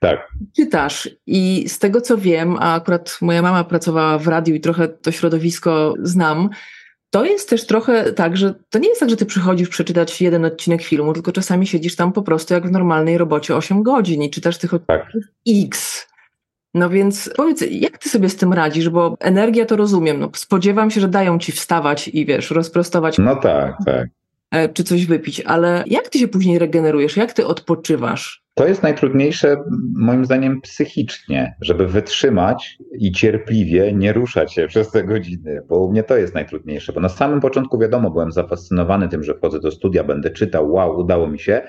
tak. 0.00 0.28
Czytasz 0.56 1.08
i 1.26 1.68
z 1.68 1.78
tego 1.78 2.00
co 2.00 2.18
wiem, 2.18 2.56
a 2.58 2.74
akurat 2.74 3.18
moja 3.20 3.42
mama 3.42 3.64
pracowała 3.64 4.18
w 4.18 4.28
radiu 4.28 4.54
i 4.54 4.60
trochę 4.60 4.88
to 4.88 5.12
środowisko 5.12 5.94
znam, 6.02 6.50
to 7.10 7.24
jest 7.24 7.50
też 7.50 7.66
trochę 7.66 8.12
tak, 8.12 8.36
że 8.36 8.54
to 8.70 8.78
nie 8.78 8.88
jest 8.88 9.00
tak, 9.00 9.10
że 9.10 9.16
ty 9.16 9.26
przychodzisz 9.26 9.68
przeczytać 9.68 10.22
jeden 10.22 10.44
odcinek 10.44 10.82
filmu, 10.82 11.12
tylko 11.12 11.32
czasami 11.32 11.66
siedzisz 11.66 11.96
tam 11.96 12.12
po 12.12 12.22
prostu 12.22 12.54
jak 12.54 12.68
w 12.68 12.70
normalnej 12.70 13.18
robocie 13.18 13.56
8 13.56 13.82
godzin 13.82 14.22
i 14.22 14.30
czytasz 14.30 14.58
tych 14.58 14.74
odcinków 14.74 15.06
tak. 15.12 15.22
X. 15.48 16.06
No 16.74 16.90
więc 16.90 17.30
powiedz, 17.36 17.64
jak 17.70 17.98
ty 17.98 18.08
sobie 18.08 18.28
z 18.28 18.36
tym 18.36 18.52
radzisz, 18.52 18.88
bo 18.88 19.16
energia 19.20 19.66
to 19.66 19.76
rozumiem, 19.76 20.20
no 20.20 20.30
spodziewam 20.34 20.90
się, 20.90 21.00
że 21.00 21.08
dają 21.08 21.38
ci 21.38 21.52
wstawać 21.52 22.08
i 22.08 22.26
wiesz, 22.26 22.50
rozprostować. 22.50 23.18
No 23.18 23.36
tak, 23.36 23.76
tak. 23.86 24.08
E, 24.50 24.68
czy 24.68 24.84
coś 24.84 25.06
wypić, 25.06 25.40
ale 25.40 25.84
jak 25.86 26.08
ty 26.08 26.18
się 26.18 26.28
później 26.28 26.58
regenerujesz, 26.58 27.16
jak 27.16 27.32
ty 27.32 27.46
odpoczywasz? 27.46 28.39
To 28.54 28.68
jest 28.68 28.82
najtrudniejsze, 28.82 29.56
moim 29.94 30.24
zdaniem, 30.24 30.60
psychicznie, 30.60 31.54
żeby 31.60 31.86
wytrzymać 31.86 32.78
i 32.98 33.12
cierpliwie 33.12 33.92
nie 33.92 34.12
ruszać 34.12 34.54
się 34.54 34.66
przez 34.66 34.90
te 34.90 35.04
godziny, 35.04 35.60
bo 35.68 35.78
u 35.78 35.90
mnie 35.90 36.02
to 36.02 36.16
jest 36.16 36.34
najtrudniejsze. 36.34 36.92
Bo 36.92 37.00
na 37.00 37.08
samym 37.08 37.40
początku, 37.40 37.78
wiadomo, 37.78 38.10
byłem 38.10 38.32
zafascynowany 38.32 39.08
tym, 39.08 39.22
że 39.22 39.34
wchodzę 39.34 39.60
do 39.60 39.70
studia, 39.70 40.04
będę 40.04 40.30
czytał, 40.30 40.72
wow, 40.72 40.98
udało 40.98 41.28
mi 41.28 41.38
się. 41.38 41.62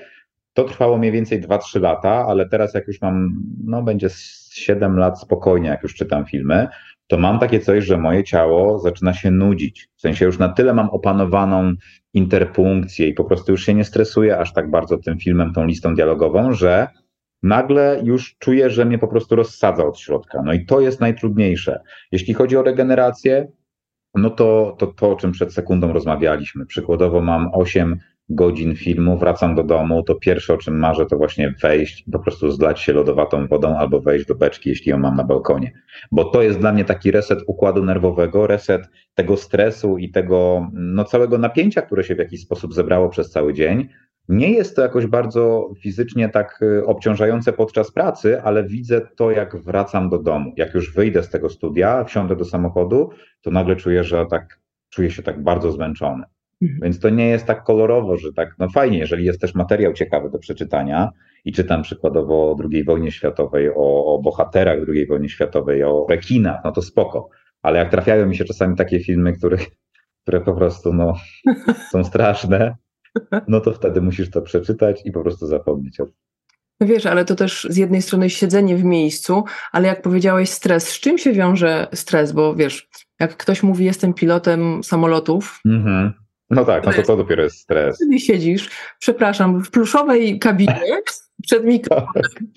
To 0.52 0.64
trwało 0.64 0.98
mniej 0.98 1.12
więcej 1.12 1.42
2-3 1.42 1.80
lata, 1.80 2.26
ale 2.28 2.48
teraz, 2.48 2.74
jak 2.74 2.86
już 2.86 3.00
mam, 3.00 3.42
no 3.64 3.82
będzie 3.82 4.08
7 4.50 4.96
lat 4.96 5.20
spokojnie, 5.20 5.68
jak 5.68 5.82
już 5.82 5.94
czytam 5.94 6.26
filmy, 6.26 6.68
to 7.12 7.18
mam 7.18 7.38
takie 7.38 7.60
coś, 7.60 7.84
że 7.84 7.98
moje 7.98 8.24
ciało 8.24 8.78
zaczyna 8.78 9.14
się 9.14 9.30
nudzić. 9.30 9.88
W 9.96 10.00
sensie 10.00 10.24
już 10.24 10.38
na 10.38 10.48
tyle 10.48 10.74
mam 10.74 10.90
opanowaną 10.90 11.72
interpunkcję 12.14 13.08
i 13.08 13.14
po 13.14 13.24
prostu 13.24 13.52
już 13.52 13.66
się 13.66 13.74
nie 13.74 13.84
stresuję 13.84 14.38
aż 14.38 14.52
tak 14.52 14.70
bardzo 14.70 14.98
tym 14.98 15.18
filmem, 15.18 15.52
tą 15.52 15.64
listą 15.64 15.94
dialogową, 15.94 16.52
że 16.52 16.88
nagle 17.42 18.00
już 18.04 18.36
czuję, 18.38 18.70
że 18.70 18.84
mnie 18.84 18.98
po 18.98 19.08
prostu 19.08 19.36
rozsadza 19.36 19.84
od 19.84 19.98
środka. 19.98 20.42
No 20.44 20.52
i 20.52 20.66
to 20.66 20.80
jest 20.80 21.00
najtrudniejsze. 21.00 21.80
Jeśli 22.12 22.34
chodzi 22.34 22.56
o 22.56 22.62
regenerację, 22.62 23.48
no 24.14 24.30
to, 24.30 24.76
to 24.78 24.86
to, 24.86 25.10
o 25.10 25.16
czym 25.16 25.32
przed 25.32 25.54
sekundą 25.54 25.92
rozmawialiśmy. 25.92 26.66
Przykładowo 26.66 27.20
mam 27.20 27.50
8 27.52 27.98
godzin 28.34 28.76
filmu, 28.76 29.18
wracam 29.18 29.54
do 29.54 29.64
domu, 29.64 30.02
to 30.02 30.14
pierwsze 30.14 30.54
o 30.54 30.56
czym 30.56 30.78
marzę 30.78 31.06
to 31.06 31.16
właśnie 31.16 31.54
wejść, 31.62 32.04
po 32.12 32.18
prostu 32.18 32.50
zlać 32.50 32.80
się 32.80 32.92
lodowatą 32.92 33.46
wodą 33.46 33.76
albo 33.76 34.00
wejść 34.00 34.26
do 34.26 34.34
beczki, 34.34 34.68
jeśli 34.68 34.90
ją 34.90 34.98
mam 34.98 35.16
na 35.16 35.24
balkonie. 35.24 35.72
Bo 36.12 36.24
to 36.24 36.42
jest 36.42 36.58
dla 36.58 36.72
mnie 36.72 36.84
taki 36.84 37.10
reset 37.10 37.38
układu 37.46 37.84
nerwowego, 37.84 38.46
reset 38.46 38.88
tego 39.14 39.36
stresu 39.36 39.98
i 39.98 40.10
tego 40.10 40.68
no, 40.72 41.04
całego 41.04 41.38
napięcia, 41.38 41.82
które 41.82 42.04
się 42.04 42.14
w 42.14 42.18
jakiś 42.18 42.40
sposób 42.40 42.74
zebrało 42.74 43.08
przez 43.08 43.30
cały 43.30 43.54
dzień. 43.54 43.88
Nie 44.28 44.50
jest 44.50 44.76
to 44.76 44.82
jakoś 44.82 45.06
bardzo 45.06 45.70
fizycznie 45.80 46.28
tak 46.28 46.62
y, 46.62 46.86
obciążające 46.86 47.52
podczas 47.52 47.92
pracy, 47.92 48.42
ale 48.42 48.64
widzę 48.64 49.00
to, 49.16 49.30
jak 49.30 49.56
wracam 49.56 50.10
do 50.10 50.18
domu. 50.18 50.52
Jak 50.56 50.74
już 50.74 50.94
wyjdę 50.94 51.22
z 51.22 51.28
tego 51.28 51.50
studia, 51.50 52.04
wsiądę 52.04 52.36
do 52.36 52.44
samochodu, 52.44 53.10
to 53.42 53.50
nagle 53.50 53.76
czuję, 53.76 54.04
że 54.04 54.26
tak 54.26 54.60
czuję 54.90 55.10
się 55.10 55.22
tak 55.22 55.42
bardzo 55.42 55.72
zmęczony. 55.72 56.24
Mhm. 56.62 56.80
Więc 56.82 57.00
to 57.00 57.10
nie 57.10 57.28
jest 57.28 57.46
tak 57.46 57.64
kolorowo, 57.64 58.16
że 58.16 58.32
tak, 58.32 58.54
no 58.58 58.68
fajnie, 58.68 58.98
jeżeli 58.98 59.24
jest 59.24 59.40
też 59.40 59.54
materiał 59.54 59.92
ciekawy 59.92 60.30
do 60.30 60.38
przeczytania 60.38 61.10
i 61.44 61.52
czytam 61.52 61.82
przykładowo 61.82 62.34
o 62.34 62.56
II 62.72 62.84
wojnie 62.84 63.10
światowej, 63.10 63.70
o, 63.70 64.04
o 64.14 64.20
bohaterach 64.22 64.78
II 64.88 65.06
wojny 65.06 65.28
światowej, 65.28 65.84
o 65.84 66.06
rekinach, 66.10 66.60
no 66.64 66.72
to 66.72 66.82
spoko. 66.82 67.28
Ale 67.62 67.78
jak 67.78 67.90
trafiają 67.90 68.26
mi 68.26 68.36
się 68.36 68.44
czasami 68.44 68.76
takie 68.76 69.00
filmy, 69.00 69.32
które, 69.32 69.56
które 70.22 70.40
po 70.40 70.54
prostu 70.54 70.92
no, 70.92 71.14
są 71.92 72.04
straszne, 72.04 72.76
no 73.48 73.60
to 73.60 73.72
wtedy 73.72 74.00
musisz 74.00 74.30
to 74.30 74.42
przeczytać 74.42 75.02
i 75.04 75.12
po 75.12 75.22
prostu 75.22 75.46
zapomnieć 75.46 76.00
o 76.00 76.04
tym. 76.04 76.14
No 76.80 76.86
wiesz, 76.86 77.06
ale 77.06 77.24
to 77.24 77.34
też 77.34 77.66
z 77.70 77.76
jednej 77.76 78.02
strony 78.02 78.30
siedzenie 78.30 78.76
w 78.76 78.84
miejscu, 78.84 79.44
ale 79.72 79.88
jak 79.88 80.02
powiedziałeś 80.02 80.50
stres, 80.50 80.88
z 80.88 81.00
czym 81.00 81.18
się 81.18 81.32
wiąże 81.32 81.86
stres? 81.94 82.32
Bo 82.32 82.54
wiesz, 82.54 82.88
jak 83.20 83.36
ktoś 83.36 83.62
mówi 83.62 83.84
jestem 83.84 84.14
pilotem 84.14 84.84
samolotów, 84.84 85.60
mhm. 85.66 86.12
No 86.52 86.64
tak, 86.64 86.86
no 86.86 86.92
to 86.92 87.02
to 87.02 87.16
dopiero 87.16 87.42
jest 87.42 87.58
stres. 87.58 87.96
Wtedy 87.96 88.20
siedzisz, 88.20 88.70
przepraszam, 88.98 89.64
w 89.64 89.70
pluszowej 89.70 90.38
kabinie 90.38 91.02
przed 91.42 91.64
mikrofonem. 91.64 92.52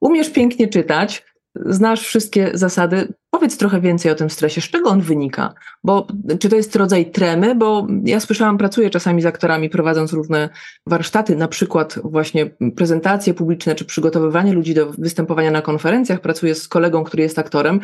Umiesz 0.00 0.30
pięknie 0.30 0.68
czytać, 0.68 1.24
znasz 1.54 2.06
wszystkie 2.06 2.50
zasady. 2.54 3.14
Powiedz 3.30 3.56
trochę 3.56 3.80
więcej 3.80 4.12
o 4.12 4.14
tym 4.14 4.30
stresie. 4.30 4.60
Z 4.60 4.70
czego 4.70 4.90
on 4.90 5.00
wynika? 5.00 5.54
Bo 5.84 6.06
czy 6.40 6.48
to 6.48 6.56
jest 6.56 6.76
rodzaj 6.76 7.10
tremy? 7.10 7.54
Bo 7.54 7.86
ja 8.04 8.20
słyszałam, 8.20 8.58
pracuję 8.58 8.90
czasami 8.90 9.22
z 9.22 9.26
aktorami, 9.26 9.70
prowadząc 9.70 10.12
różne 10.12 10.48
warsztaty, 10.86 11.36
na 11.36 11.48
przykład 11.48 11.98
właśnie 12.04 12.50
prezentacje 12.76 13.34
publiczne, 13.34 13.74
czy 13.74 13.84
przygotowywanie 13.84 14.52
ludzi 14.52 14.74
do 14.74 14.92
występowania 14.98 15.50
na 15.50 15.62
konferencjach. 15.62 16.20
Pracuję 16.20 16.54
z 16.54 16.68
kolegą, 16.68 17.04
który 17.04 17.22
jest 17.22 17.38
aktorem 17.38 17.80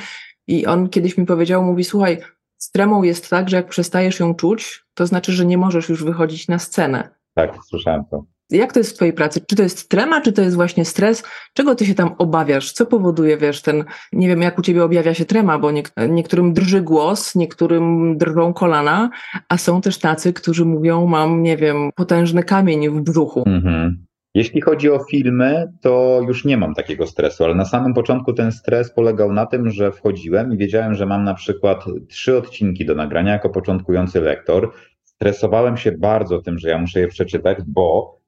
i 0.46 0.66
on 0.66 0.88
kiedyś 0.88 1.18
mi 1.18 1.26
powiedział, 1.26 1.62
mówi, 1.62 1.84
słuchaj, 1.84 2.18
z 2.58 2.70
tremą 2.70 3.02
jest 3.02 3.30
tak, 3.30 3.48
że 3.48 3.56
jak 3.56 3.68
przestajesz 3.68 4.20
ją 4.20 4.34
czuć, 4.34 4.84
to 4.94 5.06
znaczy, 5.06 5.32
że 5.32 5.46
nie 5.46 5.58
możesz 5.58 5.88
już 5.88 6.04
wychodzić 6.04 6.48
na 6.48 6.58
scenę. 6.58 7.08
Tak, 7.34 7.58
słyszałem 7.68 8.04
to. 8.10 8.24
Jak 8.50 8.72
to 8.72 8.80
jest 8.80 8.90
w 8.90 8.94
Twojej 8.94 9.14
pracy? 9.14 9.40
Czy 9.46 9.56
to 9.56 9.62
jest 9.62 9.88
trema, 9.88 10.20
czy 10.20 10.32
to 10.32 10.42
jest 10.42 10.56
właśnie 10.56 10.84
stres? 10.84 11.24
Czego 11.54 11.74
Ty 11.74 11.86
się 11.86 11.94
tam 11.94 12.14
obawiasz? 12.18 12.72
Co 12.72 12.86
powoduje, 12.86 13.36
wiesz, 13.36 13.62
ten, 13.62 13.84
nie 14.12 14.28
wiem, 14.28 14.42
jak 14.42 14.58
u 14.58 14.62
Ciebie 14.62 14.84
objawia 14.84 15.14
się 15.14 15.24
trema, 15.24 15.58
bo 15.58 15.70
niektórym 16.08 16.52
drży 16.52 16.80
głos, 16.80 17.34
niektórym 17.34 18.18
drżą 18.18 18.52
kolana, 18.52 19.10
a 19.48 19.58
są 19.58 19.80
też 19.80 19.98
tacy, 19.98 20.32
którzy 20.32 20.64
mówią, 20.64 21.06
mam, 21.06 21.42
nie 21.42 21.56
wiem, 21.56 21.90
potężny 21.94 22.42
kamień 22.42 22.90
w 22.90 23.00
brzuchu. 23.00 23.42
Mhm. 23.46 24.06
Jeśli 24.38 24.60
chodzi 24.60 24.90
o 24.90 24.98
filmy, 25.10 25.72
to 25.80 26.20
już 26.28 26.44
nie 26.44 26.56
mam 26.56 26.74
takiego 26.74 27.06
stresu, 27.06 27.44
ale 27.44 27.54
na 27.54 27.64
samym 27.64 27.94
początku 27.94 28.32
ten 28.32 28.52
stres 28.52 28.92
polegał 28.92 29.32
na 29.32 29.46
tym, 29.46 29.70
że 29.70 29.92
wchodziłem 29.92 30.52
i 30.52 30.56
wiedziałem, 30.56 30.94
że 30.94 31.06
mam 31.06 31.24
na 31.24 31.34
przykład 31.34 31.84
trzy 32.08 32.38
odcinki 32.38 32.86
do 32.86 32.94
nagrania 32.94 33.32
jako 33.32 33.50
początkujący 33.50 34.20
lektor. 34.20 34.72
stresowałem 35.04 35.76
się 35.76 35.92
bardzo 35.92 36.42
tym, 36.42 36.58
że 36.58 36.68
ja 36.68 36.78
muszę 36.78 37.00
je 37.00 37.08
przeczytać, 37.08 37.58
bo 37.66 38.18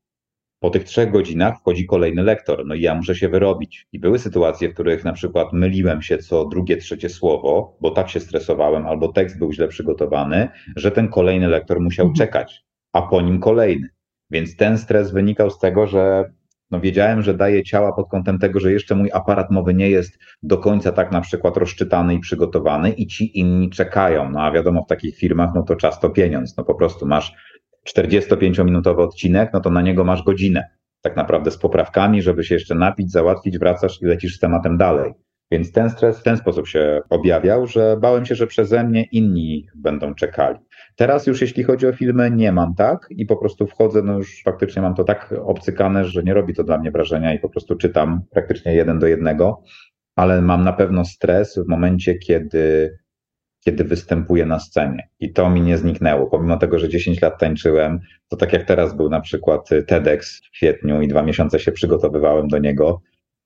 po 0.61 0.71
tych 0.71 0.85
trzech 0.85 1.11
godzinach 1.11 1.59
wchodzi 1.61 1.87
kolejny 1.87 2.23
lektor, 2.23 2.67
no 2.67 2.75
i 2.75 2.81
ja 2.81 2.95
muszę 2.95 3.15
się 3.15 3.29
wyrobić. 3.29 3.87
I 3.93 3.99
były 3.99 4.19
sytuacje, 4.19 4.69
w 4.69 4.75
których 4.75 5.05
na 5.05 5.13
przykład 5.13 5.53
myliłem 5.53 6.03
się 6.03 6.19
co 6.19 6.45
drugie, 6.45 6.77
trzecie 6.77 7.09
słowo, 7.09 7.77
bo 7.81 7.91
tak 7.91 8.09
się 8.09 8.21
stresowałem, 8.21 8.87
albo 8.87 9.09
tekst 9.13 9.39
był 9.39 9.53
źle 9.53 9.69
przygotowany, 9.69 10.49
że 10.77 10.91
ten 10.91 11.09
kolejny 11.09 11.49
lektor 11.49 11.81
musiał 11.81 12.07
mhm. 12.07 12.17
czekać, 12.17 12.65
a 12.93 13.03
po 13.03 13.21
nim 13.21 13.41
kolejny. 13.41 13.89
Więc 14.31 14.57
ten 14.57 14.78
stres 14.78 15.12
wynikał 15.12 15.51
z 15.51 15.59
tego, 15.59 15.87
że 15.87 16.31
no 16.70 16.81
wiedziałem, 16.81 17.22
że 17.22 17.35
daję 17.35 17.62
ciała 17.62 17.93
pod 17.93 18.09
kątem 18.09 18.39
tego, 18.39 18.61
że 18.61 18.72
jeszcze 18.72 18.95
mój 18.95 19.11
aparat 19.12 19.51
mowy 19.51 19.74
nie 19.74 19.91
jest 19.91 20.18
do 20.43 20.59
końca 20.59 20.93
tak 20.93 21.12
na 21.12 21.20
przykład 21.20 21.57
rozczytany 21.57 22.14
i 22.14 22.18
przygotowany 22.18 22.91
i 22.91 23.07
ci 23.07 23.39
inni 23.39 23.70
czekają. 23.70 24.31
No 24.31 24.43
a 24.43 24.53
wiadomo, 24.53 24.83
w 24.85 24.89
takich 24.89 25.16
firmach, 25.16 25.51
no 25.55 25.62
to 25.62 25.76
czas 25.76 26.01
to 26.01 26.11
pieniądz. 26.11 26.57
No 26.57 26.64
po 26.64 26.74
prostu 26.74 27.07
masz 27.07 27.35
45-minutowy 27.89 29.01
odcinek, 29.01 29.51
no 29.53 29.61
to 29.61 29.70
na 29.70 29.83
niego 29.83 30.05
masz 30.05 30.22
godzinę. 30.22 30.68
Tak 31.01 31.16
naprawdę 31.16 31.51
z 31.51 31.59
poprawkami, 31.59 32.22
żeby 32.22 32.45
się 32.45 32.55
jeszcze 32.55 32.74
napić, 32.74 33.12
załatwić, 33.12 33.59
wracasz 33.59 34.03
i 34.03 34.07
lecisz 34.07 34.37
z 34.37 34.39
tematem 34.39 34.76
dalej. 34.76 35.12
Więc 35.51 35.72
ten 35.72 35.91
stres 35.91 36.20
w 36.20 36.22
ten 36.22 36.37
sposób 36.37 36.68
się 36.68 37.01
objawiał, 37.11 37.66
że 37.66 37.97
bałem 38.01 38.26
się, 38.26 38.35
że 38.35 38.47
przeze 38.47 38.85
mnie 38.85 39.05
inni 39.12 39.66
będą 39.74 40.14
czekali. 40.14 40.59
Teraz 40.97 41.26
już 41.26 41.41
jeśli 41.41 41.64
chodzi 41.64 41.86
o 41.86 41.93
filmy, 41.93 42.30
nie 42.30 42.53
mam 42.53 42.74
tak? 42.74 43.07
I 43.11 43.26
po 43.26 43.36
prostu 43.36 43.66
wchodzę, 43.66 44.03
no 44.03 44.18
już 44.18 44.43
faktycznie 44.43 44.82
mam 44.82 44.95
to 44.95 45.05
tak 45.05 45.34
obcykane, 45.45 46.05
że 46.05 46.22
nie 46.22 46.34
robi 46.34 46.55
to 46.55 46.64
dla 46.64 46.78
mnie 46.78 46.91
wrażenia 46.91 47.34
i 47.34 47.38
po 47.38 47.49
prostu 47.49 47.76
czytam 47.76 48.22
praktycznie 48.30 48.74
jeden 48.74 48.99
do 48.99 49.07
jednego, 49.07 49.62
ale 50.16 50.43
mam 50.43 50.64
na 50.64 50.72
pewno 50.72 51.05
stres 51.05 51.59
w 51.59 51.68
momencie, 51.68 52.14
kiedy, 52.14 52.99
kiedy 53.64 53.84
występuję 53.84 54.47
na 54.47 54.59
scenie. 54.59 55.09
I 55.20 55.32
to 55.32 55.51
mi 55.51 55.61
nie 55.61 55.78
zniknęło. 55.78 56.26
Pomimo 56.26 56.57
tego, 56.57 56.78
że 56.78 56.88
10 56.88 57.22
lat 57.22 57.41
tańczyłem, 57.41 58.01
to 58.28 58.36
tak 58.36 58.53
jak 58.53 58.64
teraz 58.64 58.97
był 58.97 59.11
na 59.11 59.20
przykład 59.20 59.68
TEDx 59.86 60.41
w 60.47 60.51
kwietniu 60.51 61.03
i 61.03 61.09
dwa 61.09 61.22
miesiące 61.22 61.59
się 61.59 61.72
przygotowywałem 61.72 62.49
do 62.49 62.59
niego, 62.59 63.03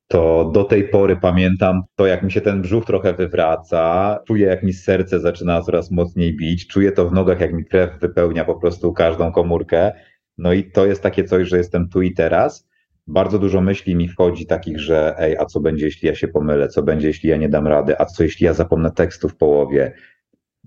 to 0.09 0.51
do 0.55 0.65
tej 0.65 0.89
pory 0.89 1.17
pamiętam 1.17 1.83
to, 1.97 2.07
jak 2.07 2.23
mi 2.23 2.33
się 2.33 2.41
ten 2.41 2.63
brzuch 2.63 2.85
trochę 2.85 3.13
wywraca, 3.15 4.19
czuję, 4.27 4.47
jak 4.47 4.63
mi 4.63 4.73
serce 4.73 5.21
zaczyna 5.21 5.63
coraz 5.63 5.91
mocniej 5.91 6.37
bić, 6.37 6.67
czuję 6.67 6.93
to 6.93 7.09
w 7.09 7.13
nogach, 7.13 7.41
jak 7.41 7.53
mi 7.53 7.65
krew 7.65 8.01
wypełnia 8.01 8.45
po 8.45 8.55
prostu 8.55 8.93
każdą 8.93 9.33
komórkę. 9.33 9.93
No 10.39 10.53
i 10.53 10.71
to 10.71 10.87
jest 10.87 11.03
takie 11.03 11.25
coś, 11.25 11.49
że 11.49 11.57
jestem 11.57 11.89
tu 11.89 12.03
i 12.03 12.15
teraz. 12.15 12.69
Bardzo 13.07 13.39
dużo 13.39 13.61
myśli 13.61 13.97
mi 13.97 14.09
wchodzi 14.09 14.47
takich, 14.47 14.81
że 14.81 15.15
ej, 15.19 15.37
a 15.37 15.45
co 15.45 15.61
będzie, 15.61 15.85
jeśli 15.85 16.09
ja 16.09 16.15
się 16.15 16.29
pomylę, 16.29 16.69
co 16.69 16.83
będzie, 16.83 17.07
jeśli 17.07 17.31
ja 17.31 17.37
nie 17.37 17.49
dam 17.49 17.67
rady, 17.67 18.01
a 18.01 18.05
co 18.05 18.23
jeśli 18.23 18.47
ja 18.47 18.53
zapomnę 18.53 18.91
tekstu 18.91 19.29
w 19.29 19.37
połowie. 19.37 19.93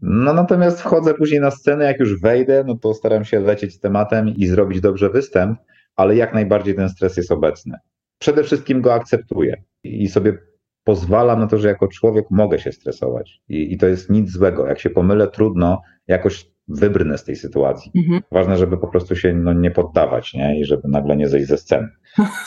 No 0.01 0.33
natomiast 0.33 0.81
wchodzę 0.81 1.13
później 1.13 1.39
na 1.39 1.51
scenę, 1.51 1.85
jak 1.85 1.99
już 1.99 2.21
wejdę, 2.21 2.63
no 2.67 2.75
to 2.75 2.93
staram 2.93 3.25
się 3.25 3.39
lecieć 3.39 3.73
z 3.73 3.79
tematem 3.79 4.29
i 4.29 4.47
zrobić 4.47 4.81
dobrze 4.81 5.09
występ, 5.09 5.59
ale 5.95 6.15
jak 6.15 6.33
najbardziej 6.33 6.75
ten 6.75 6.89
stres 6.89 7.17
jest 7.17 7.31
obecny 7.31 7.77
przede 8.19 8.43
wszystkim 8.43 8.81
go 8.81 8.93
akceptuję 8.93 9.63
i 9.83 10.07
sobie 10.07 10.37
pozwalam 10.83 11.39
na 11.39 11.47
to, 11.47 11.57
że 11.57 11.67
jako 11.67 11.87
człowiek 11.87 12.25
mogę 12.31 12.59
się 12.59 12.71
stresować. 12.71 13.41
I, 13.49 13.73
i 13.73 13.77
to 13.77 13.87
jest 13.87 14.09
nic 14.09 14.31
złego. 14.31 14.67
Jak 14.67 14.79
się 14.79 14.89
pomylę, 14.89 15.27
trudno, 15.27 15.81
jakoś 16.07 16.51
wybrnę 16.67 17.17
z 17.17 17.23
tej 17.23 17.35
sytuacji. 17.35 17.91
Mhm. 17.95 18.21
Ważne, 18.31 18.57
żeby 18.57 18.77
po 18.77 18.87
prostu 18.87 19.15
się 19.15 19.33
no, 19.33 19.53
nie 19.53 19.71
poddawać 19.71 20.33
nie? 20.33 20.59
i 20.59 20.65
żeby 20.65 20.87
nagle 20.87 21.17
nie 21.17 21.27
zejść 21.27 21.47
ze 21.47 21.57
sceny. 21.57 21.87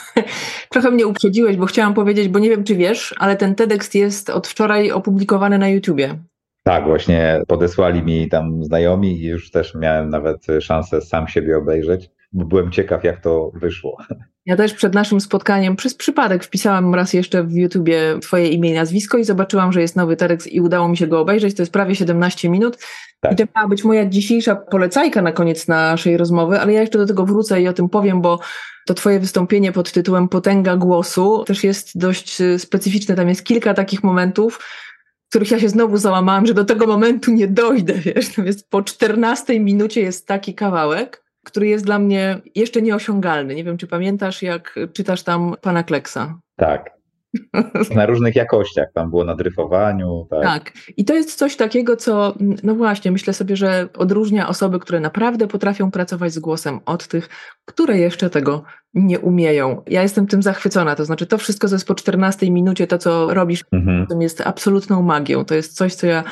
Trochę 0.69 0.91
mnie 0.91 1.07
uprzedziłeś, 1.07 1.57
bo 1.57 1.65
chciałam 1.65 1.93
powiedzieć, 1.93 2.27
bo 2.27 2.39
nie 2.39 2.49
wiem, 2.49 2.63
czy 2.63 2.75
wiesz, 2.75 3.15
ale 3.17 3.35
ten 3.35 3.55
TEDx 3.55 3.93
jest 3.93 4.29
od 4.29 4.47
wczoraj 4.47 4.91
opublikowany 4.91 5.57
na 5.57 5.69
YouTubie. 5.69 6.19
Tak, 6.63 6.85
właśnie 6.85 7.41
podesłali 7.47 8.03
mi 8.03 8.29
tam 8.29 8.63
znajomi 8.63 9.21
i 9.21 9.27
już 9.27 9.51
też 9.51 9.75
miałem 9.75 10.09
nawet 10.09 10.47
szansę 10.59 11.01
sam 11.01 11.27
siebie 11.27 11.57
obejrzeć 11.57 12.09
bo 12.33 12.45
byłem 12.45 12.71
ciekaw, 12.71 13.03
jak 13.03 13.21
to 13.21 13.51
wyszło. 13.53 13.97
Ja 14.45 14.55
też 14.55 14.73
przed 14.73 14.93
naszym 14.93 15.21
spotkaniem 15.21 15.75
przez 15.75 15.95
przypadek 15.95 16.43
wpisałam 16.43 16.95
raz 16.95 17.13
jeszcze 17.13 17.43
w 17.43 17.51
YouTubie 17.51 18.19
Twoje 18.21 18.47
imię 18.47 18.69
i 18.69 18.73
nazwisko 18.73 19.17
i 19.17 19.23
zobaczyłam, 19.23 19.71
że 19.71 19.81
jest 19.81 19.95
nowy 19.95 20.15
TEDx 20.15 20.47
i 20.47 20.61
udało 20.61 20.87
mi 20.87 20.97
się 20.97 21.07
go 21.07 21.19
obejrzeć. 21.19 21.55
To 21.55 21.61
jest 21.61 21.73
prawie 21.73 21.95
17 21.95 22.49
minut. 22.49 22.77
Tak. 23.19 23.31
I 23.31 23.35
to 23.35 23.43
miała 23.55 23.67
być 23.67 23.83
moja 23.83 24.05
dzisiejsza 24.05 24.55
polecajka 24.55 25.21
na 25.21 25.31
koniec 25.31 25.67
naszej 25.67 26.17
rozmowy, 26.17 26.59
ale 26.59 26.73
ja 26.73 26.81
jeszcze 26.81 26.97
do 26.97 27.05
tego 27.05 27.25
wrócę 27.25 27.61
i 27.61 27.67
o 27.67 27.73
tym 27.73 27.89
powiem, 27.89 28.21
bo 28.21 28.39
to 28.87 28.93
Twoje 28.93 29.19
wystąpienie 29.19 29.71
pod 29.71 29.91
tytułem 29.91 30.29
Potęga 30.29 30.77
głosu 30.77 31.43
też 31.47 31.63
jest 31.63 31.97
dość 31.97 32.41
y, 32.41 32.59
specyficzne. 32.59 33.15
Tam 33.15 33.29
jest 33.29 33.43
kilka 33.43 33.73
takich 33.73 34.03
momentów, 34.03 34.59
w 35.25 35.29
których 35.29 35.51
ja 35.51 35.59
się 35.59 35.69
znowu 35.69 35.97
załamałam, 35.97 36.45
że 36.45 36.53
do 36.53 36.65
tego 36.65 36.87
momentu 36.87 37.31
nie 37.31 37.47
dojdę, 37.47 37.93
wiesz. 38.05 38.27
Natomiast 38.29 38.69
po 38.69 38.81
14 38.81 39.59
minucie 39.59 40.01
jest 40.01 40.27
taki 40.27 40.55
kawałek, 40.55 41.23
który 41.45 41.67
jest 41.67 41.85
dla 41.85 41.99
mnie 41.99 42.41
jeszcze 42.55 42.81
nieosiągalny. 42.81 43.55
Nie 43.55 43.63
wiem, 43.63 43.77
czy 43.77 43.87
pamiętasz, 43.87 44.41
jak 44.41 44.79
czytasz 44.93 45.23
tam 45.23 45.55
pana 45.61 45.83
Kleksa. 45.83 46.39
Tak. 46.55 47.01
Na 47.95 48.05
różnych 48.05 48.35
jakościach, 48.35 48.87
tam 48.93 49.09
było 49.09 49.23
na 49.23 49.35
dryfowaniu. 49.35 50.27
Tak. 50.29 50.43
tak. 50.43 50.73
I 50.97 51.05
to 51.05 51.13
jest 51.13 51.35
coś 51.35 51.55
takiego, 51.55 51.97
co, 51.97 52.35
no 52.63 52.75
właśnie, 52.75 53.11
myślę 53.11 53.33
sobie, 53.33 53.55
że 53.55 53.89
odróżnia 53.97 54.47
osoby, 54.47 54.79
które 54.79 54.99
naprawdę 54.99 55.47
potrafią 55.47 55.91
pracować 55.91 56.33
z 56.33 56.39
głosem, 56.39 56.79
od 56.85 57.07
tych, 57.07 57.29
które 57.65 57.97
jeszcze 57.97 58.29
tego 58.29 58.63
nie 58.93 59.19
umieją. 59.19 59.81
Ja 59.87 60.01
jestem 60.01 60.27
tym 60.27 60.41
zachwycona, 60.41 60.95
to 60.95 61.05
znaczy 61.05 61.25
to 61.25 61.37
wszystko, 61.37 61.67
co 61.67 61.75
jest 61.75 61.87
po 61.87 61.95
14 61.95 62.51
minucie, 62.51 62.87
to 62.87 62.97
co 62.97 63.33
robisz, 63.33 63.63
mhm. 63.71 64.07
to 64.07 64.21
jest 64.21 64.41
absolutną 64.41 65.01
magią. 65.01 65.45
To 65.45 65.55
jest 65.55 65.75
coś, 65.75 65.95
co 65.95 66.07
ja 66.07 66.23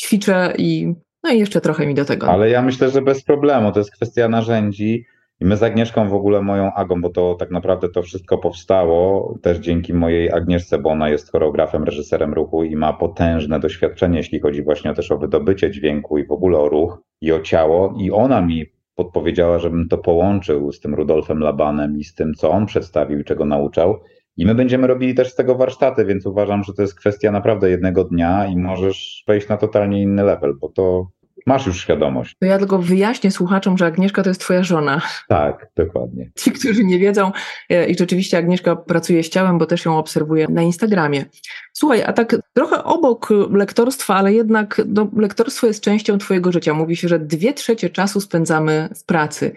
ćwiczę 0.00 0.54
i 0.58 0.94
no 1.24 1.30
i 1.30 1.38
jeszcze 1.38 1.60
trochę 1.60 1.86
mi 1.86 1.94
do 1.94 2.04
tego. 2.04 2.28
Ale 2.28 2.50
ja 2.50 2.62
myślę, 2.62 2.90
że 2.90 3.02
bez 3.02 3.24
problemu. 3.24 3.72
To 3.72 3.78
jest 3.78 3.92
kwestia 3.92 4.28
narzędzi. 4.28 5.06
I 5.40 5.44
my 5.44 5.56
z 5.56 5.62
Agnieszką 5.62 6.08
w 6.08 6.14
ogóle 6.14 6.42
moją 6.42 6.72
Agą, 6.72 7.00
bo 7.00 7.10
to 7.10 7.34
tak 7.34 7.50
naprawdę 7.50 7.88
to 7.88 8.02
wszystko 8.02 8.38
powstało 8.38 9.34
też 9.42 9.58
dzięki 9.58 9.94
mojej 9.94 10.32
Agnieszce, 10.32 10.78
bo 10.78 10.90
ona 10.90 11.08
jest 11.08 11.32
choreografem, 11.32 11.84
reżyserem 11.84 12.34
ruchu 12.34 12.64
i 12.64 12.76
ma 12.76 12.92
potężne 12.92 13.60
doświadczenie, 13.60 14.16
jeśli 14.16 14.40
chodzi 14.40 14.62
właśnie 14.62 14.94
też 14.94 15.12
o 15.12 15.18
wydobycie 15.18 15.70
dźwięku 15.70 16.18
i 16.18 16.26
w 16.26 16.32
ogóle 16.32 16.58
o 16.58 16.68
ruch 16.68 17.02
i 17.20 17.32
o 17.32 17.40
ciało. 17.40 17.94
I 17.98 18.10
ona 18.10 18.42
mi 18.42 18.66
podpowiedziała, 18.94 19.58
żebym 19.58 19.88
to 19.88 19.98
połączył 19.98 20.72
z 20.72 20.80
tym 20.80 20.94
Rudolfem 20.94 21.38
Labanem 21.38 21.98
i 21.98 22.04
z 22.04 22.14
tym, 22.14 22.34
co 22.34 22.50
on 22.50 22.66
przedstawił 22.66 23.20
i 23.20 23.24
czego 23.24 23.44
nauczał. 23.44 24.00
I 24.36 24.46
my 24.46 24.54
będziemy 24.54 24.86
robili 24.86 25.14
też 25.14 25.32
z 25.32 25.34
tego 25.34 25.54
warsztaty, 25.54 26.04
więc 26.04 26.26
uważam, 26.26 26.64
że 26.64 26.72
to 26.72 26.82
jest 26.82 26.94
kwestia 26.94 27.30
naprawdę 27.30 27.70
jednego 27.70 28.04
dnia 28.04 28.46
i 28.46 28.56
możesz 28.56 29.24
wejść 29.28 29.48
na 29.48 29.56
totalnie 29.56 30.02
inny 30.02 30.22
level, 30.22 30.54
bo 30.60 30.68
to 30.68 31.06
masz 31.46 31.66
już 31.66 31.80
świadomość. 31.80 32.36
To 32.40 32.46
ja 32.46 32.58
tylko 32.58 32.78
wyjaśnię 32.78 33.30
słuchaczom, 33.30 33.78
że 33.78 33.86
Agnieszka 33.86 34.22
to 34.22 34.30
jest 34.30 34.40
twoja 34.40 34.62
żona. 34.62 35.00
Tak, 35.28 35.66
dokładnie. 35.76 36.30
Ci, 36.40 36.52
którzy 36.52 36.84
nie 36.84 36.98
wiedzą 36.98 37.32
e, 37.68 37.86
i 37.86 37.98
rzeczywiście 37.98 38.38
Agnieszka 38.38 38.76
pracuje 38.76 39.22
z 39.22 39.28
ciałem, 39.28 39.58
bo 39.58 39.66
też 39.66 39.84
ją 39.84 39.98
obserwuję 39.98 40.46
na 40.50 40.62
Instagramie. 40.62 41.24
Słuchaj, 41.72 42.02
a 42.02 42.12
tak 42.12 42.36
trochę 42.54 42.84
obok 42.84 43.28
lektorstwa, 43.50 44.14
ale 44.14 44.32
jednak 44.32 44.82
no, 44.86 45.10
lektorstwo 45.16 45.66
jest 45.66 45.84
częścią 45.84 46.18
twojego 46.18 46.52
życia. 46.52 46.74
Mówi 46.74 46.96
się, 46.96 47.08
że 47.08 47.18
dwie 47.18 47.52
trzecie 47.52 47.90
czasu 47.90 48.20
spędzamy 48.20 48.88
w 48.96 49.04
pracy. 49.04 49.54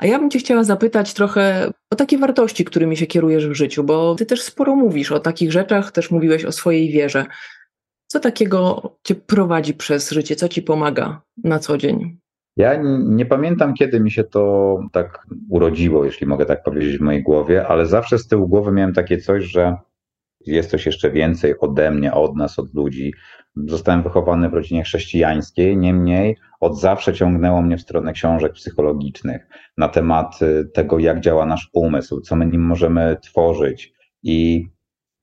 A 0.00 0.06
ja 0.06 0.18
bym 0.18 0.30
Cię 0.30 0.38
chciała 0.38 0.64
zapytać 0.64 1.14
trochę 1.14 1.70
o 1.90 1.96
takie 1.96 2.18
wartości, 2.18 2.64
którymi 2.64 2.96
się 2.96 3.06
kierujesz 3.06 3.48
w 3.48 3.54
życiu, 3.54 3.84
bo 3.84 4.14
Ty 4.14 4.26
też 4.26 4.42
sporo 4.42 4.76
mówisz 4.76 5.12
o 5.12 5.20
takich 5.20 5.52
rzeczach, 5.52 5.92
też 5.92 6.10
mówiłeś 6.10 6.44
o 6.44 6.52
swojej 6.52 6.90
wierze. 6.90 7.26
Co 8.06 8.20
takiego 8.20 8.90
Cię 9.02 9.14
prowadzi 9.14 9.74
przez 9.74 10.10
życie? 10.10 10.36
Co 10.36 10.48
Ci 10.48 10.62
pomaga 10.62 11.22
na 11.44 11.58
co 11.58 11.78
dzień? 11.78 12.18
Ja 12.56 12.80
nie 12.98 13.26
pamiętam, 13.26 13.74
kiedy 13.74 14.00
mi 14.00 14.10
się 14.10 14.24
to 14.24 14.78
tak 14.92 15.26
urodziło, 15.48 16.04
jeśli 16.04 16.26
mogę 16.26 16.46
tak 16.46 16.62
powiedzieć 16.62 16.98
w 16.98 17.00
mojej 17.00 17.22
głowie, 17.22 17.66
ale 17.66 17.86
zawsze 17.86 18.18
z 18.18 18.28
tyłu 18.28 18.48
głowy 18.48 18.72
miałem 18.72 18.94
takie 18.94 19.18
coś, 19.18 19.44
że 19.44 19.76
jest 20.46 20.70
coś 20.70 20.86
jeszcze 20.86 21.10
więcej 21.10 21.54
ode 21.60 21.90
mnie, 21.90 22.12
od 22.14 22.36
nas, 22.36 22.58
od 22.58 22.74
ludzi. 22.74 23.14
Zostałem 23.56 24.02
wychowany 24.02 24.48
w 24.48 24.54
rodzinie 24.54 24.82
chrześcijańskiej, 24.82 25.76
niemniej 25.76 26.36
od 26.60 26.80
zawsze 26.80 27.14
ciągnęło 27.14 27.62
mnie 27.62 27.76
w 27.76 27.80
stronę 27.80 28.12
książek 28.12 28.52
psychologicznych 28.52 29.46
na 29.78 29.88
temat 29.88 30.38
tego, 30.74 30.98
jak 30.98 31.20
działa 31.20 31.46
nasz 31.46 31.70
umysł, 31.72 32.20
co 32.20 32.36
my 32.36 32.46
nim 32.46 32.62
możemy 32.62 33.16
tworzyć. 33.22 33.92
I 34.22 34.68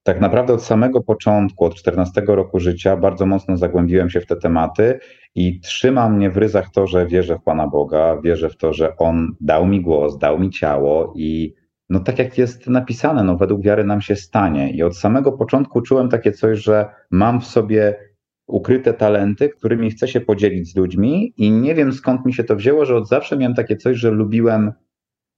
tak 0.03 0.22
naprawdę 0.22 0.53
od 0.53 0.63
samego 0.63 1.03
początku, 1.03 1.65
od 1.65 1.76
14 1.76 2.22
roku 2.28 2.59
życia, 2.59 2.97
bardzo 2.97 3.26
mocno 3.26 3.57
zagłębiłem 3.57 4.09
się 4.09 4.22
w 4.22 4.26
te 4.26 4.36
tematy 4.36 4.99
i 5.36 5.59
trzyma 5.59 6.09
mnie 6.09 6.30
w 6.30 6.38
ryzach 6.38 6.72
to, 6.72 6.88
że 6.88 7.07
wierzę 7.07 7.36
w 7.36 7.43
Pana 7.43 7.68
Boga, 7.68 8.22
wierzę 8.24 8.49
w 8.49 8.57
to, 8.57 8.74
że 8.74 8.97
On 8.97 9.36
dał 9.41 9.68
mi 9.68 9.82
głos, 9.82 10.18
dał 10.18 10.39
mi 10.39 10.49
ciało 10.49 11.13
i 11.15 11.53
no 11.90 12.00
tak 12.00 12.20
jak 12.20 12.38
jest 12.38 12.68
napisane, 12.68 13.24
no 13.24 13.38
według 13.38 13.62
wiary 13.62 13.84
nam 13.84 14.02
się 14.02 14.16
stanie. 14.16 14.72
I 14.72 14.84
od 14.84 14.98
samego 14.98 15.32
początku 15.32 15.82
czułem 15.82 16.10
takie 16.10 16.32
coś, 16.32 16.60
że 16.60 16.90
mam 17.12 17.42
w 17.42 17.46
sobie 17.46 17.96
ukryte 18.48 18.94
talenty, 18.94 19.50
którymi 19.50 19.92
chcę 19.92 20.08
się 20.08 20.22
podzielić 20.22 20.72
z 20.72 20.76
ludźmi 20.76 21.34
i 21.38 21.52
nie 21.52 21.76
wiem 21.76 21.94
skąd 21.94 22.26
mi 22.26 22.34
się 22.34 22.44
to 22.44 22.56
wzięło, 22.56 22.86
że 22.86 22.96
od 22.96 23.08
zawsze 23.08 23.38
miałem 23.38 23.56
takie 23.56 23.78
coś, 23.78 23.98
że 23.98 24.12
lubiłem 24.12 24.72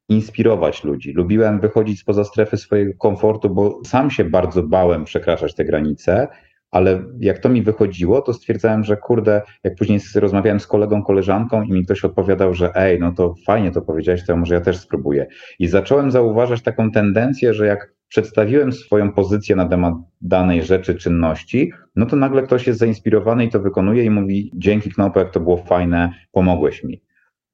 inspirować 0.09 0.83
ludzi. 0.83 1.13
Lubiłem 1.13 1.59
wychodzić 1.59 1.99
spoza 1.99 2.23
strefy 2.23 2.57
swojego 2.57 2.93
komfortu, 2.97 3.49
bo 3.49 3.79
sam 3.85 4.11
się 4.11 4.23
bardzo 4.23 4.63
bałem 4.63 5.03
przekraczać 5.03 5.55
te 5.55 5.65
granice 5.65 6.27
ale 6.71 7.03
jak 7.19 7.39
to 7.39 7.49
mi 7.49 7.61
wychodziło, 7.61 8.21
to 8.21 8.33
stwierdzałem, 8.33 8.83
że 8.83 8.97
kurde, 8.97 9.41
jak 9.63 9.75
później 9.75 9.99
rozmawiałem 10.15 10.59
z 10.59 10.67
kolegą, 10.67 11.03
koleżanką 11.03 11.63
i 11.63 11.71
mi 11.71 11.85
ktoś 11.85 12.05
odpowiadał, 12.05 12.53
że 12.53 12.75
ej, 12.75 12.99
no 12.99 13.11
to 13.11 13.35
fajnie 13.45 13.71
to 13.71 13.81
powiedziałeś, 13.81 14.25
to 14.25 14.37
może 14.37 14.55
ja 14.55 14.61
też 14.61 14.77
spróbuję. 14.77 15.27
I 15.59 15.67
zacząłem 15.67 16.11
zauważać 16.11 16.61
taką 16.61 16.91
tendencję, 16.91 17.53
że 17.53 17.65
jak 17.65 17.93
przedstawiłem 18.07 18.71
swoją 18.71 19.13
pozycję 19.13 19.55
na 19.55 19.65
temat 19.67 19.93
danej 20.21 20.63
rzeczy, 20.63 20.95
czynności, 20.95 21.71
no 21.95 22.05
to 22.05 22.15
nagle 22.15 22.43
ktoś 22.43 22.67
jest 22.67 22.79
zainspirowany 22.79 23.45
i 23.45 23.49
to 23.49 23.59
wykonuje 23.59 24.03
i 24.03 24.09
mówi: 24.09 24.51
Dzięki 24.55 24.91
Knopek, 24.91 25.31
to 25.31 25.39
było 25.39 25.57
fajne, 25.57 26.13
pomogłeś 26.31 26.83
mi. 26.83 27.01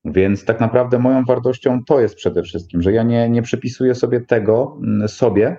Więc 0.05 0.45
tak 0.45 0.59
naprawdę 0.59 0.99
moją 0.99 1.23
wartością 1.23 1.83
to 1.83 1.99
jest 1.99 2.15
przede 2.15 2.43
wszystkim, 2.43 2.81
że 2.81 2.91
ja 2.91 3.03
nie, 3.03 3.29
nie 3.29 3.41
przypisuję 3.41 3.95
sobie 3.95 4.21
tego, 4.21 4.77
mm, 4.83 5.07
sobie, 5.07 5.57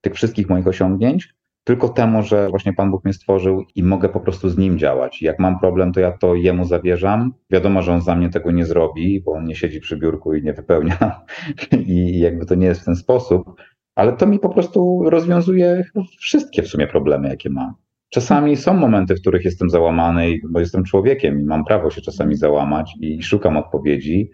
tych 0.00 0.14
wszystkich 0.14 0.48
moich 0.48 0.66
osiągnięć, 0.66 1.34
tylko 1.64 1.88
temu, 1.88 2.22
że 2.22 2.48
właśnie 2.48 2.72
Pan 2.72 2.90
Bóg 2.90 3.04
mnie 3.04 3.14
stworzył 3.14 3.64
i 3.74 3.82
mogę 3.82 4.08
po 4.08 4.20
prostu 4.20 4.48
z 4.48 4.58
nim 4.58 4.78
działać. 4.78 5.22
Jak 5.22 5.38
mam 5.38 5.58
problem, 5.58 5.92
to 5.92 6.00
ja 6.00 6.12
to 6.12 6.34
jemu 6.34 6.64
zawierzam. 6.64 7.32
Wiadomo, 7.50 7.82
że 7.82 7.92
on 7.92 8.00
za 8.00 8.14
mnie 8.14 8.28
tego 8.28 8.50
nie 8.50 8.64
zrobi, 8.64 9.20
bo 9.20 9.32
on 9.32 9.44
nie 9.44 9.54
siedzi 9.54 9.80
przy 9.80 9.96
biurku 9.96 10.34
i 10.34 10.42
nie 10.42 10.52
wypełnia 10.52 11.20
i 11.86 12.18
jakby 12.18 12.46
to 12.46 12.54
nie 12.54 12.66
jest 12.66 12.80
w 12.80 12.84
ten 12.84 12.96
sposób, 12.96 13.54
ale 13.94 14.12
to 14.12 14.26
mi 14.26 14.38
po 14.38 14.48
prostu 14.48 15.02
rozwiązuje 15.10 15.84
wszystkie 16.18 16.62
w 16.62 16.68
sumie 16.68 16.86
problemy, 16.86 17.28
jakie 17.28 17.50
mam. 17.50 17.74
Czasami 18.10 18.56
są 18.56 18.74
momenty, 18.74 19.14
w 19.14 19.20
których 19.20 19.44
jestem 19.44 19.70
załamany, 19.70 20.38
bo 20.50 20.60
jestem 20.60 20.84
człowiekiem 20.84 21.40
i 21.40 21.44
mam 21.44 21.64
prawo 21.64 21.90
się 21.90 22.00
czasami 22.00 22.36
załamać 22.36 22.94
i 23.00 23.22
szukam 23.22 23.56
odpowiedzi, 23.56 24.30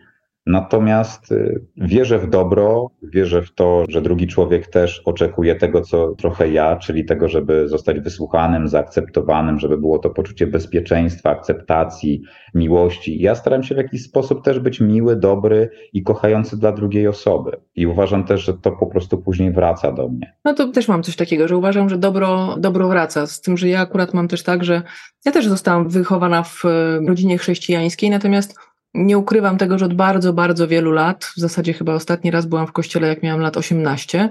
Natomiast 0.46 1.32
y, 1.32 1.64
wierzę 1.76 2.18
w 2.18 2.30
dobro, 2.30 2.90
wierzę 3.02 3.42
w 3.42 3.54
to, 3.54 3.84
że 3.88 4.02
drugi 4.02 4.26
człowiek 4.26 4.66
też 4.66 5.02
oczekuje 5.04 5.54
tego, 5.54 5.80
co 5.80 6.14
trochę 6.14 6.50
ja, 6.50 6.76
czyli 6.76 7.04
tego, 7.04 7.28
żeby 7.28 7.68
zostać 7.68 8.00
wysłuchanym, 8.00 8.68
zaakceptowanym, 8.68 9.58
żeby 9.58 9.78
było 9.78 9.98
to 9.98 10.10
poczucie 10.10 10.46
bezpieczeństwa, 10.46 11.30
akceptacji, 11.30 12.22
miłości. 12.54 13.20
Ja 13.20 13.34
staram 13.34 13.62
się 13.62 13.74
w 13.74 13.78
jakiś 13.78 14.02
sposób 14.02 14.44
też 14.44 14.58
być 14.58 14.80
miły, 14.80 15.16
dobry 15.16 15.70
i 15.92 16.02
kochający 16.02 16.56
dla 16.56 16.72
drugiej 16.72 17.08
osoby. 17.08 17.56
I 17.74 17.86
uważam 17.86 18.24
też, 18.24 18.44
że 18.44 18.54
to 18.54 18.72
po 18.72 18.86
prostu 18.86 19.18
później 19.18 19.52
wraca 19.52 19.92
do 19.92 20.08
mnie. 20.08 20.34
No 20.44 20.54
to 20.54 20.68
też 20.68 20.88
mam 20.88 21.02
coś 21.02 21.16
takiego, 21.16 21.48
że 21.48 21.56
uważam, 21.56 21.88
że 21.88 21.98
dobro, 21.98 22.56
dobro 22.58 22.88
wraca. 22.88 23.26
Z 23.26 23.40
tym, 23.40 23.56
że 23.56 23.68
ja 23.68 23.80
akurat 23.80 24.14
mam 24.14 24.28
też 24.28 24.42
tak, 24.42 24.64
że 24.64 24.82
ja 25.24 25.32
też 25.32 25.46
zostałam 25.46 25.88
wychowana 25.88 26.42
w 26.42 26.62
rodzinie 27.08 27.38
chrześcijańskiej, 27.38 28.10
natomiast 28.10 28.58
nie 28.96 29.18
ukrywam 29.18 29.58
tego, 29.58 29.78
że 29.78 29.84
od 29.84 29.94
bardzo, 29.94 30.32
bardzo 30.32 30.68
wielu 30.68 30.92
lat, 30.92 31.24
w 31.24 31.40
zasadzie 31.40 31.72
chyba 31.72 31.94
ostatni 31.94 32.30
raz 32.30 32.46
byłam 32.46 32.66
w 32.66 32.72
kościele, 32.72 33.08
jak 33.08 33.22
miałam 33.22 33.40
lat 33.40 33.56
18. 33.56 34.28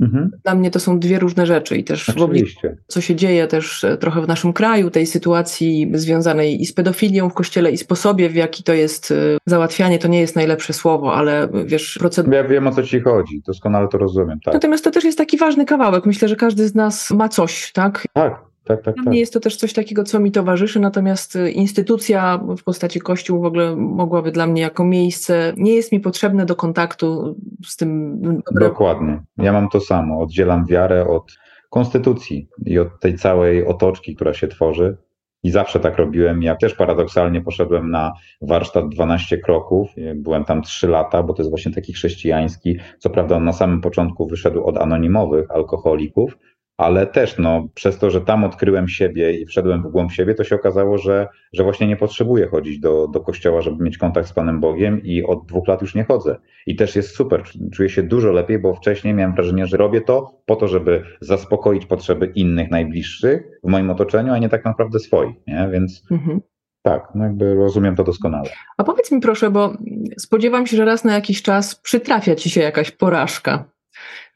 Mhm. 0.00 0.30
Dla 0.44 0.54
mnie 0.54 0.70
to 0.70 0.80
są 0.80 0.98
dwie 0.98 1.18
różne 1.18 1.46
rzeczy 1.46 1.76
i 1.76 1.84
też 1.84 2.08
Oczywiście. 2.08 2.76
co 2.86 3.00
się 3.00 3.14
dzieje 3.16 3.46
też 3.46 3.84
e, 3.84 3.96
trochę 3.96 4.22
w 4.22 4.28
naszym 4.28 4.52
kraju, 4.52 4.90
tej 4.90 5.06
sytuacji 5.06 5.90
związanej 5.94 6.62
i 6.62 6.66
z 6.66 6.72
pedofilią 6.72 7.30
w 7.30 7.34
kościele 7.34 7.70
i 7.70 7.76
sposobie, 7.76 8.28
w 8.28 8.34
jaki 8.34 8.62
to 8.62 8.74
jest 8.74 9.10
e, 9.10 9.14
załatwianie, 9.46 9.98
to 9.98 10.08
nie 10.08 10.20
jest 10.20 10.36
najlepsze 10.36 10.72
słowo, 10.72 11.14
ale 11.14 11.48
wiesz, 11.64 11.96
procedura. 11.98 12.36
Ja 12.36 12.44
wiem 12.44 12.66
o 12.66 12.72
co 12.72 12.82
ci 12.82 13.00
chodzi, 13.00 13.42
doskonale 13.46 13.88
to 13.88 13.98
rozumiem. 13.98 14.38
Tak. 14.44 14.54
Natomiast 14.54 14.84
to 14.84 14.90
też 14.90 15.04
jest 15.04 15.18
taki 15.18 15.36
ważny 15.36 15.64
kawałek. 15.64 16.06
Myślę, 16.06 16.28
że 16.28 16.36
każdy 16.36 16.68
z 16.68 16.74
nas 16.74 17.10
ma 17.10 17.28
coś, 17.28 17.72
tak? 17.72 18.06
Tak, 18.12 18.49
tak, 18.76 18.84
tak, 18.84 18.94
Dla 18.94 19.04
tak. 19.04 19.10
mnie 19.10 19.20
jest 19.20 19.32
to 19.32 19.40
też 19.40 19.56
coś 19.56 19.72
takiego, 19.72 20.04
co 20.04 20.20
mi 20.20 20.32
towarzyszy, 20.32 20.80
natomiast 20.80 21.36
y, 21.36 21.50
instytucja 21.50 22.40
w 22.58 22.62
postaci 22.62 23.00
Kościół 23.00 23.40
w 23.40 23.44
ogóle 23.44 23.76
mogłaby 23.76 24.32
dla 24.32 24.46
mnie 24.46 24.62
jako 24.62 24.84
miejsce, 24.84 25.52
nie 25.56 25.74
jest 25.74 25.92
mi 25.92 26.00
potrzebne 26.00 26.46
do 26.46 26.56
kontaktu 26.56 27.36
z 27.66 27.76
tym. 27.76 28.20
Dokładnie. 28.60 29.22
Ja 29.36 29.52
mam 29.52 29.68
to 29.68 29.80
samo. 29.80 30.20
Oddzielam 30.20 30.66
wiarę 30.66 31.06
od 31.06 31.32
konstytucji 31.70 32.48
i 32.66 32.78
od 32.78 33.00
tej 33.00 33.14
całej 33.14 33.66
otoczki, 33.66 34.14
która 34.14 34.34
się 34.34 34.48
tworzy. 34.48 34.96
I 35.42 35.50
zawsze 35.50 35.80
tak 35.80 35.96
robiłem. 35.96 36.42
Ja 36.42 36.56
też 36.56 36.74
paradoksalnie 36.74 37.40
poszedłem 37.40 37.90
na 37.90 38.12
warsztat 38.42 38.88
12 38.88 39.38
kroków. 39.38 39.88
Byłem 40.14 40.44
tam 40.44 40.62
3 40.62 40.88
lata, 40.88 41.22
bo 41.22 41.34
to 41.34 41.42
jest 41.42 41.50
właśnie 41.50 41.72
taki 41.72 41.92
chrześcijański. 41.92 42.78
Co 42.98 43.10
prawda 43.10 43.36
on 43.36 43.44
na 43.44 43.52
samym 43.52 43.80
początku 43.80 44.26
wyszedł 44.26 44.64
od 44.64 44.78
anonimowych 44.78 45.50
alkoholików, 45.50 46.38
ale 46.80 47.06
też 47.06 47.38
no, 47.38 47.68
przez 47.74 47.98
to, 47.98 48.10
że 48.10 48.20
tam 48.20 48.44
odkryłem 48.44 48.88
siebie 48.88 49.32
i 49.40 49.46
wszedłem 49.46 49.82
w 49.82 49.86
głąb 49.86 50.12
siebie, 50.12 50.34
to 50.34 50.44
się 50.44 50.54
okazało, 50.54 50.98
że, 50.98 51.28
że 51.52 51.62
właśnie 51.62 51.86
nie 51.86 51.96
potrzebuję 51.96 52.46
chodzić 52.46 52.80
do, 52.80 53.08
do 53.08 53.20
kościoła, 53.20 53.60
żeby 53.60 53.84
mieć 53.84 53.98
kontakt 53.98 54.28
z 54.28 54.32
Panem 54.32 54.60
Bogiem 54.60 55.02
i 55.02 55.22
od 55.22 55.46
dwóch 55.46 55.68
lat 55.68 55.82
już 55.82 55.94
nie 55.94 56.04
chodzę. 56.04 56.36
I 56.66 56.76
też 56.76 56.96
jest 56.96 57.14
super, 57.14 57.42
czuję 57.72 57.88
się 57.88 58.02
dużo 58.02 58.32
lepiej, 58.32 58.58
bo 58.58 58.74
wcześniej 58.74 59.14
miałem 59.14 59.34
wrażenie, 59.34 59.66
że 59.66 59.76
robię 59.76 60.00
to 60.00 60.42
po 60.46 60.56
to, 60.56 60.68
żeby 60.68 61.02
zaspokoić 61.20 61.86
potrzeby 61.86 62.32
innych, 62.34 62.70
najbliższych 62.70 63.42
w 63.64 63.68
moim 63.68 63.90
otoczeniu, 63.90 64.32
a 64.32 64.38
nie 64.38 64.48
tak 64.48 64.64
naprawdę 64.64 64.98
swoich, 64.98 65.36
nie? 65.46 65.68
Więc 65.72 66.02
mhm. 66.10 66.40
Tak, 66.82 67.08
no 67.14 67.24
jakby 67.24 67.54
rozumiem 67.54 67.96
to 67.96 68.04
doskonale. 68.04 68.50
A 68.78 68.84
powiedz 68.84 69.12
mi 69.12 69.20
proszę, 69.20 69.50
bo 69.50 69.72
spodziewam 70.18 70.66
się, 70.66 70.76
że 70.76 70.84
raz 70.84 71.04
na 71.04 71.14
jakiś 71.14 71.42
czas 71.42 71.74
przytrafia 71.74 72.34
ci 72.34 72.50
się 72.50 72.60
jakaś 72.60 72.90
porażka 72.90 73.64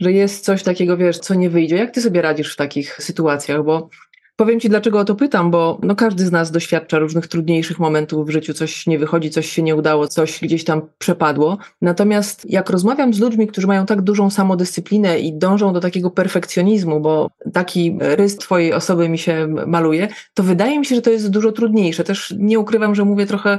że 0.00 0.12
jest 0.12 0.44
coś 0.44 0.62
takiego, 0.62 0.96
wiesz, 0.96 1.18
co 1.18 1.34
nie 1.34 1.50
wyjdzie. 1.50 1.76
Jak 1.76 1.90
ty 1.90 2.00
sobie 2.00 2.22
radzisz 2.22 2.52
w 2.52 2.56
takich 2.56 2.96
sytuacjach? 3.02 3.64
Bo 3.64 3.88
powiem 4.36 4.60
ci, 4.60 4.68
dlaczego 4.68 4.98
o 4.98 5.04
to 5.04 5.14
pytam, 5.14 5.50
bo 5.50 5.78
no 5.82 5.96
każdy 5.96 6.26
z 6.26 6.32
nas 6.32 6.50
doświadcza 6.50 6.98
różnych 6.98 7.26
trudniejszych 7.26 7.78
momentów 7.78 8.26
w 8.26 8.30
życiu, 8.30 8.54
coś 8.54 8.86
nie 8.86 8.98
wychodzi, 8.98 9.30
coś 9.30 9.48
się 9.48 9.62
nie 9.62 9.76
udało, 9.76 10.08
coś 10.08 10.40
gdzieś 10.40 10.64
tam 10.64 10.82
przepadło. 10.98 11.58
Natomiast 11.82 12.50
jak 12.50 12.70
rozmawiam 12.70 13.14
z 13.14 13.20
ludźmi, 13.20 13.46
którzy 13.46 13.66
mają 13.66 13.86
tak 13.86 14.02
dużą 14.02 14.30
samodyscyplinę 14.30 15.20
i 15.20 15.38
dążą 15.38 15.72
do 15.72 15.80
takiego 15.80 16.10
perfekcjonizmu, 16.10 17.00
bo 17.00 17.30
taki 17.52 17.98
rys 18.00 18.36
twojej 18.36 18.72
osoby 18.72 19.08
mi 19.08 19.18
się 19.18 19.46
maluje, 19.66 20.08
to 20.34 20.42
wydaje 20.42 20.78
mi 20.78 20.86
się, 20.86 20.94
że 20.94 21.02
to 21.02 21.10
jest 21.10 21.30
dużo 21.30 21.52
trudniejsze. 21.52 22.04
Też 22.04 22.34
nie 22.38 22.58
ukrywam, 22.58 22.94
że 22.94 23.04
mówię 23.04 23.26
trochę 23.26 23.58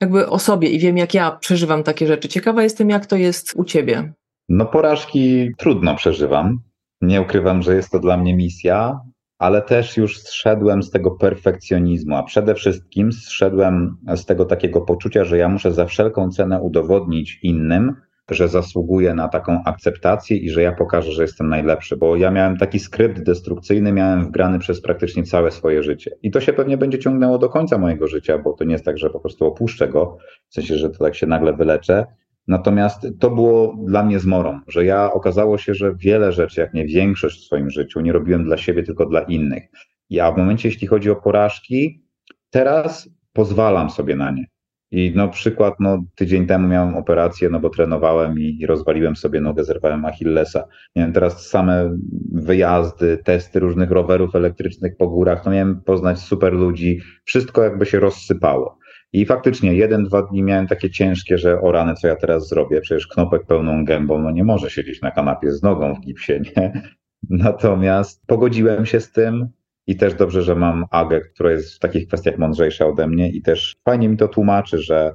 jakby 0.00 0.28
o 0.28 0.38
sobie 0.38 0.68
i 0.68 0.78
wiem, 0.78 0.96
jak 0.96 1.14
ja 1.14 1.30
przeżywam 1.30 1.82
takie 1.82 2.06
rzeczy. 2.06 2.28
Ciekawa 2.28 2.62
jestem, 2.62 2.90
jak 2.90 3.06
to 3.06 3.16
jest 3.16 3.52
u 3.56 3.64
ciebie. 3.64 4.12
No 4.52 4.66
porażki 4.66 5.50
trudno 5.58 5.94
przeżywam. 5.94 6.58
Nie 7.00 7.22
ukrywam, 7.22 7.62
że 7.62 7.74
jest 7.74 7.90
to 7.90 7.98
dla 7.98 8.16
mnie 8.16 8.36
misja, 8.36 9.00
ale 9.38 9.62
też 9.62 9.96
już 9.96 10.18
zszedłem 10.18 10.82
z 10.82 10.90
tego 10.90 11.10
perfekcjonizmu, 11.10 12.16
a 12.16 12.22
przede 12.22 12.54
wszystkim 12.54 13.12
zszedłem 13.12 13.96
z 14.16 14.26
tego 14.26 14.44
takiego 14.44 14.80
poczucia, 14.80 15.24
że 15.24 15.38
ja 15.38 15.48
muszę 15.48 15.72
za 15.72 15.86
wszelką 15.86 16.30
cenę 16.30 16.60
udowodnić 16.60 17.38
innym, 17.42 17.94
że 18.30 18.48
zasługuję 18.48 19.14
na 19.14 19.28
taką 19.28 19.64
akceptację 19.64 20.36
i 20.36 20.50
że 20.50 20.62
ja 20.62 20.72
pokażę, 20.72 21.12
że 21.12 21.22
jestem 21.22 21.48
najlepszy, 21.48 21.96
bo 21.96 22.16
ja 22.16 22.30
miałem 22.30 22.56
taki 22.56 22.78
skrypt 22.78 23.22
destrukcyjny, 23.22 23.92
miałem 23.92 24.24
wgrany 24.24 24.58
przez 24.58 24.82
praktycznie 24.82 25.22
całe 25.22 25.50
swoje 25.50 25.82
życie. 25.82 26.10
I 26.22 26.30
to 26.30 26.40
się 26.40 26.52
pewnie 26.52 26.76
będzie 26.76 26.98
ciągnęło 26.98 27.38
do 27.38 27.48
końca 27.48 27.78
mojego 27.78 28.06
życia, 28.06 28.38
bo 28.38 28.52
to 28.52 28.64
nie 28.64 28.72
jest 28.72 28.84
tak, 28.84 28.98
że 28.98 29.10
po 29.10 29.20
prostu 29.20 29.46
opuszczę 29.46 29.88
go, 29.88 30.16
w 30.48 30.54
sensie, 30.54 30.76
że 30.76 30.90
to 30.90 31.04
tak 31.04 31.14
się 31.14 31.26
nagle 31.26 31.52
wyleczę, 31.52 32.06
Natomiast 32.48 33.06
to 33.20 33.30
było 33.30 33.76
dla 33.86 34.02
mnie 34.02 34.18
zmorą, 34.18 34.60
że 34.68 34.84
ja 34.84 35.12
okazało 35.12 35.58
się, 35.58 35.74
że 35.74 35.94
wiele 35.94 36.32
rzeczy, 36.32 36.60
jak 36.60 36.74
nie 36.74 36.86
większość 36.86 37.40
w 37.40 37.44
swoim 37.44 37.70
życiu, 37.70 38.00
nie 38.00 38.12
robiłem 38.12 38.44
dla 38.44 38.56
siebie, 38.56 38.82
tylko 38.82 39.06
dla 39.06 39.20
innych. 39.20 39.62
Ja 40.10 40.32
w 40.32 40.36
momencie, 40.36 40.68
jeśli 40.68 40.86
chodzi 40.86 41.10
o 41.10 41.16
porażki, 41.16 42.04
teraz 42.50 43.10
pozwalam 43.32 43.90
sobie 43.90 44.16
na 44.16 44.30
nie. 44.30 44.46
I 44.92 45.12
no 45.16 45.28
przykład, 45.28 45.74
no 45.80 46.02
tydzień 46.14 46.46
temu 46.46 46.68
miałem 46.68 46.96
operację, 46.96 47.50
no 47.50 47.60
bo 47.60 47.70
trenowałem 47.70 48.38
i, 48.38 48.66
rozwaliłem 48.66 49.16
sobie 49.16 49.40
nogę, 49.40 49.64
zerwałem 49.64 50.04
Achillesa. 50.04 50.64
Miałem 50.96 51.12
teraz 51.12 51.46
same 51.46 51.96
wyjazdy, 52.32 53.18
testy 53.24 53.60
różnych 53.60 53.90
rowerów 53.90 54.34
elektrycznych 54.34 54.96
po 54.96 55.08
górach, 55.08 55.44
no 55.44 55.50
miałem 55.52 55.80
poznać 55.82 56.18
super 56.18 56.52
ludzi, 56.52 57.00
wszystko 57.24 57.62
jakby 57.62 57.86
się 57.86 58.00
rozsypało. 58.00 58.78
I 59.12 59.26
faktycznie 59.26 59.74
jeden, 59.74 60.04
dwa 60.04 60.22
dni 60.22 60.42
miałem 60.42 60.66
takie 60.66 60.90
ciężkie, 60.90 61.38
że 61.38 61.60
o 61.60 61.72
rany, 61.72 61.94
co 61.94 62.08
ja 62.08 62.16
teraz 62.16 62.48
zrobię? 62.48 62.80
Przecież 62.80 63.06
knopek 63.06 63.46
pełną 63.46 63.84
gębą, 63.84 64.22
no 64.22 64.30
nie 64.30 64.44
może 64.44 64.70
siedzieć 64.70 65.02
na 65.02 65.10
kanapie 65.10 65.52
z 65.52 65.62
nogą 65.62 65.94
w 65.94 66.00
gipsie, 66.00 66.32
nie? 66.56 66.82
Natomiast 67.30 68.26
pogodziłem 68.26 68.86
się 68.86 69.00
z 69.00 69.12
tym 69.12 69.48
i 69.86 69.96
też 69.96 70.14
dobrze, 70.14 70.42
że 70.42 70.54
mam 70.54 70.84
Agę, 70.90 71.20
która 71.20 71.50
jest 71.50 71.74
w 71.74 71.78
takich 71.78 72.06
kwestiach 72.06 72.38
mądrzejsza 72.38 72.86
ode 72.86 73.06
mnie 73.06 73.30
i 73.30 73.42
też 73.42 73.76
fajnie 73.84 74.08
mi 74.08 74.16
to 74.16 74.28
tłumaczy, 74.28 74.78
że, 74.78 75.12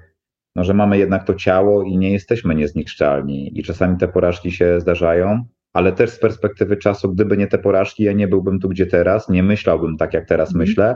no, 0.55 0.63
że 0.63 0.73
mamy 0.73 0.97
jednak 0.97 1.23
to 1.23 1.33
ciało 1.33 1.83
i 1.83 1.97
nie 1.97 2.11
jesteśmy 2.11 2.55
niezniszczalni 2.55 3.59
i 3.59 3.63
czasami 3.63 3.97
te 3.97 4.07
porażki 4.07 4.51
się 4.51 4.79
zdarzają, 4.81 5.45
ale 5.73 5.91
też 5.91 6.09
z 6.09 6.19
perspektywy 6.19 6.77
czasu, 6.77 7.11
gdyby 7.11 7.37
nie 7.37 7.47
te 7.47 7.57
porażki, 7.57 8.03
ja 8.03 8.13
nie 8.13 8.27
byłbym 8.27 8.59
tu, 8.59 8.69
gdzie 8.69 8.85
teraz, 8.85 9.29
nie 9.29 9.43
myślałbym 9.43 9.97
tak, 9.97 10.13
jak 10.13 10.27
teraz 10.27 10.49
mm. 10.49 10.59
myślę, 10.59 10.95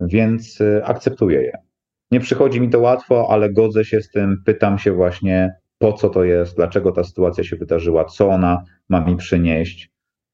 więc 0.00 0.60
y, 0.60 0.84
akceptuję 0.84 1.42
je. 1.42 1.67
Nie 2.10 2.20
przychodzi 2.20 2.60
mi 2.60 2.70
to 2.70 2.80
łatwo, 2.80 3.26
ale 3.30 3.52
godzę 3.52 3.84
się 3.84 4.00
z 4.00 4.10
tym, 4.10 4.42
pytam 4.46 4.78
się 4.78 4.92
właśnie, 4.92 5.52
po 5.78 5.92
co 5.92 6.08
to 6.08 6.24
jest, 6.24 6.56
dlaczego 6.56 6.92
ta 6.92 7.04
sytuacja 7.04 7.44
się 7.44 7.56
wydarzyła, 7.56 8.04
co 8.04 8.28
ona 8.28 8.64
ma 8.88 9.00
mi 9.00 9.16
przynieść. 9.16 9.90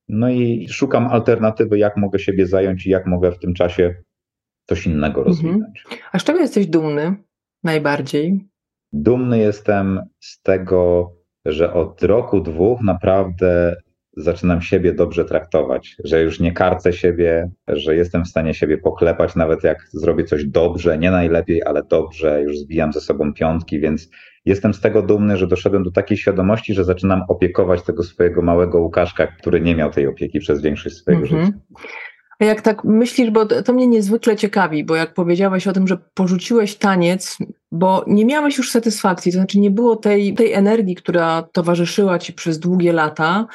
No 0.08 0.30
i 0.30 0.68
szukam 0.68 1.06
alternatywy, 1.06 1.78
jak 1.78 1.96
mogę 1.96 2.18
siebie 2.18 2.46
zająć 2.46 2.86
i 2.86 2.90
jak 2.90 3.06
mogę 3.06 3.32
w 3.32 3.38
tym 3.38 3.54
czasie 3.54 3.94
coś 4.68 4.86
innego 4.86 5.20
mhm. 5.20 5.26
rozwinąć. 5.26 5.84
A 6.12 6.18
z 6.18 6.24
czego 6.24 6.38
jesteś 6.38 6.66
dumny 6.66 7.14
najbardziej? 7.62 8.48
Dumny 8.92 9.38
jestem 9.38 10.00
z 10.20 10.42
tego, 10.42 11.12
że 11.44 11.72
od 11.72 12.02
roku, 12.02 12.40
dwóch 12.40 12.80
naprawdę 12.82 13.76
zaczynam 14.16 14.62
siebie 14.62 14.92
dobrze 14.92 15.24
traktować, 15.24 15.96
że 16.04 16.22
już 16.22 16.40
nie 16.40 16.52
karcę 16.52 16.92
siebie, 16.92 17.50
że 17.68 17.96
jestem 17.96 18.24
w 18.24 18.28
stanie 18.28 18.54
siebie 18.54 18.78
poklepać, 18.78 19.36
nawet 19.36 19.64
jak 19.64 19.78
zrobię 19.92 20.24
coś 20.24 20.44
dobrze, 20.44 20.98
nie 20.98 21.10
najlepiej, 21.10 21.62
ale 21.62 21.82
dobrze, 21.82 22.42
już 22.42 22.58
zbijam 22.58 22.92
ze 22.92 23.00
sobą 23.00 23.34
piątki, 23.34 23.80
więc 23.80 24.10
jestem 24.44 24.74
z 24.74 24.80
tego 24.80 25.02
dumny, 25.02 25.36
że 25.36 25.46
doszedłem 25.46 25.82
do 25.82 25.90
takiej 25.90 26.16
świadomości, 26.16 26.74
że 26.74 26.84
zaczynam 26.84 27.22
opiekować 27.28 27.82
tego 27.82 28.02
swojego 28.02 28.42
małego 28.42 28.80
Łukaszka, 28.80 29.26
który 29.26 29.60
nie 29.60 29.76
miał 29.76 29.90
tej 29.90 30.06
opieki 30.06 30.40
przez 30.40 30.62
większość 30.62 30.96
swojego 30.96 31.24
mhm. 31.24 31.46
życia. 31.46 31.58
A 32.40 32.44
jak 32.44 32.60
tak 32.60 32.84
myślisz, 32.84 33.30
bo 33.30 33.46
to 33.46 33.72
mnie 33.72 33.86
niezwykle 33.86 34.36
ciekawi, 34.36 34.84
bo 34.84 34.96
jak 34.96 35.14
powiedziałeś 35.14 35.66
o 35.66 35.72
tym, 35.72 35.88
że 35.88 35.98
porzuciłeś 36.14 36.76
taniec, 36.76 37.38
bo 37.72 38.04
nie 38.06 38.24
miałeś 38.24 38.58
już 38.58 38.70
satysfakcji, 38.70 39.32
to 39.32 39.38
znaczy 39.38 39.58
nie 39.58 39.70
było 39.70 39.96
tej, 39.96 40.34
tej 40.34 40.52
energii, 40.52 40.94
która 40.94 41.42
towarzyszyła 41.52 42.18
ci 42.18 42.32
przez 42.32 42.58
długie 42.58 42.92
lata. 42.92 43.46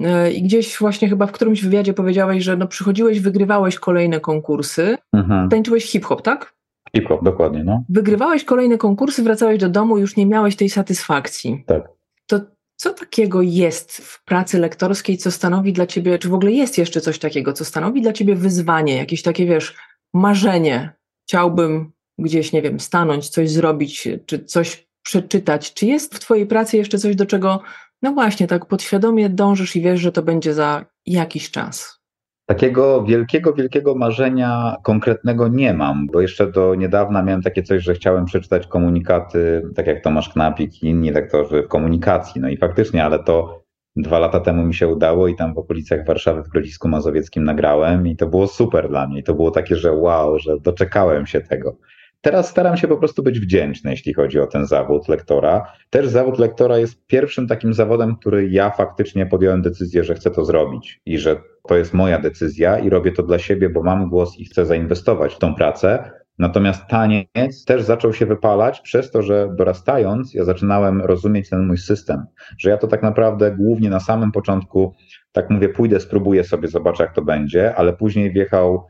E, 0.00 0.32
I 0.32 0.42
gdzieś 0.42 0.78
właśnie 0.78 1.08
chyba 1.08 1.26
w 1.26 1.32
którymś 1.32 1.62
wywiadzie 1.62 1.94
powiedziałeś, 1.94 2.44
że 2.44 2.56
no 2.56 2.66
przychodziłeś, 2.66 3.20
wygrywałeś 3.20 3.78
kolejne 3.78 4.20
konkursy, 4.20 4.98
mhm. 5.12 5.48
tańczyłeś 5.48 5.84
hip-hop, 5.84 6.22
tak? 6.22 6.54
Hip-hop, 6.96 7.24
dokładnie, 7.24 7.64
no. 7.64 7.84
Wygrywałeś 7.88 8.44
kolejne 8.44 8.78
konkursy, 8.78 9.22
wracałeś 9.22 9.58
do 9.58 9.68
domu, 9.68 9.98
już 9.98 10.16
nie 10.16 10.26
miałeś 10.26 10.56
tej 10.56 10.70
satysfakcji. 10.70 11.64
Tak. 11.66 11.88
To 12.26 12.40
co 12.76 12.94
takiego 12.94 13.42
jest 13.42 13.96
w 13.96 14.24
pracy 14.24 14.58
lektorskiej, 14.58 15.18
co 15.18 15.30
stanowi 15.30 15.72
dla 15.72 15.86
ciebie, 15.86 16.18
czy 16.18 16.28
w 16.28 16.34
ogóle 16.34 16.52
jest 16.52 16.78
jeszcze 16.78 17.00
coś 17.00 17.18
takiego, 17.18 17.52
co 17.52 17.64
stanowi 17.64 18.02
dla 18.02 18.12
ciebie 18.12 18.34
wyzwanie, 18.34 18.96
jakieś 18.96 19.22
takie, 19.22 19.46
wiesz, 19.46 19.76
marzenie? 20.14 20.92
Chciałbym 21.28 21.92
gdzieś, 22.18 22.52
nie 22.52 22.62
wiem, 22.62 22.80
stanąć, 22.80 23.28
coś 23.28 23.50
zrobić, 23.50 24.08
czy 24.26 24.44
coś 24.44 24.88
przeczytać. 25.02 25.74
Czy 25.74 25.86
jest 25.86 26.14
w 26.14 26.18
twojej 26.18 26.46
pracy 26.46 26.76
jeszcze 26.76 26.98
coś, 26.98 27.16
do 27.16 27.26
czego, 27.26 27.62
no 28.02 28.12
właśnie, 28.12 28.46
tak 28.46 28.66
podświadomie 28.66 29.28
dążysz 29.28 29.76
i 29.76 29.80
wiesz, 29.80 30.00
że 30.00 30.12
to 30.12 30.22
będzie 30.22 30.54
za 30.54 30.84
jakiś 31.06 31.50
czas? 31.50 31.98
Takiego 32.46 33.04
wielkiego, 33.04 33.52
wielkiego 33.52 33.94
marzenia 33.94 34.76
konkretnego 34.82 35.48
nie 35.48 35.74
mam, 35.74 36.06
bo 36.06 36.20
jeszcze 36.20 36.52
do 36.52 36.74
niedawna 36.74 37.22
miałem 37.22 37.42
takie 37.42 37.62
coś, 37.62 37.82
że 37.82 37.94
chciałem 37.94 38.24
przeczytać 38.24 38.66
komunikaty, 38.66 39.62
tak 39.76 39.86
jak 39.86 40.04
Tomasz 40.04 40.28
Knapik 40.28 40.82
i 40.82 40.86
inni 40.86 41.10
lektorzy 41.10 41.62
w 41.62 41.68
komunikacji. 41.68 42.40
No 42.40 42.48
i 42.48 42.56
faktycznie, 42.56 43.04
ale 43.04 43.24
to 43.24 43.64
dwa 43.96 44.18
lata 44.18 44.40
temu 44.40 44.64
mi 44.64 44.74
się 44.74 44.88
udało 44.88 45.28
i 45.28 45.36
tam 45.36 45.54
w 45.54 45.58
okolicach 45.58 46.06
Warszawy 46.06 46.42
w 46.42 46.48
Grodzisku 46.48 46.88
Mazowieckim 46.88 47.44
nagrałem 47.44 48.06
i 48.06 48.16
to 48.16 48.26
było 48.26 48.46
super 48.46 48.88
dla 48.88 49.08
mnie. 49.08 49.20
I 49.20 49.22
to 49.22 49.34
było 49.34 49.50
takie, 49.50 49.76
że 49.76 49.92
wow, 49.92 50.38
że 50.38 50.60
doczekałem 50.60 51.26
się 51.26 51.40
tego. 51.40 51.76
Teraz 52.20 52.48
staram 52.48 52.76
się 52.76 52.88
po 52.88 52.96
prostu 52.96 53.22
być 53.22 53.40
wdzięczny, 53.40 53.90
jeśli 53.90 54.14
chodzi 54.14 54.40
o 54.40 54.46
ten 54.46 54.66
zawód 54.66 55.08
lektora. 55.08 55.72
Też 55.90 56.08
zawód 56.08 56.38
lektora 56.38 56.78
jest 56.78 57.06
pierwszym 57.06 57.46
takim 57.46 57.74
zawodem, 57.74 58.16
który 58.16 58.48
ja 58.50 58.70
faktycznie 58.70 59.26
podjąłem 59.26 59.62
decyzję, 59.62 60.04
że 60.04 60.14
chcę 60.14 60.30
to 60.30 60.44
zrobić 60.44 61.00
i 61.06 61.18
że 61.18 61.36
to 61.68 61.76
jest 61.76 61.94
moja 61.94 62.18
decyzja 62.18 62.78
i 62.78 62.90
robię 62.90 63.12
to 63.12 63.22
dla 63.22 63.38
siebie, 63.38 63.70
bo 63.70 63.82
mam 63.82 64.10
głos 64.10 64.38
i 64.38 64.44
chcę 64.44 64.66
zainwestować 64.66 65.34
w 65.34 65.38
tą 65.38 65.54
pracę. 65.54 66.10
Natomiast 66.38 66.86
taniec 66.86 67.64
też 67.66 67.82
zaczął 67.82 68.12
się 68.12 68.26
wypalać 68.26 68.80
przez 68.80 69.10
to, 69.10 69.22
że 69.22 69.48
dorastając, 69.56 70.34
ja 70.34 70.44
zaczynałem 70.44 71.02
rozumieć 71.02 71.48
ten 71.48 71.66
mój 71.66 71.78
system, 71.78 72.26
że 72.58 72.70
ja 72.70 72.76
to 72.76 72.86
tak 72.86 73.02
naprawdę 73.02 73.56
głównie 73.56 73.90
na 73.90 74.00
samym 74.00 74.32
początku, 74.32 74.94
tak 75.32 75.50
mówię, 75.50 75.68
pójdę, 75.68 76.00
spróbuję 76.00 76.44
sobie, 76.44 76.68
zobaczę 76.68 77.02
jak 77.02 77.14
to 77.14 77.22
będzie, 77.22 77.74
ale 77.74 77.92
później 77.92 78.32
wjechał 78.32 78.86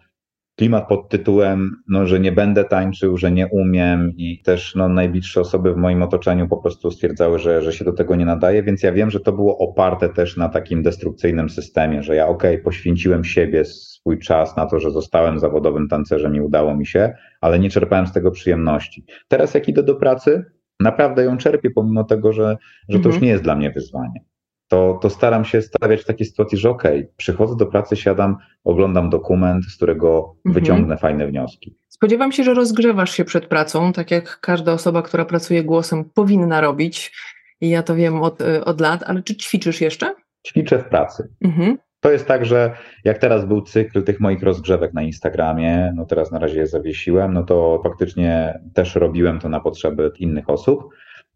klimat 0.58 0.88
pod 0.88 1.08
tytułem, 1.08 1.70
no, 1.88 2.06
że 2.06 2.20
nie 2.20 2.32
będę 2.32 2.64
tańczył, 2.64 3.16
że 3.16 3.32
nie 3.32 3.46
umiem 3.46 4.12
i 4.16 4.42
też 4.42 4.74
no, 4.74 4.88
najbliższe 4.88 5.40
osoby 5.40 5.74
w 5.74 5.76
moim 5.76 6.02
otoczeniu 6.02 6.48
po 6.48 6.56
prostu 6.56 6.90
stwierdzały, 6.90 7.38
że, 7.38 7.62
że 7.62 7.72
się 7.72 7.84
do 7.84 7.92
tego 7.92 8.16
nie 8.16 8.24
nadaje, 8.24 8.62
więc 8.62 8.82
ja 8.82 8.92
wiem, 8.92 9.10
że 9.10 9.20
to 9.20 9.32
było 9.32 9.58
oparte 9.58 10.08
też 10.08 10.36
na 10.36 10.48
takim 10.48 10.82
destrukcyjnym 10.82 11.50
systemie, 11.50 12.02
że 12.02 12.16
ja 12.16 12.26
okej, 12.26 12.54
okay, 12.54 12.64
poświęciłem 12.64 13.24
siebie, 13.24 13.64
swój 13.64 14.18
czas 14.18 14.56
na 14.56 14.66
to, 14.66 14.80
że 14.80 14.90
zostałem 14.90 15.38
zawodowym 15.38 15.88
tancerzem 15.88 16.36
i 16.36 16.40
udało 16.40 16.76
mi 16.76 16.86
się, 16.86 17.12
ale 17.40 17.58
nie 17.58 17.70
czerpałem 17.70 18.06
z 18.06 18.12
tego 18.12 18.30
przyjemności. 18.30 19.04
Teraz 19.28 19.54
jak 19.54 19.68
idę 19.68 19.82
do 19.82 19.94
pracy, 19.94 20.44
naprawdę 20.80 21.24
ją 21.24 21.36
czerpię, 21.36 21.70
pomimo 21.70 22.04
tego, 22.04 22.32
że, 22.32 22.56
że 22.88 22.98
to 22.98 23.08
mhm. 23.08 23.14
już 23.14 23.22
nie 23.22 23.28
jest 23.28 23.42
dla 23.42 23.56
mnie 23.56 23.70
wyzwanie 23.70 24.27
to, 24.68 24.98
to 25.02 25.10
staram 25.10 25.44
się 25.44 25.62
stawiać 25.62 26.02
w 26.02 26.04
takiej 26.04 26.26
sytuacji, 26.26 26.58
że 26.58 26.70
okej, 26.70 26.98
okay, 26.98 27.12
przychodzę 27.16 27.56
do 27.56 27.66
pracy, 27.66 27.96
siadam, 27.96 28.36
oglądam 28.64 29.10
dokument, 29.10 29.64
z 29.64 29.76
którego 29.76 30.34
mhm. 30.46 30.54
wyciągnę 30.54 30.96
fajne 30.96 31.26
wnioski. 31.26 31.76
Spodziewam 31.88 32.32
się, 32.32 32.44
że 32.44 32.54
rozgrzewasz 32.54 33.10
się 33.10 33.24
przed 33.24 33.46
pracą, 33.46 33.92
tak 33.92 34.10
jak 34.10 34.40
każda 34.40 34.72
osoba, 34.72 35.02
która 35.02 35.24
pracuje 35.24 35.64
głosem, 35.64 36.04
powinna 36.14 36.60
robić. 36.60 37.12
I 37.60 37.68
ja 37.68 37.82
to 37.82 37.94
wiem 37.94 38.22
od, 38.22 38.38
od 38.64 38.80
lat, 38.80 39.02
ale 39.06 39.22
czy 39.22 39.36
ćwiczysz 39.36 39.80
jeszcze? 39.80 40.14
Ćwiczę 40.46 40.78
w 40.78 40.84
pracy. 40.84 41.28
Mhm. 41.44 41.78
To 42.00 42.10
jest 42.10 42.26
tak, 42.26 42.46
że 42.46 42.72
jak 43.04 43.18
teraz 43.18 43.44
był 43.44 43.62
cykl 43.62 44.02
tych 44.02 44.20
moich 44.20 44.42
rozgrzewek 44.42 44.94
na 44.94 45.02
Instagramie, 45.02 45.92
no 45.96 46.06
teraz 46.06 46.32
na 46.32 46.38
razie 46.38 46.58
je 46.58 46.66
zawiesiłem, 46.66 47.34
no 47.34 47.42
to 47.42 47.80
faktycznie 47.82 48.60
też 48.74 48.94
robiłem 48.94 49.40
to 49.40 49.48
na 49.48 49.60
potrzeby 49.60 50.12
innych 50.18 50.50
osób 50.50 50.88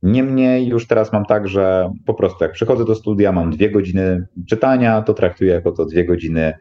Niemniej 0.03 0.69
już 0.69 0.87
teraz 0.87 1.13
mam 1.13 1.25
tak, 1.25 1.49
że 1.49 1.93
po 2.07 2.15
prostu 2.15 2.45
jak 2.45 2.53
przychodzę 2.53 2.85
do 2.85 2.95
studia, 2.95 3.33
mam 3.33 3.51
dwie 3.51 3.71
godziny 3.71 4.27
czytania, 4.49 5.03
to 5.03 5.15
traktuję 5.15 5.53
jako 5.53 5.73
to 5.73 5.85
dwie 5.85 6.05
godziny 6.05 6.55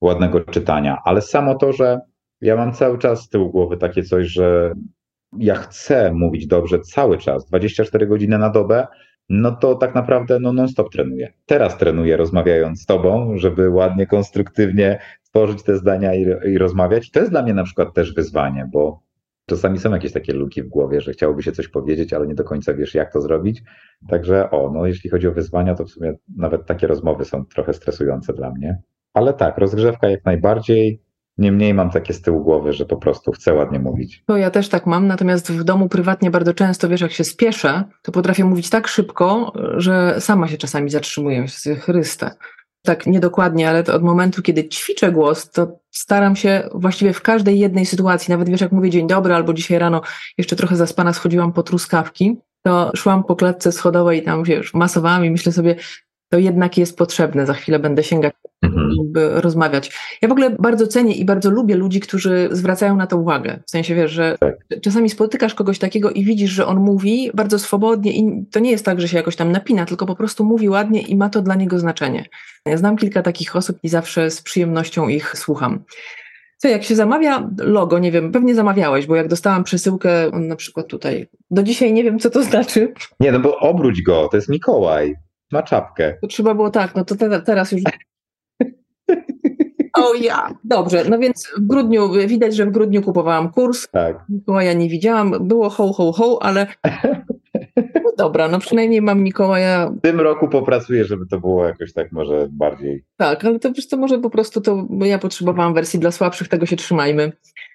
ładnego 0.00 0.40
czytania. 0.40 0.98
Ale 1.04 1.22
samo 1.22 1.54
to, 1.54 1.72
że 1.72 2.00
ja 2.40 2.56
mam 2.56 2.72
cały 2.72 2.98
czas 2.98 3.22
z 3.22 3.28
tyłu 3.28 3.50
głowy 3.50 3.76
takie 3.76 4.02
coś, 4.02 4.26
że 4.26 4.72
ja 5.38 5.54
chcę 5.54 6.12
mówić 6.12 6.46
dobrze 6.46 6.80
cały 6.80 7.18
czas, 7.18 7.46
24 7.46 8.06
godziny 8.06 8.38
na 8.38 8.50
dobę, 8.50 8.86
no 9.28 9.52
to 9.52 9.74
tak 9.74 9.94
naprawdę 9.94 10.38
no 10.40 10.52
non-stop 10.52 10.92
trenuję. 10.92 11.32
Teraz 11.46 11.78
trenuję 11.78 12.16
rozmawiając 12.16 12.82
z 12.82 12.86
tobą, 12.86 13.32
żeby 13.36 13.70
ładnie, 13.70 14.06
konstruktywnie 14.06 14.98
tworzyć 15.24 15.62
te 15.62 15.76
zdania 15.76 16.14
i, 16.14 16.26
i 16.52 16.58
rozmawiać. 16.58 17.10
To 17.10 17.20
jest 17.20 17.32
dla 17.32 17.42
mnie 17.42 17.54
na 17.54 17.64
przykład 17.64 17.94
też 17.94 18.14
wyzwanie, 18.14 18.68
bo 18.72 19.07
Czasami 19.48 19.78
są 19.78 19.92
jakieś 19.92 20.12
takie 20.12 20.32
luki 20.32 20.62
w 20.62 20.68
głowie, 20.68 21.00
że 21.00 21.12
chciałoby 21.12 21.42
się 21.42 21.52
coś 21.52 21.68
powiedzieć, 21.68 22.12
ale 22.12 22.26
nie 22.26 22.34
do 22.34 22.44
końca 22.44 22.74
wiesz, 22.74 22.94
jak 22.94 23.12
to 23.12 23.20
zrobić. 23.20 23.62
Także 24.08 24.50
o, 24.50 24.70
no 24.74 24.86
jeśli 24.86 25.10
chodzi 25.10 25.28
o 25.28 25.32
wyzwania, 25.32 25.74
to 25.74 25.84
w 25.84 25.90
sumie 25.90 26.14
nawet 26.36 26.66
takie 26.66 26.86
rozmowy 26.86 27.24
są 27.24 27.44
trochę 27.44 27.72
stresujące 27.72 28.32
dla 28.32 28.50
mnie. 28.50 28.82
Ale 29.14 29.34
tak, 29.34 29.58
rozgrzewka 29.58 30.08
jak 30.08 30.24
najbardziej. 30.24 31.02
Niemniej 31.38 31.74
mam 31.74 31.90
takie 31.90 32.14
z 32.14 32.22
tyłu 32.22 32.44
głowy, 32.44 32.72
że 32.72 32.86
po 32.86 32.96
prostu 32.96 33.32
chcę 33.32 33.54
ładnie 33.54 33.78
mówić. 33.78 34.22
To 34.26 34.36
ja 34.36 34.50
też 34.50 34.68
tak 34.68 34.86
mam, 34.86 35.06
natomiast 35.06 35.52
w 35.52 35.64
domu 35.64 35.88
prywatnie 35.88 36.30
bardzo 36.30 36.54
często, 36.54 36.88
wiesz, 36.88 37.00
jak 37.00 37.12
się 37.12 37.24
spieszę, 37.24 37.84
to 38.02 38.12
potrafię 38.12 38.44
mówić 38.44 38.70
tak 38.70 38.88
szybko, 38.88 39.52
że 39.76 40.20
sama 40.20 40.48
się 40.48 40.56
czasami 40.56 40.90
zatrzymuję, 40.90 41.46
Chryste 41.80 42.30
tak 42.82 43.06
niedokładnie, 43.06 43.68
ale 43.68 43.84
od 43.94 44.02
momentu, 44.02 44.42
kiedy 44.42 44.68
ćwiczę 44.68 45.12
głos, 45.12 45.50
to 45.50 45.78
staram 45.90 46.36
się 46.36 46.68
właściwie 46.74 47.12
w 47.12 47.22
każdej 47.22 47.58
jednej 47.58 47.86
sytuacji, 47.86 48.32
nawet 48.32 48.48
wiesz, 48.48 48.60
jak 48.60 48.72
mówię 48.72 48.90
dzień 48.90 49.06
dobry, 49.06 49.34
albo 49.34 49.52
dzisiaj 49.52 49.78
rano 49.78 50.02
jeszcze 50.38 50.56
trochę 50.56 50.76
zaspana 50.76 51.12
schodziłam 51.12 51.52
po 51.52 51.62
truskawki, 51.62 52.36
to 52.62 52.92
szłam 52.96 53.24
po 53.24 53.36
klatce 53.36 53.72
schodowej 53.72 54.18
i 54.18 54.22
tam, 54.22 54.44
wiesz, 54.44 54.74
masowałam 54.74 55.24
i 55.24 55.30
myślę 55.30 55.52
sobie, 55.52 55.76
to 56.32 56.38
jednak 56.38 56.78
jest 56.78 56.98
potrzebne. 56.98 57.46
Za 57.46 57.54
chwilę 57.54 57.78
będę 57.78 58.02
sięgać, 58.02 58.34
mhm. 58.62 58.90
by 59.04 59.40
rozmawiać. 59.40 59.92
Ja 60.22 60.28
w 60.28 60.32
ogóle 60.32 60.50
bardzo 60.50 60.86
cenię 60.86 61.14
i 61.14 61.24
bardzo 61.24 61.50
lubię 61.50 61.76
ludzi, 61.76 62.00
którzy 62.00 62.48
zwracają 62.50 62.96
na 62.96 63.06
to 63.06 63.16
uwagę. 63.16 63.60
W 63.66 63.70
sensie, 63.70 63.94
wiesz, 63.94 64.10
że 64.10 64.36
tak. 64.40 64.56
czasami 64.82 65.10
spotykasz 65.10 65.54
kogoś 65.54 65.78
takiego 65.78 66.10
i 66.10 66.24
widzisz, 66.24 66.50
że 66.50 66.66
on 66.66 66.78
mówi 66.78 67.30
bardzo 67.34 67.58
swobodnie 67.58 68.12
i 68.12 68.46
to 68.50 68.60
nie 68.60 68.70
jest 68.70 68.84
tak, 68.84 69.00
że 69.00 69.08
się 69.08 69.16
jakoś 69.16 69.36
tam 69.36 69.52
napina, 69.52 69.86
tylko 69.86 70.06
po 70.06 70.14
prostu 70.14 70.44
mówi 70.44 70.68
ładnie 70.68 71.02
i 71.02 71.16
ma 71.16 71.28
to 71.28 71.42
dla 71.42 71.54
niego 71.54 71.78
znaczenie. 71.78 72.24
Ja 72.66 72.76
znam 72.76 72.96
kilka 72.96 73.22
takich 73.22 73.56
osób 73.56 73.78
i 73.82 73.88
zawsze 73.88 74.30
z 74.30 74.42
przyjemnością 74.42 75.08
ich 75.08 75.36
słucham. 75.36 75.84
Co, 76.56 76.68
jak 76.68 76.84
się 76.84 76.94
zamawia 76.94 77.50
logo, 77.58 77.98
nie 77.98 78.12
wiem, 78.12 78.32
pewnie 78.32 78.54
zamawiałeś, 78.54 79.06
bo 79.06 79.16
jak 79.16 79.28
dostałam 79.28 79.64
przesyłkę, 79.64 80.30
na 80.32 80.56
przykład 80.56 80.86
tutaj, 80.86 81.28
do 81.50 81.62
dzisiaj 81.62 81.92
nie 81.92 82.04
wiem, 82.04 82.18
co 82.18 82.30
to 82.30 82.42
znaczy. 82.42 82.92
Nie, 83.20 83.32
no 83.32 83.40
bo 83.40 83.58
obróć 83.58 84.02
go, 84.02 84.28
to 84.30 84.36
jest 84.36 84.48
Mikołaj. 84.48 85.14
Ma 85.52 85.62
czapkę. 85.62 86.14
To 86.20 86.26
trzeba 86.26 86.54
było 86.54 86.70
tak, 86.70 86.94
no 86.94 87.04
to 87.04 87.16
te, 87.16 87.40
teraz 87.40 87.72
już. 87.72 87.82
O 89.98 90.14
ja, 90.14 90.54
dobrze. 90.64 91.04
No 91.10 91.18
więc 91.18 91.52
w 91.56 91.66
grudniu, 91.66 92.10
widać, 92.26 92.56
że 92.56 92.66
w 92.66 92.70
grudniu 92.70 93.02
kupowałam 93.02 93.52
kurs. 93.52 93.88
Tak. 93.88 94.24
Mikołaja 94.28 94.72
nie 94.72 94.88
widziałam. 94.88 95.48
Było 95.48 95.70
ho, 95.70 95.92
ho, 95.92 96.12
ho, 96.12 96.38
ale 96.42 96.66
no 98.04 98.12
dobra, 98.18 98.48
no 98.48 98.58
przynajmniej 98.58 99.02
mam 99.02 99.22
Mikołaja. 99.22 99.90
W 99.90 100.00
tym 100.00 100.20
roku 100.20 100.48
popracuję, 100.48 101.04
żeby 101.04 101.26
to 101.26 101.40
było 101.40 101.64
jakoś 101.64 101.92
tak 101.92 102.12
może 102.12 102.48
bardziej. 102.50 103.04
Tak, 103.16 103.44
ale 103.44 103.58
to 103.58 103.72
wiesz, 103.72 103.88
to 103.88 103.96
może 103.96 104.18
po 104.18 104.30
prostu 104.30 104.60
to, 104.60 104.86
bo 104.90 105.06
ja 105.06 105.18
potrzebowałam 105.18 105.74
wersji 105.74 106.00
dla 106.00 106.10
słabszych, 106.10 106.48
tego 106.48 106.66
się 106.66 106.76
trzymajmy. 106.76 107.32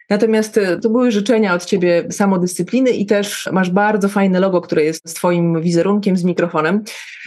Natomiast 0.10 0.58
e, 0.58 0.80
to 0.80 0.90
były 0.90 1.12
życzenia 1.12 1.54
od 1.54 1.66
ciebie 1.66 2.04
samodyscypliny 2.12 2.90
i 2.90 3.06
też 3.06 3.50
masz 3.52 3.70
bardzo 3.70 4.10
fajne 4.10 4.40
logo, 4.40 4.62
które 4.62 4.84
jest 4.84 5.10
z 5.10 5.14
twoim 5.14 5.62
wizerunkiem, 5.62 6.18
z 6.18 6.24
mikrofonem. 6.24 6.84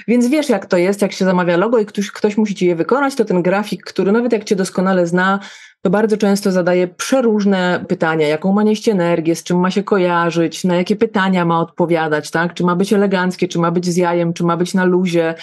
Więc 0.09 0.29
wiesz, 0.29 0.49
jak 0.49 0.66
to 0.66 0.77
jest, 0.77 1.03
jak 1.03 1.12
się 1.12 1.24
zamawia 1.24 1.57
logo 1.57 1.79
i 1.79 1.87
ktoś, 1.87 2.11
ktoś 2.11 2.37
musi 2.37 2.55
ci 2.55 2.66
je 2.66 2.77
wykonać, 2.77 3.14
to 3.14 3.24
ten 3.24 3.43
grafik, 3.43 3.85
który 3.85 4.12
nawet 4.12 4.33
jak 4.33 4.45
cię 4.45 4.57
doskonale 4.57 5.07
zna, 5.07 5.41
to 5.83 5.91
bardzo 5.91 6.16
często 6.16 6.53
zadaje 6.53 6.89
przeróżne 6.89 7.85
pytania, 7.89 8.29
jaką 8.29 8.53
ma 8.53 8.62
nieść 8.62 8.89
energię, 8.89 9.37
z 9.37 9.43
czym 9.43 9.61
ma 9.61 9.70
się 9.70 9.83
kojarzyć, 9.83 10.64
na 10.64 10.77
jakie 10.77 10.97
pytania 10.97 11.45
ma 11.45 11.61
odpowiadać, 11.61 12.31
tak? 12.31 12.55
Czy 12.55 12.64
ma 12.64 12.77
być 12.77 12.93
eleganckie, 12.93 13.49
czy 13.49 13.59
ma 13.59 13.70
być 13.70 13.87
z 13.87 13.97
jajem, 13.97 14.33
czy 14.33 14.45
ma 14.45 14.57
być 14.57 14.74
na 14.74 14.85
luzie 14.85 15.35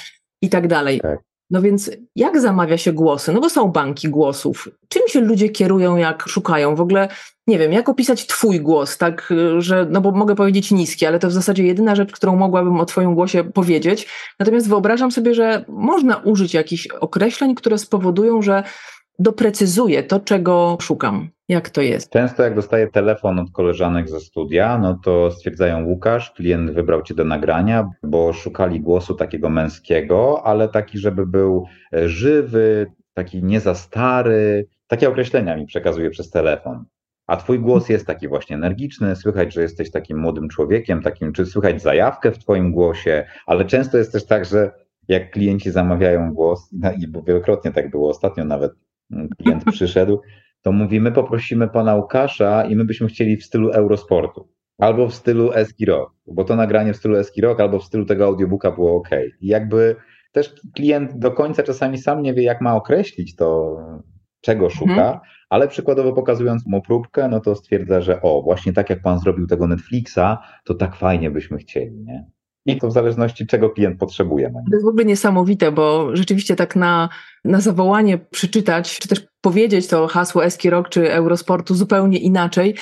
i 0.42 0.50
tak 0.50 0.68
dalej. 0.68 1.02
Tak. 1.02 1.33
No 1.54 1.62
więc 1.62 1.92
jak 2.16 2.42
zamawia 2.42 2.78
się 2.78 2.94
głosy? 2.94 3.34
No 3.34 3.40
bo 3.40 3.50
są 3.50 3.68
banki 3.68 4.10
głosów. 4.10 4.70
Czym 4.88 5.02
się 5.08 5.22
ludzie 5.22 5.50
kierują, 5.50 5.98
jak 5.98 6.28
szukają? 6.28 6.76
W 6.76 6.82
ogóle 6.82 7.08
nie 7.48 7.60
wiem, 7.60 7.74
jak 7.74 7.90
opisać 7.90 8.28
twój 8.28 8.60
głos, 8.60 8.98
tak, 8.98 9.34
że, 9.58 9.88
no 9.90 10.02
bo 10.02 10.12
mogę 10.12 10.36
powiedzieć 10.36 10.72
niski, 10.72 11.06
ale 11.06 11.20
to 11.20 11.28
w 11.28 11.32
zasadzie 11.32 11.64
jedyna 11.64 11.96
rzecz, 11.96 12.12
którą 12.12 12.36
mogłabym 12.36 12.80
o 12.80 12.86
twoim 12.86 13.16
głosie 13.16 13.44
powiedzieć. 13.44 14.08
Natomiast 14.40 14.70
wyobrażam 14.70 15.12
sobie, 15.12 15.34
że 15.34 15.66
można 15.68 16.18
użyć 16.18 16.54
jakichś 16.54 16.88
określeń, 16.88 17.56
które 17.56 17.78
spowodują, 17.78 18.42
że 18.42 18.64
doprecyzuję 19.20 20.04
to, 20.04 20.20
czego 20.20 20.78
szukam. 20.82 21.30
Jak 21.50 21.70
to 21.70 21.82
jest? 21.82 22.10
Często 22.10 22.44
jak 22.44 22.56
dostaję 22.56 22.88
telefon 22.88 23.40
od 23.40 23.52
koleżanek 23.52 24.10
ze 24.10 24.20
studia, 24.20 24.78
no 24.78 25.00
to 25.04 25.32
stwierdzają 25.32 25.86
Łukasz, 25.86 26.32
klient 26.32 26.72
wybrał 26.72 27.02
cię 27.02 27.14
do 27.14 27.24
nagrania, 27.24 27.90
bo 28.04 28.34
szukali 28.34 28.82
głosu 28.82 29.16
takiego 29.16 29.50
męskiego, 29.50 30.42
ale 30.48 30.70
taki, 30.70 30.98
żeby 30.98 31.28
był 31.28 31.66
e, 31.94 32.10
żywy, 32.10 32.92
taki 33.14 33.44
nie 33.44 33.60
za 33.60 33.76
stary. 33.76 34.68
Takie 34.88 35.10
określenia 35.10 35.58
mi 35.58 35.66
przekazuje 35.66 36.10
przez 36.10 36.30
telefon. 36.30 36.86
A 37.28 37.38
twój 37.38 37.60
głos 37.60 37.90
jest 37.90 38.08
taki 38.08 38.28
właśnie 38.28 38.56
energiczny, 38.56 39.16
słychać, 39.16 39.54
że 39.54 39.62
jesteś 39.62 39.92
takim 39.92 40.20
młodym 40.20 40.50
człowiekiem, 40.50 41.02
takim, 41.02 41.34
czy 41.34 41.46
słychać 41.46 41.82
zajawkę 41.82 42.32
w 42.32 42.40
twoim 42.40 42.72
głosie, 42.72 43.26
ale 43.46 43.66
często 43.66 43.98
jest 43.98 44.12
też 44.12 44.26
tak, 44.26 44.46
że 44.46 44.72
jak 45.08 45.32
klienci 45.32 45.72
zamawiają 45.72 46.34
głos, 46.34 46.70
i 46.98 47.08
wielokrotnie 47.28 47.72
tak 47.72 47.92
było, 47.92 48.10
ostatnio 48.10 48.46
nawet 48.46 48.72
klient 49.38 49.64
przyszedł, 49.72 50.22
to 50.62 50.72
mówimy, 50.72 51.12
poprosimy 51.12 51.68
pana 51.68 51.96
Łukasza 51.96 52.66
i 52.66 52.76
my 52.76 52.86
byśmy 52.86 53.08
chcieli 53.08 53.38
w 53.38 53.46
stylu 53.46 53.70
Eurosportu. 53.70 54.50
Albo 54.78 55.08
w 55.08 55.14
stylu 55.14 55.54
Eski 55.54 55.86
Rock, 55.86 56.14
bo 56.28 56.44
to 56.44 56.56
nagranie 56.56 56.94
w 56.94 56.98
stylu 56.98 57.16
Eski 57.16 57.42
Rock, 57.42 57.60
albo 57.60 57.80
w 57.80 57.84
stylu 57.84 58.06
tego 58.06 58.26
audiobooka 58.26 58.72
było 58.72 58.96
ok. 58.96 59.10
I 59.42 59.48
jakby 59.48 59.96
też 60.32 60.56
klient 60.76 61.20
do 61.20 61.32
końca 61.32 61.64
czasami 61.64 61.98
sam 61.98 62.22
nie 62.22 62.34
wie, 62.34 62.44
jak 62.44 62.62
ma 62.62 62.76
określić 62.76 63.36
to, 63.36 63.78
czego 64.42 64.70
szuka, 64.70 64.92
mhm. 64.92 65.20
ale 65.50 65.68
przykładowo 65.68 66.14
pokazując 66.14 66.66
mu 66.68 66.82
próbkę, 66.82 67.28
no 67.28 67.40
to 67.40 67.56
stwierdza, 67.56 68.02
że 68.02 68.22
o, 68.22 68.42
właśnie 68.42 68.74
tak 68.74 68.90
jak 68.90 69.02
pan 69.02 69.20
zrobił 69.20 69.48
tego 69.48 69.68
Netflixa, 69.68 70.38
to 70.66 70.74
tak 70.74 70.96
fajnie 70.96 71.32
byśmy 71.32 71.58
chcieli, 71.58 72.04
nie? 72.04 72.26
I 72.66 72.78
to 72.78 72.88
w 72.88 72.92
zależności, 72.92 73.48
czego 73.48 73.70
klient 73.70 74.00
potrzebuje. 74.00 74.50
To 74.50 74.76
jest 74.76 74.86
w 74.86 74.88
ogóle 74.88 75.06
niesamowite, 75.06 75.72
bo 75.72 76.16
rzeczywiście 76.16 76.56
tak 76.56 76.76
na, 76.76 77.10
na 77.46 77.62
zawołanie 77.62 78.18
przeczytać, 78.18 79.00
czy 79.00 79.08
też 79.08 79.28
powiedzieć 79.42 79.88
to 79.88 80.08
hasło 80.08 80.46
Eski 80.46 80.70
Rock 80.70 80.90
czy 80.90 81.14
Eurosportu 81.14 81.76
zupełnie 81.76 82.18
inaczej. 82.18 82.76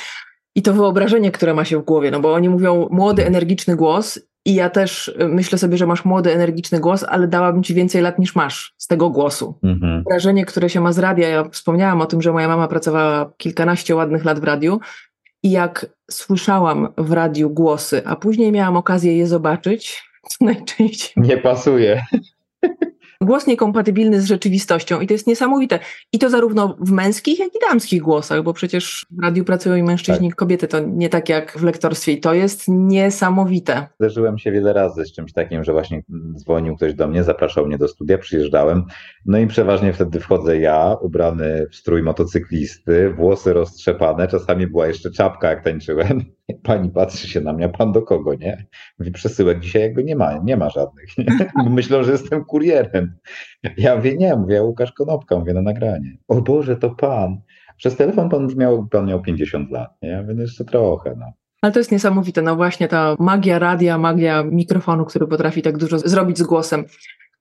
I 0.56 0.62
to 0.62 0.74
wyobrażenie, 0.74 1.32
które 1.32 1.54
ma 1.54 1.66
się 1.66 1.80
w 1.80 1.86
głowie, 1.86 2.12
no 2.12 2.20
bo 2.20 2.34
oni 2.34 2.50
mówią 2.50 2.88
młody, 2.92 3.26
energiczny 3.26 3.76
głos 3.76 4.20
i 4.46 4.56
ja 4.56 4.70
też 4.70 5.08
y, 5.08 5.28
myślę 5.28 5.58
sobie, 5.58 5.78
że 5.78 5.88
masz 5.88 6.06
młody, 6.06 6.34
energiczny 6.34 6.80
głos, 6.80 7.06
ale 7.10 7.28
dałabym 7.28 7.64
ci 7.64 7.74
więcej 7.74 8.02
lat 8.02 8.20
niż 8.20 8.36
masz 8.36 8.74
z 8.78 8.88
tego 8.88 9.10
głosu. 9.10 9.60
Mhm. 9.64 10.04
Wrażenie, 10.10 10.46
które 10.46 10.70
się 10.70 10.82
ma 10.82 10.92
z 10.92 11.00
radia, 11.00 11.30
ja 11.30 11.44
wspomniałam 11.50 12.02
o 12.02 12.06
tym, 12.06 12.22
że 12.22 12.32
moja 12.32 12.48
mama 12.48 12.68
pracowała 12.68 13.34
kilkanaście 13.38 13.96
ładnych 13.96 14.26
lat 14.26 14.40
w 14.40 14.44
radiu 14.44 14.80
i 15.44 15.52
jak 15.52 15.86
słyszałam 16.12 16.88
w 16.98 17.12
radiu 17.12 17.50
głosy, 17.50 18.02
a 18.06 18.16
później 18.16 18.52
miałam 18.52 18.78
okazję 18.78 19.18
je 19.18 19.28
zobaczyć, 19.28 20.04
najczęściej. 20.42 21.24
Nie 21.24 21.38
pasuje 21.38 22.02
głos 23.22 23.48
niekompatybilny 23.48 24.22
z 24.22 24.26
rzeczywistością 24.26 25.02
i 25.02 25.08
to 25.08 25.14
jest 25.14 25.28
niesamowite. 25.28 25.80
I 26.14 26.20
to 26.20 26.30
zarówno 26.30 26.78
w 26.80 26.92
męskich, 26.92 27.40
jak 27.40 27.56
i 27.56 27.60
damskich 27.70 28.02
głosach, 28.02 28.44
bo 28.44 28.54
przecież 28.54 29.06
w 29.12 29.24
radiu 29.24 29.46
pracują 29.46 29.76
i 29.76 29.84
mężczyźni, 29.84 30.30
tak. 30.30 30.36
kobiety, 30.36 30.68
to 30.68 30.80
nie 30.80 31.10
tak 31.10 31.30
jak 31.30 31.58
w 31.60 31.64
lektorstwie 31.64 32.12
i 32.12 32.20
to 32.20 32.34
jest 32.34 32.64
niesamowite. 32.68 33.88
Zdarzyłem 34.00 34.38
się 34.38 34.52
wiele 34.52 34.74
razy 34.74 35.06
z 35.06 35.14
czymś 35.14 35.34
takim, 35.34 35.64
że 35.64 35.72
właśnie 35.72 36.04
dzwonił 36.36 36.76
ktoś 36.76 36.94
do 36.94 37.08
mnie, 37.08 37.24
zapraszał 37.24 37.68
mnie 37.68 37.78
do 37.78 37.88
studia, 37.88 38.18
przyjeżdżałem, 38.18 38.84
no 39.26 39.38
i 39.38 39.48
przeważnie 39.48 39.94
wtedy 39.94 40.20
wchodzę 40.20 40.58
ja, 40.58 40.98
ubrany 41.02 41.68
w 41.72 41.76
strój 41.76 42.04
motocyklisty, 42.04 43.10
włosy 43.10 43.54
roztrzepane, 43.54 44.28
czasami 44.28 44.68
była 44.68 44.88
jeszcze 44.88 45.12
czapka, 45.12 45.50
jak 45.50 45.64
tańczyłem. 45.64 46.24
Pani 46.64 46.90
patrzy 46.90 47.28
się 47.28 47.42
na 47.42 47.54
mnie, 47.54 47.70
pan 47.70 47.92
do 47.92 48.02
kogo, 48.02 48.36
nie? 48.36 48.66
Mówi, 49.00 49.12
przesyłek 49.12 49.60
dzisiaj 49.60 49.82
jakby 49.82 50.04
nie 50.04 50.16
ma, 50.16 50.38
nie 50.44 50.58
ma 50.58 50.70
żadnych. 50.70 51.18
Nie? 51.18 51.26
Myślą, 51.70 52.04
że 52.04 52.12
jestem 52.12 52.46
kurierem. 52.46 53.01
Ja 53.78 53.96
mówię, 53.96 54.18
nie, 54.18 54.36
mówię, 54.36 54.64
Łukasz 54.64 54.92
Konopka, 54.92 55.40
mówię 55.40 55.54
na 55.54 55.62
nagranie. 55.62 56.18
O 56.28 56.42
Boże, 56.42 56.76
to 56.76 56.90
pan. 56.90 57.42
Przez 57.78 57.96
telefon 57.96 58.30
pan 58.30 58.48
brzmiał, 58.48 58.88
pan 58.88 59.06
miał 59.06 59.22
50 59.22 59.72
lat, 59.72 59.98
nie? 60.02 60.10
Ja 60.10 60.22
mówię, 60.22 60.34
no 60.34 60.42
jeszcze 60.42 60.66
trochę, 60.66 61.16
no. 61.20 61.26
Ale 61.62 61.74
to 61.74 61.80
jest 61.80 61.92
niesamowite, 61.92 62.42
no 62.42 62.56
właśnie 62.56 62.88
ta 62.88 63.16
magia 63.20 63.60
radia, 63.60 63.98
magia 63.98 64.44
mikrofonu, 64.44 65.06
który 65.06 65.28
potrafi 65.28 65.62
tak 65.62 65.78
dużo 65.78 66.00
zrobić 66.00 66.38
z 66.38 66.44
głosem. 66.44 66.86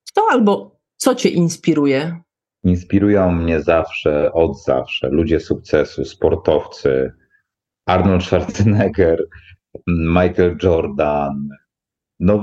Kto 0.08 0.22
albo 0.30 0.80
co 0.96 1.14
cię 1.14 1.28
inspiruje? 1.28 2.20
Inspirują 2.64 3.32
mnie 3.32 3.60
zawsze, 3.60 4.32
od 4.32 4.62
zawsze 4.64 5.08
ludzie 5.08 5.40
sukcesu, 5.40 6.04
sportowcy, 6.04 7.12
Arnold 7.86 8.24
Schwarzenegger, 8.24 9.24
Michael 9.86 10.56
Jordan. 10.62 11.48
No, 12.20 12.42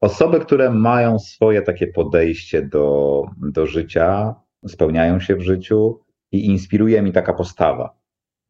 osoby, 0.00 0.40
które 0.40 0.70
mają 0.70 1.18
swoje 1.18 1.62
takie 1.62 1.86
podejście 1.86 2.62
do, 2.62 3.22
do 3.36 3.66
życia, 3.66 4.34
spełniają 4.66 5.20
się 5.20 5.36
w 5.36 5.42
życiu 5.42 6.00
i 6.32 6.46
inspiruje 6.46 7.02
mi 7.02 7.12
taka 7.12 7.34
postawa. 7.34 8.04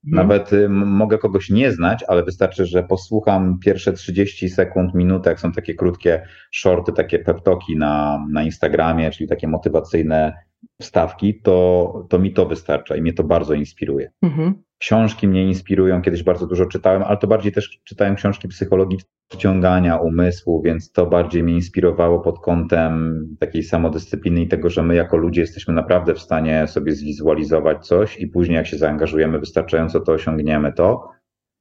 Mhm. 0.07 0.28
Nawet 0.28 0.53
y, 0.53 0.68
mogę 0.68 1.18
kogoś 1.18 1.51
nie 1.51 1.72
znać, 1.72 2.05
ale 2.09 2.24
wystarczy, 2.24 2.66
że 2.66 2.82
posłucham 2.82 3.59
pierwsze 3.59 3.92
30 3.92 4.49
sekund, 4.49 4.95
minutę, 4.95 5.30
jak 5.30 5.40
są 5.40 5.53
takie 5.53 5.74
krótkie 5.74 6.26
shorty, 6.53 6.92
takie 6.92 7.18
peptoki 7.18 7.76
na, 7.76 8.24
na 8.30 8.42
Instagramie, 8.42 9.11
czyli 9.11 9.28
takie 9.28 9.49
motywacyjne 9.49 10.34
wstawki, 10.80 11.40
to, 11.40 12.07
to 12.11 12.18
mi 12.18 12.32
to 12.32 12.47
wystarcza 12.47 12.97
i 12.97 13.03
mnie 13.03 13.12
to 13.12 13.24
bardzo 13.24 13.55
inspiruje. 13.55 14.11
Mhm. 14.22 14.64
Książki 14.79 15.29
mnie 15.29 15.45
inspirują, 15.45 16.03
kiedyś 16.03 16.22
bardzo 16.22 16.47
dużo 16.47 16.66
czytałem, 16.66 17.03
ale 17.03 17.16
to 17.16 17.27
bardziej 17.27 17.53
też 17.53 17.81
czytałem 17.85 18.14
książki 18.14 18.49
psychologiczne, 18.49 19.11
wciągania 19.33 19.97
umysłu, 19.97 20.62
więc 20.62 20.93
to 20.93 21.07
bardziej 21.07 21.43
mnie 21.43 21.55
inspirowało 21.55 22.20
pod 22.20 22.41
kątem 22.41 23.27
takiej 23.41 23.62
samodyscypliny 23.62 24.41
i 24.41 24.49
tego, 24.49 24.70
że 24.70 24.83
my 24.83 24.95
jako 24.95 25.16
ludzie 25.16 25.41
jesteśmy 25.41 25.75
naprawdę 25.75 26.14
w 26.14 26.20
stanie 26.20 26.66
sobie 26.66 26.93
zwizualizować 26.93 27.87
coś 27.87 28.18
i 28.18 28.27
później 28.27 28.57
jak 28.57 28.66
się 28.66 28.79
zaangażujemy 28.79 29.39
wystarczająco, 29.39 30.01
to 30.01 30.12
osiągniemy 30.12 30.72
to, 30.72 31.09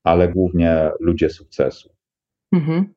ale 0.03 0.27
głównie 0.29 0.89
ludzie 0.99 1.29
sukcesu. 1.29 1.89
Mhm. 2.53 2.93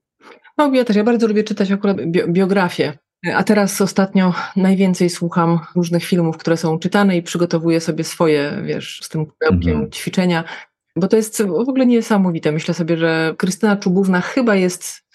No 0.59 0.75
ja 0.75 0.85
też, 0.85 0.97
ja 0.97 1.05
bardzo 1.05 1.29
lubię 1.29 1.45
czytać 1.45 1.73
akurat 1.73 1.97
biografię 2.29 2.99
a 3.35 3.45
teraz 3.45 3.81
ostatnio 3.81 4.35
najwięcej 4.57 5.11
słucham 5.11 5.59
różnych 5.77 6.05
filmów, 6.05 6.37
które 6.37 6.57
są 6.57 6.79
czytane 6.79 7.17
i 7.17 7.23
przygotowuję 7.23 7.81
sobie 7.81 8.05
swoje, 8.05 8.63
wiesz, 8.65 9.01
z 9.03 9.09
tym 9.09 9.27
pudełkiem 9.27 9.73
mhm. 9.73 9.91
ćwiczenia, 9.91 10.45
bo 10.97 11.09
to 11.09 11.17
jest 11.17 11.43
w 11.43 11.69
ogóle 11.69 11.87
niesamowite. 11.87 12.53
Myślę 12.53 12.75
sobie, 12.75 12.97
że 12.97 13.35
Krystyna 13.39 13.77
Czubówna 13.77 14.21
chyba 14.21 14.55
jest 14.55 15.07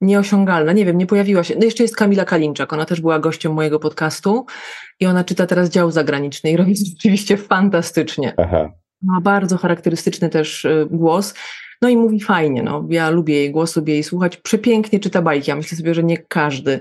nieosiągalna. 0.00 0.72
Nie 0.72 0.84
wiem, 0.84 0.98
nie 0.98 1.06
pojawiła 1.06 1.44
się. 1.44 1.54
No 1.58 1.64
jeszcze 1.64 1.82
jest 1.82 1.96
Kamila 1.96 2.24
Kalinczak, 2.24 2.72
ona 2.72 2.84
też 2.84 3.00
była 3.00 3.18
gościem 3.18 3.52
mojego 3.52 3.78
podcastu 3.78 4.46
i 5.00 5.06
ona 5.06 5.24
czyta 5.24 5.46
teraz 5.46 5.70
dział 5.70 5.90
zagraniczny 5.90 6.50
i 6.50 6.56
robi 6.56 6.76
rzeczywiście 6.86 7.36
fantastycznie. 7.36 8.34
Aha. 8.36 8.72
Ma 9.02 9.20
bardzo 9.20 9.58
charakterystyczny 9.58 10.28
też 10.28 10.64
y, 10.64 10.86
głos. 10.90 11.34
No 11.82 11.88
i 11.88 11.96
mówi 11.96 12.20
fajnie, 12.20 12.62
no. 12.62 12.86
Ja 12.88 13.10
lubię 13.10 13.34
jej 13.34 13.50
głos, 13.50 13.76
lubię 13.76 13.94
jej 13.94 14.02
słuchać. 14.02 14.36
Przepięknie 14.36 15.00
czyta 15.00 15.22
bajki. 15.22 15.50
Ja 15.50 15.56
myślę 15.56 15.78
sobie, 15.78 15.94
że 15.94 16.02
nie 16.02 16.18
każdy 16.18 16.80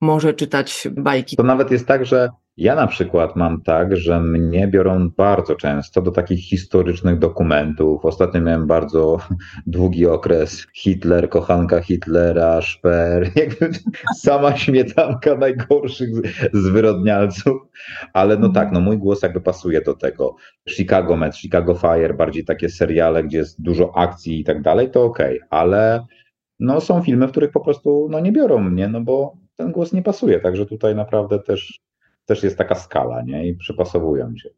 może 0.00 0.34
czytać 0.34 0.88
bajki. 0.96 1.36
To 1.36 1.42
nawet 1.42 1.70
jest 1.70 1.86
tak, 1.86 2.06
że 2.06 2.28
ja 2.56 2.74
na 2.74 2.86
przykład 2.86 3.36
mam 3.36 3.62
tak, 3.62 3.96
że 3.96 4.20
mnie 4.20 4.68
biorą 4.68 5.10
bardzo 5.16 5.56
często 5.56 6.02
do 6.02 6.10
takich 6.10 6.40
historycznych 6.40 7.18
dokumentów. 7.18 8.04
Ostatnio 8.04 8.40
miałem 8.40 8.66
bardzo 8.66 9.18
długi 9.66 10.06
okres 10.06 10.66
Hitler, 10.74 11.28
kochanka 11.28 11.80
Hitlera, 11.80 12.62
Szper, 12.62 13.30
jakby 13.36 13.70
sama 14.16 14.56
śmietanka 14.56 15.36
najgorszych 15.36 16.10
zwyrodnialców. 16.52 17.56
Ale 18.12 18.36
no 18.36 18.48
tak, 18.48 18.72
no 18.72 18.80
mój 18.80 18.98
głos 18.98 19.22
jakby 19.22 19.40
pasuje 19.40 19.80
do 19.80 19.94
tego. 19.94 20.36
Chicago 20.68 21.16
Med, 21.16 21.36
Chicago 21.36 21.74
Fire, 21.74 22.14
bardziej 22.14 22.44
takie 22.44 22.68
seriale, 22.68 23.24
gdzie 23.24 23.38
jest 23.38 23.62
dużo 23.62 23.96
akcji 23.96 24.40
i 24.40 24.44
tak 24.44 24.62
dalej, 24.62 24.90
to 24.90 25.04
okej, 25.04 25.36
okay. 25.36 25.48
ale 25.50 26.06
no 26.60 26.80
są 26.80 27.02
filmy, 27.02 27.26
w 27.26 27.30
których 27.30 27.50
po 27.50 27.60
prostu 27.60 28.08
no 28.10 28.20
nie 28.20 28.32
biorą 28.32 28.58
mnie, 28.58 28.88
no 28.88 29.00
bo 29.00 29.36
ten 29.56 29.72
głos 29.72 29.92
nie 29.92 30.02
pasuje, 30.02 30.40
także 30.40 30.66
tutaj 30.66 30.94
naprawdę 30.94 31.38
też, 31.38 31.80
też 32.26 32.42
jest 32.42 32.58
taka 32.58 32.74
skala, 32.74 33.22
nie? 33.22 33.48
I 33.48 33.54
przypasowują 33.54 34.36
się. 34.36 34.48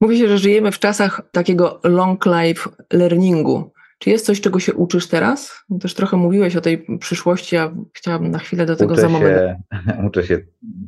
Mówi 0.00 0.18
się, 0.18 0.28
że 0.28 0.38
żyjemy 0.38 0.72
w 0.72 0.78
czasach 0.78 1.22
takiego 1.32 1.80
long 1.84 2.26
life 2.26 2.70
learningu. 2.92 3.70
Czy 3.98 4.10
jest 4.10 4.26
coś, 4.26 4.40
czego 4.40 4.60
się 4.60 4.74
uczysz 4.74 5.08
teraz? 5.08 5.64
Też 5.80 5.94
trochę 5.94 6.16
mówiłeś 6.16 6.56
o 6.56 6.60
tej 6.60 6.86
przyszłości, 7.00 7.56
ja 7.56 7.74
chciałabym 7.94 8.30
na 8.30 8.38
chwilę 8.38 8.66
do 8.66 8.76
tego 8.76 8.92
uczę 8.92 9.02
za 9.02 9.08
moment. 9.08 9.36
Się, 9.36 9.56
uczę 10.08 10.24
się 10.24 10.38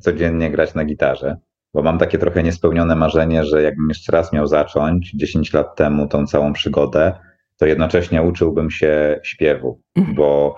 codziennie 0.01 0.51
grać 0.51 0.75
na 0.75 0.85
gitarze, 0.85 1.37
bo 1.75 1.83
mam 1.83 1.99
takie 1.99 2.19
trochę 2.19 2.43
niespełnione 2.43 2.97
marzenie, 2.97 3.45
że 3.45 3.63
jakbym 3.63 3.89
jeszcze 3.89 4.13
raz 4.13 4.33
miał 4.33 4.47
zacząć 4.47 5.13
10 5.15 5.53
lat 5.53 5.77
temu 5.77 6.09
tą 6.09 6.27
całą 6.27 6.53
przygodę, 6.53 7.13
to 7.57 7.67
jednocześnie 7.67 8.23
uczyłbym 8.23 8.71
się 8.71 9.21
śpiewu, 9.23 9.81
mhm. 9.97 10.17
bo 10.17 10.57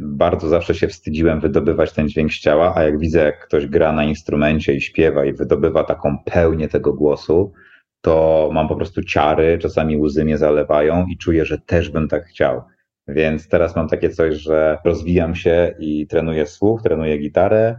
bardzo 0.00 0.48
zawsze 0.48 0.74
się 0.74 0.88
wstydziłem 0.88 1.40
wydobywać 1.40 1.92
ten 1.92 2.08
dźwięk 2.08 2.32
z 2.32 2.40
ciała, 2.40 2.72
a 2.76 2.82
jak 2.82 2.98
widzę, 2.98 3.24
jak 3.24 3.46
ktoś 3.46 3.66
gra 3.66 3.92
na 3.92 4.04
instrumencie 4.04 4.74
i 4.74 4.80
śpiewa 4.80 5.24
i 5.24 5.32
wydobywa 5.32 5.84
taką 5.84 6.18
pełnię 6.24 6.68
tego 6.68 6.92
głosu, 6.92 7.52
to 8.00 8.50
mam 8.52 8.68
po 8.68 8.76
prostu 8.76 9.02
ciary, 9.02 9.58
czasami 9.58 9.96
łzy 9.96 10.24
mnie 10.24 10.38
zalewają 10.38 11.06
i 11.06 11.18
czuję, 11.18 11.44
że 11.44 11.58
też 11.58 11.90
bym 11.90 12.08
tak 12.08 12.24
chciał. 12.24 12.62
Więc 13.08 13.48
teraz 13.48 13.76
mam 13.76 13.88
takie 13.88 14.10
coś, 14.10 14.34
że 14.34 14.78
rozwijam 14.84 15.34
się 15.34 15.74
i 15.78 16.06
trenuję 16.06 16.46
słuch, 16.46 16.82
trenuję 16.82 17.18
gitarę 17.18 17.78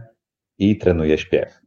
i 0.58 0.78
trenuję 0.78 1.18
śpiew. 1.18 1.60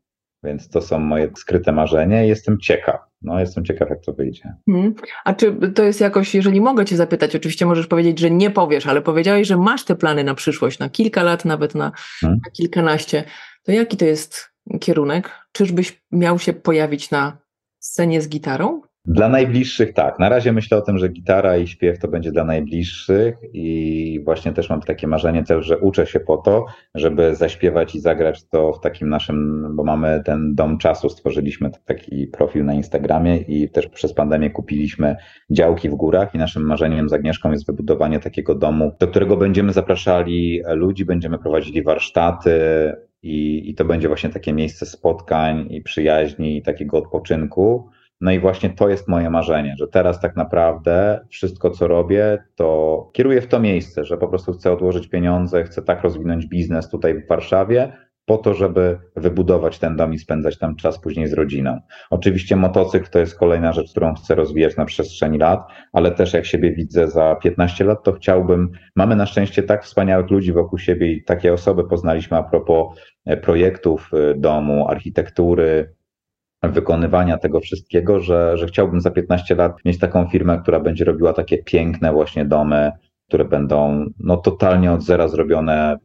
Więc 0.43 0.69
to 0.69 0.81
są 0.81 0.99
moje 0.99 1.31
skryte 1.37 1.71
marzenia 1.71 2.23
i 2.23 2.27
jestem 2.27 2.59
ciekaw. 2.59 2.99
No, 3.25 3.39
jestem 3.39 3.65
ciekaw, 3.65 3.89
jak 3.89 4.01
to 4.01 4.13
wyjdzie. 4.13 4.53
Hmm. 4.65 4.95
A 5.25 5.33
czy 5.33 5.55
to 5.75 5.83
jest 5.83 6.01
jakoś, 6.01 6.35
jeżeli 6.35 6.61
mogę 6.61 6.85
Cię 6.85 6.95
zapytać, 6.95 7.35
oczywiście 7.35 7.65
możesz 7.65 7.87
powiedzieć, 7.87 8.19
że 8.19 8.31
nie 8.31 8.49
powiesz, 8.49 8.87
ale 8.87 9.01
powiedziałeś, 9.01 9.47
że 9.47 9.57
masz 9.57 9.85
te 9.85 9.95
plany 9.95 10.23
na 10.23 10.35
przyszłość, 10.35 10.79
na 10.79 10.89
kilka 10.89 11.23
lat, 11.23 11.45
nawet 11.45 11.75
na, 11.75 11.91
hmm. 12.19 12.39
na 12.45 12.51
kilkanaście. 12.51 13.23
To 13.63 13.71
jaki 13.71 13.97
to 13.97 14.05
jest 14.05 14.51
kierunek? 14.81 15.31
Czyżbyś 15.51 16.03
miał 16.11 16.39
się 16.39 16.53
pojawić 16.53 17.11
na 17.11 17.37
scenie 17.79 18.21
z 18.21 18.29
gitarą? 18.29 18.81
Dla 19.07 19.29
najbliższych 19.29 19.93
tak. 19.93 20.19
Na 20.19 20.29
razie 20.29 20.51
myślę 20.51 20.77
o 20.77 20.81
tym, 20.81 20.97
że 20.97 21.09
gitara 21.09 21.57
i 21.57 21.67
śpiew 21.67 21.99
to 21.99 22.07
będzie 22.07 22.31
dla 22.31 22.43
najbliższych 22.43 23.35
i 23.53 24.21
właśnie 24.25 24.53
też 24.53 24.69
mam 24.69 24.81
takie 24.81 25.07
marzenie 25.07 25.43
też, 25.43 25.65
że 25.65 25.77
uczę 25.77 26.05
się 26.05 26.19
po 26.19 26.37
to, 26.37 26.65
żeby 26.95 27.35
zaśpiewać 27.35 27.95
i 27.95 27.99
zagrać 27.99 28.47
to 28.47 28.73
w 28.73 28.81
takim 28.81 29.09
naszym, 29.09 29.67
bo 29.75 29.83
mamy 29.83 30.21
ten 30.25 30.55
dom 30.55 30.77
czasu, 30.77 31.09
stworzyliśmy 31.09 31.71
taki 31.85 32.27
profil 32.27 32.65
na 32.65 32.73
Instagramie 32.73 33.37
i 33.37 33.69
też 33.69 33.87
przez 33.87 34.13
pandemię 34.13 34.49
kupiliśmy 34.49 35.15
działki 35.49 35.89
w 35.89 35.95
górach 35.95 36.35
i 36.35 36.37
naszym 36.37 36.63
marzeniem 36.63 37.09
z 37.09 37.13
Agnieszką 37.13 37.51
jest 37.51 37.67
wybudowanie 37.67 38.19
takiego 38.19 38.55
domu, 38.55 38.91
do 38.99 39.07
którego 39.07 39.37
będziemy 39.37 39.73
zapraszali 39.73 40.61
ludzi, 40.67 41.05
będziemy 41.05 41.37
prowadzili 41.37 41.83
warsztaty, 41.83 42.59
i, 43.23 43.69
I 43.69 43.75
to 43.75 43.85
będzie 43.85 44.07
właśnie 44.07 44.29
takie 44.29 44.53
miejsce 44.53 44.85
spotkań 44.85 45.67
i 45.69 45.81
przyjaźni 45.81 46.57
i 46.57 46.61
takiego 46.61 46.97
odpoczynku. 46.97 47.89
No 48.21 48.31
i 48.31 48.39
właśnie 48.39 48.69
to 48.69 48.89
jest 48.89 49.07
moje 49.07 49.29
marzenie, 49.29 49.75
że 49.77 49.87
teraz 49.87 50.19
tak 50.19 50.35
naprawdę 50.35 51.25
wszystko, 51.29 51.69
co 51.69 51.87
robię, 51.87 52.43
to 52.55 53.09
kieruję 53.13 53.41
w 53.41 53.47
to 53.47 53.59
miejsce, 53.59 54.05
że 54.05 54.17
po 54.17 54.27
prostu 54.27 54.53
chcę 54.53 54.71
odłożyć 54.71 55.07
pieniądze, 55.07 55.63
chcę 55.63 55.81
tak 55.81 56.03
rozwinąć 56.03 56.45
biznes 56.47 56.89
tutaj 56.89 57.21
w 57.21 57.27
Warszawie, 57.27 57.93
po 58.25 58.37
to, 58.37 58.53
żeby 58.53 58.99
wybudować 59.15 59.79
ten 59.79 59.95
dom 59.95 60.13
i 60.13 60.19
spędzać 60.19 60.57
tam 60.57 60.75
czas 60.75 60.99
później 60.99 61.27
z 61.27 61.33
rodziną. 61.33 61.79
Oczywiście 62.09 62.55
motocykl 62.55 63.09
to 63.09 63.19
jest 63.19 63.39
kolejna 63.39 63.73
rzecz, 63.73 63.91
którą 63.91 64.13
chcę 64.13 64.35
rozwijać 64.35 64.77
na 64.77 64.85
przestrzeni 64.85 65.37
lat, 65.37 65.67
ale 65.93 66.11
też 66.11 66.33
jak 66.33 66.45
siebie 66.45 66.71
widzę 66.71 67.07
za 67.07 67.35
15 67.35 67.83
lat, 67.83 68.03
to 68.03 68.13
chciałbym, 68.13 68.71
mamy 68.95 69.15
na 69.15 69.25
szczęście 69.25 69.63
tak 69.63 69.83
wspaniałych 69.83 70.29
ludzi 70.29 70.53
wokół 70.53 70.79
siebie 70.79 71.11
i 71.11 71.23
takie 71.23 71.53
osoby 71.53 71.87
poznaliśmy 71.87 72.37
a 72.37 72.43
propos 72.43 72.99
e, 73.25 73.37
projektów 73.37 74.11
e, 74.13 74.35
domu, 74.35 74.87
architektury, 74.89 75.94
wykonywania 76.69 77.37
tego 77.37 77.59
wszystkiego, 77.59 78.19
że, 78.19 78.57
że 78.57 78.67
chciałbym 78.67 79.01
za 79.01 79.11
15 79.11 79.55
lat 79.55 79.85
mieć 79.85 79.99
taką 79.99 80.27
firmę, 80.27 80.59
która 80.61 80.79
będzie 80.79 81.05
robiła 81.05 81.33
takie 81.33 81.63
piękne 81.63 82.13
właśnie 82.13 82.45
domy, 82.45 82.91
które 83.27 83.45
będą 83.45 84.05
no, 84.19 84.37
totalnie 84.37 84.91
od 84.91 85.03
zera 85.03 85.27
zrobione 85.27 85.97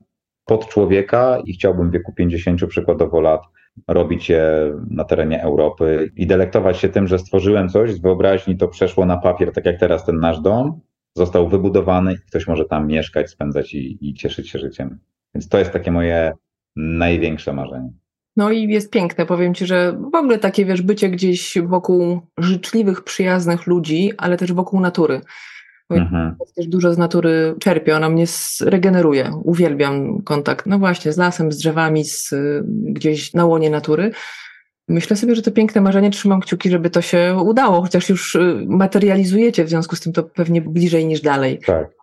pod 0.45 0.69
człowieka 0.69 1.39
i 1.45 1.53
chciałbym 1.53 1.91
w 1.91 1.93
wieku 1.93 2.13
50 2.13 2.67
przykładowo 2.67 3.21
lat 3.21 3.41
robić 3.89 4.29
je 4.29 4.73
na 4.91 5.05
terenie 5.05 5.43
Europy 5.43 6.11
i 6.17 6.27
delektować 6.27 6.79
się 6.79 6.89
tym, 6.89 7.09
że 7.09 7.19
stworzyłem 7.19 7.69
coś 7.69 7.93
z 7.93 8.01
wyobraźni, 8.01 8.57
to 8.57 8.69
przeszło 8.69 9.07
na 9.07 9.17
papier, 9.17 9.53
tak 9.53 9.67
jak 9.67 9.81
teraz 9.81 10.05
ten 10.05 10.21
nasz 10.21 10.41
dom, 10.41 10.81
został 11.17 11.49
wybudowany 11.49 12.13
i 12.13 12.19
ktoś 12.29 12.47
może 12.47 12.65
tam 12.65 12.87
mieszkać, 12.87 13.31
spędzać 13.31 13.75
i, 13.75 14.09
i 14.09 14.15
cieszyć 14.15 14.51
się 14.51 14.59
życiem. 14.59 14.99
Więc 15.35 15.49
to 15.49 15.59
jest 15.59 15.73
takie 15.73 15.93
moje 15.93 16.33
największe 16.77 17.53
marzenie. 17.53 17.93
No 18.37 18.51
i 18.51 18.69
jest 18.69 18.91
piękne, 18.91 19.27
powiem 19.27 19.55
Ci, 19.55 19.67
że 19.67 19.99
w 20.13 20.15
ogóle 20.15 20.39
takie, 20.39 20.65
wiesz, 20.65 20.83
bycie 20.83 21.09
gdzieś 21.09 21.59
wokół 21.65 22.21
życzliwych, 22.39 23.05
przyjaznych 23.05 23.67
ludzi, 23.67 24.13
ale 24.19 24.37
też 24.37 24.53
wokół 24.53 24.81
natury. 24.81 25.21
Mhm. 25.91 26.37
Też 26.57 26.67
dużo 26.67 26.95
z 26.95 26.99
natury 26.99 27.55
czerpię, 27.61 27.97
ona 27.97 28.09
mnie 28.09 28.25
regeneruje. 28.61 29.31
Uwielbiam 29.45 30.23
kontakt, 30.23 30.67
no 30.67 30.79
właśnie, 30.79 31.13
z 31.13 31.17
lasem, 31.17 31.53
z 31.53 31.57
drzewami, 31.57 32.05
z, 32.05 32.35
gdzieś 32.67 33.35
na 33.35 33.45
łonie 33.45 33.71
natury. 33.71 34.11
Myślę 34.89 35.17
sobie, 35.17 35.35
że 35.35 35.43
to 35.43 35.51
piękne 35.51 35.81
marzenie, 35.81 36.11
trzymam 36.11 36.41
kciuki, 36.41 36.71
żeby 36.71 36.91
to 36.91 37.03
się 37.03 37.37
udało, 37.45 37.83
chociaż 37.83 38.09
już 38.09 38.35
y, 38.35 38.65
materializujecie, 38.69 39.65
w 39.65 39.69
związku 39.69 39.97
z 39.97 40.01
tym 40.01 40.13
to 40.13 40.23
pewnie 40.23 40.63
bliżej 40.63 41.07
niż 41.07 41.21
dalej. 41.21 41.59
Tak. 41.67 42.00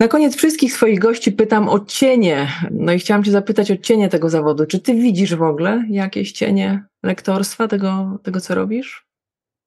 Na 0.00 0.08
koniec 0.08 0.36
wszystkich 0.36 0.72
swoich 0.72 0.98
gości 0.98 1.32
pytam 1.32 1.68
o 1.68 1.80
cienie. 1.80 2.48
No 2.70 2.92
i 2.92 2.98
chciałam 2.98 3.24
Cię 3.24 3.30
zapytać 3.30 3.70
o 3.70 3.76
cienie 3.76 4.08
tego 4.08 4.28
zawodu. 4.28 4.66
Czy 4.66 4.80
Ty 4.80 4.94
widzisz 4.94 5.34
w 5.34 5.42
ogóle 5.42 5.84
jakieś 5.88 6.32
cienie 6.32 6.84
lektorstwa 7.02 7.68
tego, 7.68 8.18
tego 8.22 8.40
co 8.40 8.54
robisz? 8.54 9.06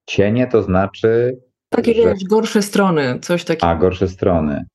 Cienie 0.09 0.47
to 0.47 0.63
znaczy 0.63 1.39
takie 1.69 1.93
że... 1.93 2.13
gorsze 2.29 2.61
strony, 2.61 3.19
coś 3.21 3.45
takiego. 3.45 3.67
A, 3.67 3.75
gorsze 3.75 4.07
strony. 4.07 4.65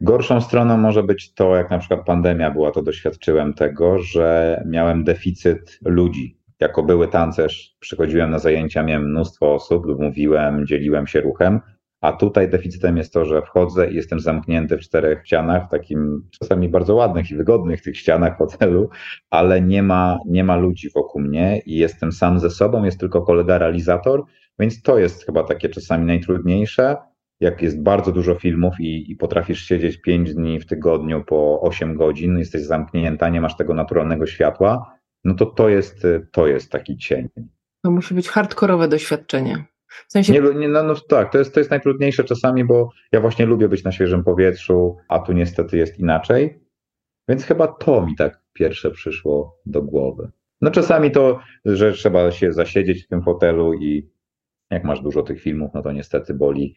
Gorszą 0.00 0.40
stroną 0.40 0.76
może 0.76 1.02
być 1.02 1.34
to, 1.34 1.56
jak 1.56 1.70
na 1.70 1.78
przykład 1.78 2.06
pandemia 2.06 2.50
była, 2.50 2.70
to 2.70 2.82
doświadczyłem 2.82 3.54
tego, 3.54 3.98
że 3.98 4.62
miałem 4.66 5.04
deficyt 5.04 5.78
ludzi. 5.84 6.38
Jako 6.60 6.82
były 6.82 7.08
tancerz 7.08 7.76
przychodziłem 7.80 8.30
na 8.30 8.38
zajęcia, 8.38 8.82
miałem 8.82 9.10
mnóstwo 9.10 9.54
osób, 9.54 9.86
mówiłem, 9.98 10.66
dzieliłem 10.66 11.06
się 11.06 11.20
ruchem, 11.20 11.60
a 12.04 12.12
tutaj 12.12 12.48
deficytem 12.48 12.96
jest 12.96 13.12
to, 13.12 13.24
że 13.24 13.42
wchodzę 13.42 13.90
i 13.90 13.94
jestem 13.94 14.20
zamknięty 14.20 14.76
w 14.76 14.80
czterech 14.80 15.26
ścianach, 15.26 15.66
w 15.66 15.70
takim 15.70 16.28
czasami 16.40 16.68
bardzo 16.68 16.94
ładnych 16.94 17.30
i 17.30 17.36
wygodnych 17.36 17.82
tych 17.82 17.96
ścianach 17.96 18.38
hotelu, 18.38 18.88
ale 19.30 19.60
nie 19.60 19.82
ma, 19.82 20.18
nie 20.26 20.44
ma 20.44 20.56
ludzi 20.56 20.90
wokół 20.94 21.22
mnie 21.22 21.62
i 21.66 21.76
jestem 21.76 22.12
sam 22.12 22.38
ze 22.38 22.50
sobą, 22.50 22.84
jest 22.84 23.00
tylko 23.00 23.22
kolega 23.22 23.58
realizator, 23.58 24.24
więc 24.58 24.82
to 24.82 24.98
jest 24.98 25.26
chyba 25.26 25.44
takie 25.44 25.68
czasami 25.68 26.06
najtrudniejsze. 26.06 26.96
Jak 27.40 27.62
jest 27.62 27.82
bardzo 27.82 28.12
dużo 28.12 28.34
filmów 28.34 28.74
i, 28.80 29.12
i 29.12 29.16
potrafisz 29.16 29.64
siedzieć 29.64 30.00
5 30.00 30.34
dni 30.34 30.60
w 30.60 30.66
tygodniu 30.66 31.24
po 31.24 31.60
8 31.60 31.96
godzin, 31.96 32.38
jesteś 32.38 32.62
zamknięta, 32.62 33.28
nie 33.28 33.40
masz 33.40 33.56
tego 33.56 33.74
naturalnego 33.74 34.26
światła, 34.26 34.94
no 35.24 35.34
to 35.34 35.46
to 35.46 35.68
jest, 35.68 36.06
to 36.32 36.46
jest 36.46 36.72
taki 36.72 36.96
cień. 36.96 37.28
To 37.84 37.90
musi 37.90 38.14
być 38.14 38.28
hardkorowe 38.28 38.88
doświadczenie. 38.88 39.73
W 40.08 40.12
sensie... 40.12 40.32
nie, 40.32 40.40
nie, 40.54 40.68
no, 40.68 40.82
no, 40.82 40.94
tak, 41.08 41.32
to 41.32 41.38
jest, 41.38 41.54
to 41.54 41.60
jest 41.60 41.70
najtrudniejsze 41.70 42.24
czasami, 42.24 42.64
bo 42.64 42.88
ja 43.12 43.20
właśnie 43.20 43.46
lubię 43.46 43.68
być 43.68 43.84
na 43.84 43.92
świeżym 43.92 44.24
powietrzu, 44.24 44.96
a 45.08 45.18
tu 45.18 45.32
niestety 45.32 45.76
jest 45.76 45.98
inaczej. 45.98 46.60
Więc 47.28 47.44
chyba 47.44 47.66
to 47.66 48.06
mi 48.06 48.16
tak 48.16 48.42
pierwsze 48.52 48.90
przyszło 48.90 49.60
do 49.66 49.82
głowy. 49.82 50.30
No 50.60 50.70
czasami 50.70 51.10
to, 51.10 51.40
że 51.64 51.92
trzeba 51.92 52.30
się 52.30 52.52
zasiedzieć 52.52 53.04
w 53.04 53.08
tym 53.08 53.22
fotelu 53.22 53.74
i 53.74 54.10
jak 54.70 54.84
masz 54.84 55.00
dużo 55.00 55.22
tych 55.22 55.40
filmów, 55.40 55.70
no 55.74 55.82
to 55.82 55.92
niestety 55.92 56.34
boli, 56.34 56.76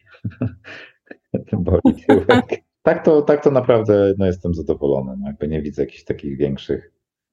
boli 1.52 2.04
tyłek. 2.06 2.62
Tak 2.82 3.04
to, 3.04 3.22
tak 3.22 3.44
to 3.44 3.50
naprawdę 3.50 4.14
no, 4.18 4.26
jestem 4.26 4.54
zadowolony. 4.54 5.16
No, 5.20 5.26
jakby 5.26 5.48
nie 5.48 5.62
widzę 5.62 5.82
jakichś 5.82 6.04
takich 6.04 6.38
większych 6.38 6.92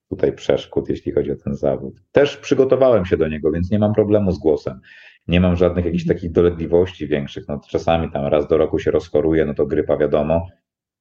tutaj 0.09 0.33
przeszkód, 0.33 0.89
jeśli 0.89 1.11
chodzi 1.11 1.31
o 1.31 1.35
ten 1.35 1.55
zawód. 1.55 2.01
Też 2.11 2.37
przygotowałem 2.37 3.05
się 3.05 3.17
do 3.17 3.27
niego, 3.27 3.51
więc 3.51 3.71
nie 3.71 3.79
mam 3.79 3.93
problemu 3.93 4.31
z 4.31 4.39
głosem. 4.39 4.79
Nie 5.27 5.39
mam 5.39 5.55
żadnych 5.55 5.85
jakichś 5.85 6.05
takich 6.05 6.31
dolegliwości 6.31 7.07
większych. 7.07 7.47
No, 7.47 7.59
czasami 7.69 8.11
tam 8.11 8.25
raz 8.25 8.47
do 8.47 8.57
roku 8.57 8.79
się 8.79 8.91
rozchoruję, 8.91 9.45
no 9.45 9.53
to 9.53 9.65
grypa 9.65 9.97
wiadomo, 9.97 10.47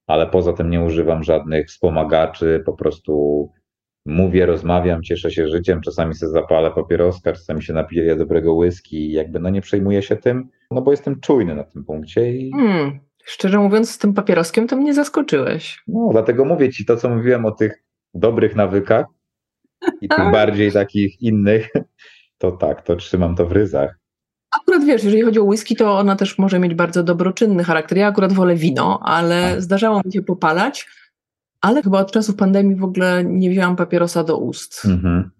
ale 0.07 0.27
poza 0.27 0.53
tym 0.53 0.69
nie 0.69 0.81
używam 0.81 1.23
żadnych 1.23 1.67
wspomagaczy, 1.67 2.63
po 2.65 2.73
prostu 2.73 3.49
mówię, 4.05 4.45
rozmawiam, 4.45 5.03
cieszę 5.03 5.31
się 5.31 5.47
życiem, 5.47 5.81
czasami 5.81 6.15
sobie 6.15 6.31
zapalę 6.31 6.71
papieroska, 6.71 7.33
czasami 7.33 7.63
się 7.63 7.73
napiję 7.73 8.15
dobrego 8.15 8.53
whisky 8.53 8.97
i 8.97 9.11
jakby 9.11 9.39
no 9.39 9.49
nie 9.49 9.61
przejmuję 9.61 10.01
się 10.01 10.15
tym, 10.15 10.49
no 10.71 10.81
bo 10.81 10.91
jestem 10.91 11.19
czujny 11.19 11.55
na 11.55 11.63
tym 11.63 11.85
punkcie. 11.85 12.31
I... 12.31 12.51
Hmm, 12.51 12.99
szczerze 13.25 13.59
mówiąc, 13.59 13.91
z 13.91 13.97
tym 13.97 14.13
papieroskiem 14.13 14.67
to 14.67 14.75
mnie 14.75 14.93
zaskoczyłeś. 14.93 15.83
No, 15.87 16.09
dlatego 16.11 16.45
mówię 16.45 16.69
ci 16.69 16.85
to, 16.85 16.97
co 16.97 17.09
mówiłem 17.09 17.45
o 17.45 17.51
tych 17.51 17.83
dobrych 18.13 18.55
nawykach 18.55 19.05
i 20.01 20.09
tych 20.09 20.31
bardziej 20.31 20.71
takich 20.71 21.21
innych, 21.21 21.69
to 22.37 22.51
tak, 22.51 22.81
to 22.81 22.95
trzymam 22.95 23.35
to 23.35 23.45
w 23.45 23.51
ryzach. 23.51 24.04
Akurat 24.61 24.85
wiesz, 24.85 25.03
jeżeli 25.03 25.23
chodzi 25.23 25.39
o 25.39 25.43
whisky, 25.43 25.75
to 25.75 25.99
ona 25.99 26.15
też 26.15 26.37
może 26.37 26.59
mieć 26.59 26.73
bardzo 26.73 27.03
dobroczynny 27.03 27.63
charakter. 27.63 27.97
Ja 27.97 28.07
akurat 28.07 28.33
wolę 28.33 28.55
wino, 28.55 28.99
ale 29.03 29.51
tak. 29.51 29.61
zdarzało 29.61 30.01
mi 30.05 30.13
się 30.13 30.21
popalać 30.21 30.87
ale 31.65 31.83
chyba 31.83 31.99
od 31.99 32.11
czasów 32.11 32.35
pandemii 32.35 32.75
w 32.75 32.83
ogóle 32.83 33.23
nie 33.23 33.49
wzięłam 33.49 33.75
papierosa 33.75 34.23
do 34.23 34.37
ust. 34.37 34.85
Mhm. 34.85 35.31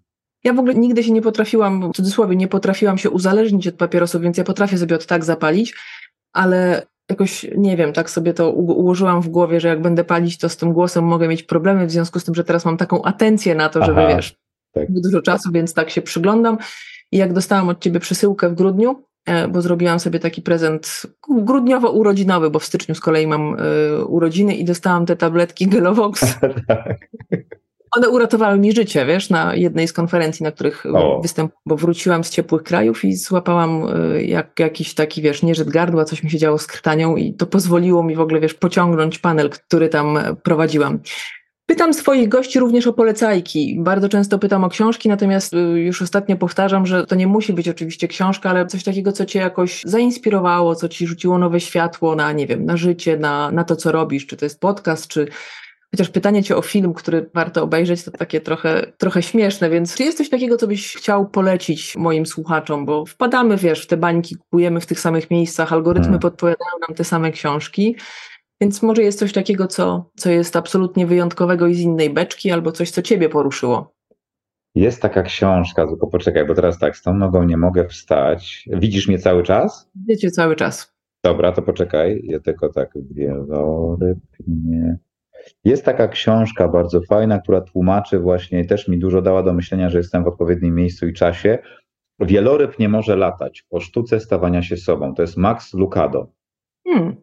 Ja 0.44 0.52
w 0.52 0.58
ogóle 0.58 0.74
nigdy 0.74 1.04
się 1.04 1.12
nie 1.12 1.22
potrafiłam, 1.22 1.92
w 1.92 1.96
cudzysłowie, 1.96 2.36
nie 2.36 2.48
potrafiłam 2.48 2.98
się 2.98 3.10
uzależnić 3.10 3.66
od 3.66 3.74
papierosów, 3.74 4.22
więc 4.22 4.38
ja 4.38 4.44
potrafię 4.44 4.78
sobie 4.78 4.96
od 4.96 5.06
tak 5.06 5.24
zapalić, 5.24 5.74
ale 6.32 6.86
jakoś, 7.10 7.46
nie 7.56 7.76
wiem, 7.76 7.92
tak 7.92 8.10
sobie 8.10 8.34
to 8.34 8.50
ułożyłam 8.52 9.22
w 9.22 9.28
głowie, 9.28 9.60
że 9.60 9.68
jak 9.68 9.82
będę 9.82 10.04
palić, 10.04 10.38
to 10.38 10.48
z 10.48 10.56
tym 10.56 10.72
głosem 10.72 11.04
mogę 11.04 11.28
mieć 11.28 11.42
problemy, 11.42 11.86
w 11.86 11.90
związku 11.90 12.20
z 12.20 12.24
tym, 12.24 12.34
że 12.34 12.44
teraz 12.44 12.64
mam 12.64 12.76
taką 12.76 13.02
atencję 13.02 13.54
na 13.54 13.68
to, 13.68 13.84
żeby, 13.84 14.04
Aha, 14.04 14.16
wiesz, 14.16 14.36
tak. 14.72 14.86
dużo 14.90 15.22
czasu, 15.22 15.52
więc 15.52 15.74
tak 15.74 15.90
się 15.90 16.02
przyglądam. 16.02 16.58
I 17.12 17.16
jak 17.16 17.32
dostałam 17.32 17.68
od 17.68 17.80
ciebie 17.80 18.00
przesyłkę 18.00 18.48
w 18.48 18.54
grudniu, 18.54 19.02
e, 19.26 19.48
bo 19.48 19.62
zrobiłam 19.62 20.00
sobie 20.00 20.18
taki 20.18 20.42
prezent 20.42 21.02
grudniowo-urodzinowy, 21.28 22.50
bo 22.50 22.58
w 22.58 22.64
styczniu 22.64 22.94
z 22.94 23.00
kolei 23.00 23.26
mam 23.26 23.56
y, 23.58 24.04
urodziny 24.04 24.54
i 24.54 24.64
dostałam 24.64 25.06
te 25.06 25.16
tabletki 25.16 25.66
Gelovox. 25.66 26.24
tak. 26.68 26.96
One 27.96 28.08
uratowały 28.08 28.58
mi 28.58 28.72
życie, 28.72 29.06
wiesz, 29.06 29.30
na 29.30 29.54
jednej 29.54 29.88
z 29.88 29.92
konferencji, 29.92 30.44
na 30.44 30.52
których 30.52 30.84
występowałam, 31.22 31.62
bo 31.66 31.76
wróciłam 31.76 32.24
z 32.24 32.30
ciepłych 32.30 32.62
krajów 32.62 33.04
i 33.04 33.16
złapałam 33.16 33.88
y, 34.14 34.24
jak, 34.24 34.60
jakiś 34.60 34.94
taki, 34.94 35.22
wiesz, 35.22 35.42
nieżyt 35.42 35.68
gardła, 35.68 36.04
coś 36.04 36.22
mi 36.22 36.30
się 36.30 36.38
działo 36.38 36.58
z 36.58 36.66
krtanią 36.66 37.16
i 37.16 37.34
to 37.34 37.46
pozwoliło 37.46 38.02
mi 38.02 38.16
w 38.16 38.20
ogóle, 38.20 38.40
wiesz, 38.40 38.54
pociągnąć 38.54 39.18
panel, 39.18 39.50
który 39.50 39.88
tam 39.88 40.18
prowadziłam. 40.42 40.98
Pytam 41.66 41.94
swoich 41.94 42.28
gości 42.28 42.60
również 42.60 42.86
o 42.86 42.92
polecajki. 42.92 43.76
Bardzo 43.80 44.08
często 44.08 44.38
pytam 44.38 44.64
o 44.64 44.68
książki, 44.68 45.08
natomiast 45.08 45.54
y, 45.54 45.56
już 45.56 46.02
ostatnio 46.02 46.36
powtarzam, 46.36 46.86
że 46.86 47.06
to 47.06 47.14
nie 47.14 47.26
musi 47.26 47.52
być 47.52 47.68
oczywiście 47.68 48.08
książka, 48.08 48.50
ale 48.50 48.66
coś 48.66 48.84
takiego, 48.84 49.12
co 49.12 49.26
cię 49.26 49.38
jakoś 49.38 49.82
zainspirowało, 49.84 50.74
co 50.74 50.88
ci 50.88 51.06
rzuciło 51.06 51.38
nowe 51.38 51.60
światło 51.60 52.16
na, 52.16 52.32
nie 52.32 52.46
wiem, 52.46 52.64
na 52.64 52.76
życie, 52.76 53.16
na, 53.16 53.50
na 53.50 53.64
to, 53.64 53.76
co 53.76 53.92
robisz. 53.92 54.26
Czy 54.26 54.36
to 54.36 54.44
jest 54.44 54.60
podcast, 54.60 55.08
czy 55.08 55.28
chociaż 55.90 56.08
pytanie 56.08 56.42
cię 56.42 56.56
o 56.56 56.62
film, 56.62 56.94
który 56.94 57.30
warto 57.34 57.62
obejrzeć, 57.62 58.04
to 58.04 58.10
takie 58.10 58.40
trochę, 58.40 58.92
trochę 58.98 59.22
śmieszne, 59.22 59.70
więc 59.70 59.96
czy 59.96 60.04
jest 60.04 60.18
coś 60.18 60.30
takiego, 60.30 60.56
co 60.56 60.66
byś 60.66 60.96
chciał 60.96 61.28
polecić 61.28 61.96
moim 61.96 62.26
słuchaczom, 62.26 62.86
bo 62.86 63.06
wpadamy, 63.06 63.56
wiesz, 63.56 63.82
w 63.82 63.86
te 63.86 63.96
bańki, 63.96 64.36
kupujemy 64.36 64.80
w 64.80 64.86
tych 64.86 65.00
samych 65.00 65.30
miejscach, 65.30 65.72
algorytmy 65.72 66.04
hmm. 66.04 66.20
podpowiadają 66.20 66.70
nam 66.88 66.96
te 66.96 67.04
same 67.04 67.32
książki. 67.32 67.96
Więc 68.60 68.82
może 68.82 69.02
jest 69.02 69.18
coś 69.18 69.32
takiego, 69.32 69.66
co, 69.66 70.10
co 70.16 70.30
jest 70.30 70.56
absolutnie 70.56 71.06
wyjątkowego 71.06 71.66
i 71.66 71.74
z 71.74 71.80
innej 71.80 72.10
beczki, 72.10 72.50
albo 72.50 72.72
coś, 72.72 72.90
co 72.90 73.02
ciebie 73.02 73.28
poruszyło. 73.28 73.96
Jest 74.74 75.02
taka 75.02 75.22
książka, 75.22 75.86
tylko 75.86 76.06
poczekaj, 76.06 76.46
bo 76.46 76.54
teraz 76.54 76.78
tak, 76.78 76.96
z 76.96 77.02
tą 77.02 77.14
nogą 77.14 77.42
nie 77.42 77.56
mogę 77.56 77.88
wstać. 77.88 78.68
Widzisz 78.72 79.08
mnie 79.08 79.18
cały 79.18 79.42
czas? 79.42 79.90
Widzicie 79.94 80.30
cały 80.30 80.56
czas. 80.56 80.94
Dobra, 81.24 81.52
to 81.52 81.62
poczekaj. 81.62 82.20
Ja 82.24 82.40
tylko 82.40 82.68
tak 82.68 82.90
wieloryb 83.10 84.18
nie. 84.46 84.98
Jest 85.64 85.84
taka 85.84 86.08
książka 86.08 86.68
bardzo 86.68 87.00
fajna, 87.00 87.38
która 87.38 87.60
tłumaczy 87.60 88.18
właśnie, 88.18 88.64
też 88.64 88.88
mi 88.88 88.98
dużo 88.98 89.22
dała 89.22 89.42
do 89.42 89.52
myślenia, 89.52 89.90
że 89.90 89.98
jestem 89.98 90.24
w 90.24 90.28
odpowiednim 90.28 90.74
miejscu 90.74 91.06
i 91.06 91.12
czasie. 91.12 91.58
Wieloryb 92.20 92.78
nie 92.78 92.88
może 92.88 93.16
latać 93.16 93.66
o 93.70 93.80
sztuce 93.80 94.20
stawania 94.20 94.62
się 94.62 94.76
sobą. 94.76 95.14
To 95.14 95.22
jest 95.22 95.36
Max 95.36 95.74
Lucado. 95.74 96.32
Hmm. 96.88 97.16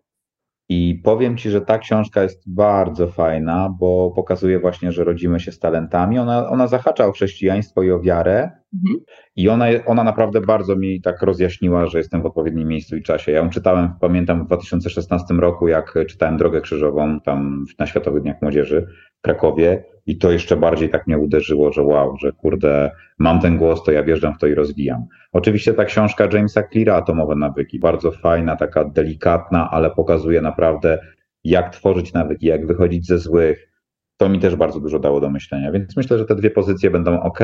I 0.69 1.01
powiem 1.03 1.37
Ci, 1.37 1.49
że 1.49 1.61
ta 1.61 1.77
książka 1.77 2.23
jest 2.23 2.53
bardzo 2.53 3.07
fajna, 3.07 3.69
bo 3.79 4.11
pokazuje 4.15 4.59
właśnie, 4.59 4.91
że 4.91 5.03
rodzimy 5.03 5.39
się 5.39 5.51
z 5.51 5.59
talentami. 5.59 6.19
Ona, 6.19 6.49
ona 6.49 6.67
zahacza 6.67 7.05
o 7.05 7.11
chrześcijaństwo 7.11 7.83
i 7.83 7.91
o 7.91 7.99
wiarę. 7.99 8.51
Mhm. 8.73 8.99
I 9.35 9.49
ona, 9.49 9.65
ona 9.85 10.03
naprawdę 10.03 10.41
bardzo 10.41 10.75
mi 10.75 11.01
tak 11.01 11.21
rozjaśniła, 11.21 11.87
że 11.87 11.97
jestem 11.97 12.21
w 12.21 12.25
odpowiednim 12.25 12.67
miejscu 12.67 12.95
i 12.95 13.03
czasie. 13.03 13.31
Ja 13.31 13.37
ją 13.37 13.49
czytałem, 13.49 13.93
pamiętam, 14.01 14.43
w 14.43 14.45
2016 14.45 15.33
roku, 15.33 15.67
jak 15.67 15.93
czytałem 16.09 16.37
Drogę 16.37 16.61
Krzyżową 16.61 17.19
tam 17.19 17.65
na 17.79 17.85
Światowych 17.85 18.23
Dniach 18.23 18.41
Młodzieży 18.41 18.87
Krakowie. 19.23 19.83
I 20.05 20.17
to 20.17 20.31
jeszcze 20.31 20.57
bardziej 20.57 20.89
tak 20.89 21.07
mnie 21.07 21.17
uderzyło, 21.17 21.71
że 21.71 21.83
wow, 21.83 22.17
że 22.17 22.31
kurde, 22.31 22.91
mam 23.19 23.39
ten 23.41 23.57
głos, 23.57 23.83
to 23.83 23.91
ja 23.91 24.03
wjeżdżam 24.03 24.33
w 24.33 24.37
to 24.37 24.47
i 24.47 24.55
rozwijam. 24.55 25.05
Oczywiście 25.31 25.73
ta 25.73 25.85
książka 25.85 26.27
Jamesa 26.33 26.63
Cleara, 26.63 26.95
Atomowe 26.95 27.35
nawyki, 27.35 27.79
bardzo 27.79 28.11
fajna, 28.11 28.55
taka 28.55 28.85
delikatna, 28.85 29.69
ale 29.71 29.91
pokazuje 29.91 30.41
naprawdę, 30.41 30.99
jak 31.43 31.75
tworzyć 31.75 32.13
nawyki, 32.13 32.45
jak 32.45 32.67
wychodzić 32.67 33.07
ze 33.07 33.17
złych. 33.17 33.69
To 34.17 34.29
mi 34.29 34.39
też 34.39 34.55
bardzo 34.55 34.79
dużo 34.79 34.99
dało 34.99 35.19
do 35.19 35.29
myślenia, 35.29 35.71
więc 35.71 35.97
myślę, 35.97 36.17
że 36.17 36.25
te 36.25 36.35
dwie 36.35 36.51
pozycje 36.51 36.91
będą 36.91 37.21
ok. 37.21 37.39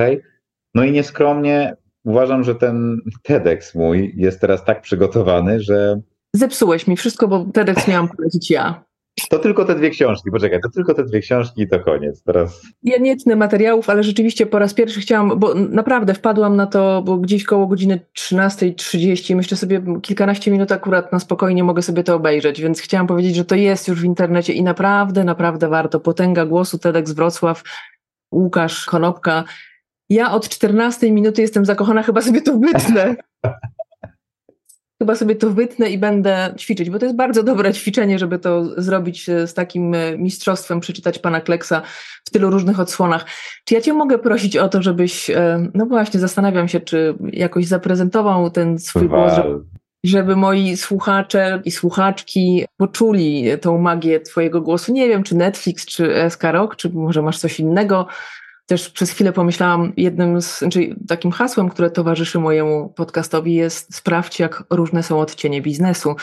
No 0.76 0.84
i 0.84 0.92
nieskromnie 0.92 1.76
uważam, 2.06 2.44
że 2.44 2.56
ten 2.56 2.98
TEDx 3.24 3.76
mój 3.76 4.14
jest 4.18 4.42
teraz 4.42 4.66
tak 4.66 4.82
przygotowany, 4.82 5.60
że. 5.60 6.00
Zepsułeś 6.36 6.88
mi 6.88 6.98
wszystko, 6.98 7.28
bo 7.28 7.46
TEDx 7.54 7.88
miałam 7.88 8.08
powiedzieć 8.08 8.52
ja. 8.52 8.89
To 9.30 9.40
tylko 9.40 9.66
te 9.66 9.76
dwie 9.76 9.90
książki, 9.90 10.32
poczekaj, 10.32 10.60
to 10.62 10.70
tylko 10.70 10.94
te 10.94 11.04
dwie 11.04 11.20
książki 11.20 11.62
i 11.62 11.68
to 11.68 11.80
koniec. 11.80 12.24
Teraz. 12.24 12.62
Ja 12.84 12.98
nie 12.98 13.18
tnę 13.18 13.36
materiałów, 13.36 13.90
ale 13.90 14.04
rzeczywiście 14.04 14.46
po 14.46 14.60
raz 14.60 14.74
pierwszy 14.74 15.00
chciałam, 15.00 15.40
bo 15.40 15.54
naprawdę 15.56 16.14
wpadłam 16.14 16.56
na 16.56 16.68
to, 16.68 17.02
bo 17.06 17.18
gdzieś 17.18 17.44
koło 17.44 17.68
godziny 17.68 18.00
13.30, 18.20 19.36
myślę 19.36 19.58
sobie 19.58 19.82
kilkanaście 20.02 20.52
minut 20.52 20.72
akurat 20.72 21.12
na 21.12 21.20
spokojnie 21.20 21.64
mogę 21.64 21.82
sobie 21.82 22.04
to 22.04 22.16
obejrzeć, 22.16 22.62
więc 22.62 22.82
chciałam 22.82 23.08
powiedzieć, 23.08 23.36
że 23.36 23.46
to 23.46 23.56
jest 23.56 23.88
już 23.88 24.02
w 24.02 24.06
internecie 24.06 24.54
i 24.54 24.64
naprawdę, 24.64 25.24
naprawdę 25.24 25.68
warto. 25.68 26.00
Potęga 26.00 26.46
głosu 26.46 26.80
TEDx 26.80 27.12
Wrocław, 27.12 27.64
Łukasz 28.32 28.86
Konopka. 28.86 29.44
Ja 30.10 30.32
od 30.32 30.50
14 30.50 31.12
minuty 31.12 31.42
jestem 31.42 31.66
zakochana, 31.66 32.04
chyba 32.04 32.22
sobie 32.22 32.42
to 32.42 32.58
wytnę. 32.58 33.16
chyba 35.02 35.16
sobie 35.16 35.36
to 35.36 35.50
wytnę 35.50 35.90
i 35.90 35.98
będę 35.98 36.54
ćwiczyć, 36.58 36.90
bo 36.90 37.00
to 37.00 37.06
jest 37.06 37.18
bardzo 37.18 37.44
dobre 37.44 37.74
ćwiczenie, 37.74 38.20
żeby 38.20 38.40
to 38.40 38.82
zrobić 38.82 39.30
e, 39.30 39.48
z 39.48 39.54
takim 39.54 39.94
e, 39.94 40.18
mistrzostwem, 40.18 40.80
przeczytać 40.80 41.20
pana 41.20 41.42
Kleksa 41.42 41.82
w 42.26 42.30
tylu 42.30 42.50
różnych 42.50 42.80
odsłonach. 42.80 43.26
Czy 43.66 43.74
ja 43.74 43.82
cię 43.82 43.94
mogę 43.94 44.18
prosić 44.18 44.58
o 44.58 44.70
to, 44.70 44.82
żebyś, 44.82 45.30
e, 45.30 45.70
no 45.74 45.86
właśnie, 45.86 46.20
zastanawiam 46.20 46.68
się, 46.68 46.80
czy 46.80 47.16
jakoś 47.34 47.66
zaprezentował 47.66 48.50
ten 48.50 48.80
swój 48.80 49.10
głos, 49.10 49.34
żeby, 49.34 49.60
żeby 50.04 50.36
moi 50.36 50.78
słuchacze 50.78 51.62
i 51.66 51.72
słuchaczki 51.72 52.66
poczuli 52.78 53.46
tą 53.62 53.78
magię 53.78 54.20
twojego 54.20 54.62
głosu. 54.62 54.94
Nie 54.94 55.08
wiem, 55.08 55.24
czy 55.24 55.36
Netflix, 55.36 55.86
czy 55.86 56.14
SK 56.30 56.44
Rock, 56.44 56.76
czy 56.76 56.90
może 56.90 57.22
masz 57.22 57.40
coś 57.40 57.60
innego, 57.60 58.08
też 58.70 58.90
przez 58.90 59.12
chwilę 59.12 59.34
pomyślałam, 59.34 59.94
jednym 59.98 60.42
z, 60.42 60.64
czyli 60.72 60.96
takim 61.08 61.32
hasłem, 61.32 61.70
które 61.70 61.92
towarzyszy 61.92 62.40
mojemu 62.40 62.90
podcastowi 62.90 63.54
jest 63.54 63.96
sprawdź, 63.96 64.40
jak 64.40 64.64
różne 64.70 65.04
są 65.04 65.20
odcienie 65.20 65.62
biznesu. 65.62 66.16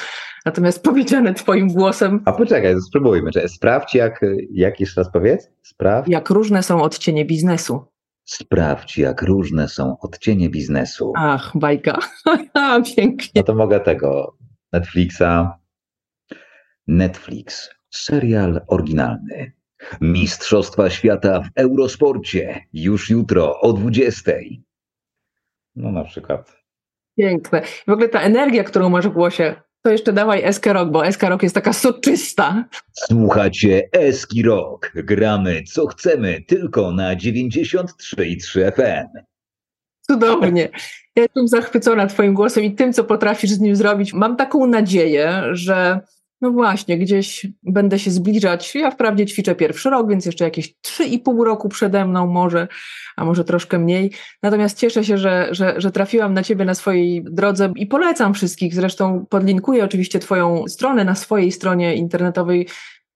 Natomiast 0.45 0.83
powiedziane 0.91 1.35
twoim 1.35 1.69
głosem... 1.69 2.23
A 2.25 2.33
poczekaj, 2.33 2.75
spróbujmy. 2.89 3.31
Sprawdź, 3.47 3.95
jak, 3.95 4.21
jak 4.51 4.81
jeszcze 4.81 5.01
raz 5.01 5.13
powiedz? 5.13 5.51
Sprawdź. 5.63 6.09
Jak 6.09 6.31
różne 6.31 6.63
są 6.63 6.83
odcienie 6.83 7.25
biznesu. 7.25 7.85
Sprawdź, 8.25 8.99
jak 8.99 9.23
różne 9.23 9.69
są 9.69 9.97
odcienie 10.01 10.51
biznesu. 10.51 11.13
Ach, 11.17 11.53
bajka. 11.55 11.99
Pięknie. 12.97 13.33
No 13.35 13.43
to 13.43 13.55
mogę 13.55 13.81
tego 13.81 14.37
Netflixa. 14.73 15.59
Netflix. 16.87 17.71
Serial 17.91 18.61
oryginalny. 18.67 19.56
Mistrzostwa 20.01 20.91
Świata 20.91 21.41
w 21.41 21.49
Eurosporcie 21.55 22.61
już 22.73 23.11
jutro 23.11 23.61
o 23.61 23.73
20. 23.73 24.33
No 25.77 25.93
na 25.93 26.05
przykład. 26.05 26.57
Piękne. 27.19 27.63
W 27.87 27.91
ogóle 27.91 28.09
ta 28.09 28.21
energia, 28.21 28.65
którą 28.65 28.89
masz 28.89 29.09
w 29.09 29.13
głosie, 29.13 29.55
to 29.83 29.91
jeszcze 29.91 30.13
dawaj 30.13 30.45
Eski 30.45 30.73
Rock, 30.73 30.91
bo 30.91 31.07
Eski 31.07 31.27
Rock 31.27 31.43
jest 31.43 31.55
taka 31.55 31.73
soczysta. 31.73 32.65
Słuchacie 32.93 33.89
Eski 33.93 34.43
Rock. 34.43 34.93
Gramy 34.95 35.63
co 35.63 35.87
chcemy, 35.87 36.43
tylko 36.49 36.93
na 36.93 37.17
93,3 37.17 38.73
FM. 38.73 39.19
Cudownie. 40.01 40.69
Ja 41.17 41.23
jestem 41.23 41.49
zachwycona 41.49 42.07
Twoim 42.07 42.35
głosem 42.35 42.65
i 42.65 42.75
tym, 42.75 42.93
co 42.93 43.05
potrafisz 43.05 43.51
z 43.51 43.61
nim 43.61 43.77
zrobić. 43.77 44.13
Mam 44.13 44.37
taką 44.37 44.67
nadzieję, 44.67 45.43
że 45.53 46.01
no 46.41 46.51
właśnie, 46.51 46.99
gdzieś 46.99 47.47
będę 47.63 47.99
się 47.99 48.11
zbliżać. 48.11 48.75
Ja 48.75 48.91
wprawdzie 48.91 49.27
ćwiczę 49.27 49.55
pierwszy 49.55 49.91
rok, 49.91 50.09
więc 50.09 50.27
jeszcze 50.27 50.45
jakieś 50.45 50.75
3,5 50.87 51.45
roku 51.45 51.69
przede 51.69 52.05
mną 52.05 52.27
może, 52.27 52.69
a 53.17 53.25
może 53.25 53.45
troszkę 53.45 53.79
mniej. 53.79 54.11
Natomiast 54.43 54.79
cieszę 54.79 55.05
się, 55.05 55.19
że, 55.19 55.49
że, 55.51 55.75
że 55.81 55.91
trafiłam 55.91 56.35
na 56.35 56.43
Ciebie 56.43 56.65
na 56.65 56.75
swojej 56.75 57.25
drodze 57.25 57.73
i 57.77 57.87
polecam 57.87 58.35
wszystkich. 58.35 58.75
Zresztą 58.75 59.27
podlinkuję 59.31 59.85
oczywiście 59.85 60.19
Twoją 60.19 60.65
stronę 60.69 61.05
na 61.05 61.15
swojej 61.15 61.53
stronie 61.53 61.95
internetowej, 61.95 62.67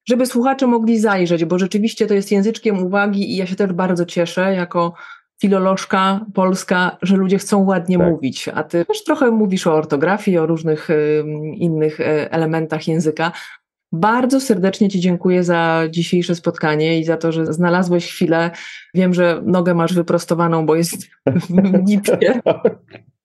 żeby 0.08 0.26
słuchacze 0.26 0.66
mogli 0.66 0.98
zajrzeć, 0.98 1.44
bo 1.44 1.58
rzeczywiście 1.58 2.06
to 2.06 2.14
jest 2.14 2.32
języczkiem 2.32 2.82
uwagi 2.82 3.32
i 3.32 3.36
ja 3.36 3.46
się 3.46 3.56
też 3.56 3.72
bardzo 3.72 4.06
cieszę 4.06 4.54
jako 4.54 4.94
filolożka 5.41 6.26
polska, 6.34 6.97
że 7.03 7.16
ludzie 7.16 7.38
chcą 7.38 7.64
ładnie 7.64 7.99
tak. 7.99 8.11
mówić, 8.11 8.49
a 8.55 8.62
ty 8.64 8.84
też 8.84 9.05
trochę 9.05 9.30
mówisz 9.30 9.66
o 9.66 9.74
ortografii, 9.74 10.38
o 10.38 10.47
różnych 10.47 10.91
y, 10.91 11.24
innych 11.55 12.01
y, 12.01 12.30
elementach 12.30 12.88
języka. 12.88 13.32
Bardzo 13.93 14.41
serdecznie 14.41 14.88
Ci 14.88 15.01
dziękuję 15.01 15.45
za 15.45 15.82
dzisiejsze 15.91 16.34
spotkanie 16.34 16.99
i 16.99 17.05
za 17.05 17.16
to, 17.16 17.32
że 17.32 17.53
znalazłeś 17.53 18.07
chwilę. 18.07 18.51
Wiem, 18.95 19.14
że 19.14 19.43
nogę 19.45 19.74
masz 19.74 19.95
wyprostowaną, 19.95 20.66
bo 20.66 20.74
jest 20.74 21.07
w 21.26 21.82
nipie. 21.82 22.41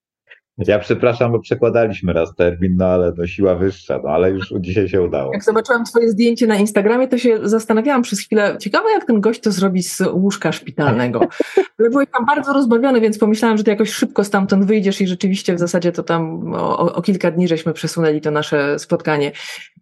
Ja 0.58 0.78
przepraszam, 0.78 1.32
bo 1.32 1.40
przekładaliśmy 1.40 2.12
raz 2.12 2.34
termin, 2.34 2.76
no 2.76 2.86
ale 2.86 3.12
no 3.16 3.26
siła 3.26 3.54
wyższa, 3.54 4.00
no 4.04 4.10
ale 4.10 4.30
już 4.30 4.54
dzisiaj 4.60 4.88
się 4.88 5.02
udało. 5.02 5.32
Jak 5.32 5.44
zobaczyłam 5.44 5.84
twoje 5.84 6.10
zdjęcie 6.10 6.46
na 6.46 6.56
Instagramie, 6.56 7.08
to 7.08 7.18
się 7.18 7.38
zastanawiałam 7.42 8.02
przez 8.02 8.20
chwilę, 8.20 8.56
ciekawe 8.60 8.90
jak 8.90 9.04
ten 9.04 9.20
gość 9.20 9.40
to 9.40 9.52
zrobi 9.52 9.82
z 9.82 10.00
łóżka 10.12 10.52
szpitalnego. 10.52 11.20
Ale 11.78 11.90
byłeś 11.90 12.08
tam 12.12 12.26
bardzo 12.26 12.52
rozbawiony, 12.52 13.00
więc 13.00 13.18
pomyślałam, 13.18 13.58
że 13.58 13.64
ty 13.64 13.70
jakoś 13.70 13.90
szybko 13.90 14.24
stamtąd 14.24 14.64
wyjdziesz 14.64 15.00
i 15.00 15.06
rzeczywiście 15.06 15.54
w 15.54 15.58
zasadzie 15.58 15.92
to 15.92 16.02
tam 16.02 16.54
o, 16.54 16.94
o 16.94 17.02
kilka 17.02 17.30
dni 17.30 17.48
żeśmy 17.48 17.72
przesunęli 17.72 18.20
to 18.20 18.30
nasze 18.30 18.78
spotkanie. 18.78 19.32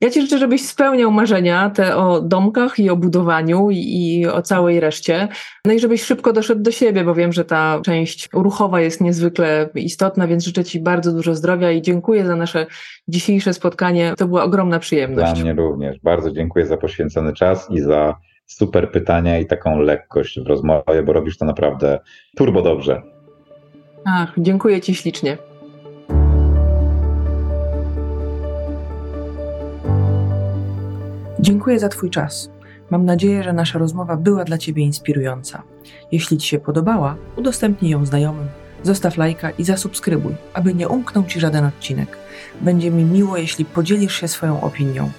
Ja 0.00 0.10
ci 0.10 0.22
życzę, 0.22 0.38
żebyś 0.38 0.66
spełniał 0.66 1.10
marzenia 1.10 1.70
te 1.70 1.96
o 1.96 2.20
domkach 2.20 2.78
i 2.78 2.90
o 2.90 2.96
budowaniu 2.96 3.70
i, 3.70 3.76
i 3.76 4.26
o 4.26 4.42
całej 4.42 4.80
reszcie. 4.80 5.28
No 5.64 5.72
i 5.72 5.80
żebyś 5.80 6.02
szybko 6.02 6.32
doszedł 6.32 6.62
do 6.62 6.70
siebie, 6.70 7.04
bo 7.04 7.14
wiem, 7.14 7.32
że 7.32 7.44
ta 7.44 7.80
część 7.84 8.28
ruchowa 8.32 8.80
jest 8.80 9.00
niezwykle 9.00 9.68
istotna, 9.74 10.26
więc 10.26 10.44
życzę 10.44 10.63
życzę 10.64 10.70
Ci 10.70 10.80
bardzo 10.80 11.12
dużo 11.12 11.34
zdrowia 11.34 11.70
i 11.70 11.82
dziękuję 11.82 12.26
za 12.26 12.36
nasze 12.36 12.66
dzisiejsze 13.08 13.54
spotkanie. 13.54 14.14
To 14.16 14.26
była 14.26 14.44
ogromna 14.44 14.78
przyjemność. 14.78 15.32
Dla 15.32 15.42
mnie 15.42 15.52
również. 15.52 16.00
Bardzo 16.02 16.30
dziękuję 16.30 16.66
za 16.66 16.76
poświęcony 16.76 17.32
czas 17.32 17.70
i 17.70 17.80
za 17.80 18.16
super 18.46 18.90
pytania 18.90 19.38
i 19.38 19.46
taką 19.46 19.78
lekkość 19.78 20.40
w 20.40 20.46
rozmowie, 20.46 21.02
bo 21.02 21.12
robisz 21.12 21.38
to 21.38 21.44
naprawdę 21.44 22.00
turbo 22.36 22.62
dobrze. 22.62 23.02
Ach, 24.04 24.32
dziękuję 24.38 24.80
Ci 24.80 24.94
ślicznie. 24.94 25.38
Dziękuję 31.40 31.78
za 31.78 31.88
Twój 31.88 32.10
czas. 32.10 32.50
Mam 32.90 33.04
nadzieję, 33.04 33.42
że 33.42 33.52
nasza 33.52 33.78
rozmowa 33.78 34.16
była 34.16 34.44
dla 34.44 34.58
Ciebie 34.58 34.82
inspirująca. 34.82 35.62
Jeśli 36.12 36.38
Ci 36.38 36.48
się 36.48 36.58
podobała, 36.58 37.16
udostępnij 37.36 37.90
ją 37.90 38.06
znajomym, 38.06 38.48
zostaw 38.84 39.16
lajka 39.16 39.50
i 39.50 39.64
zasubskrybuj, 39.64 40.34
aby 40.54 40.74
nie 40.74 40.88
umknął 40.88 41.24
Ci 41.24 41.40
żaden 41.40 41.64
odcinek. 41.64 42.18
Będzie 42.60 42.90
mi 42.90 43.04
miło, 43.04 43.36
jeśli 43.36 43.64
podzielisz 43.64 44.20
się 44.20 44.28
swoją 44.28 44.60
opinią. 44.60 45.10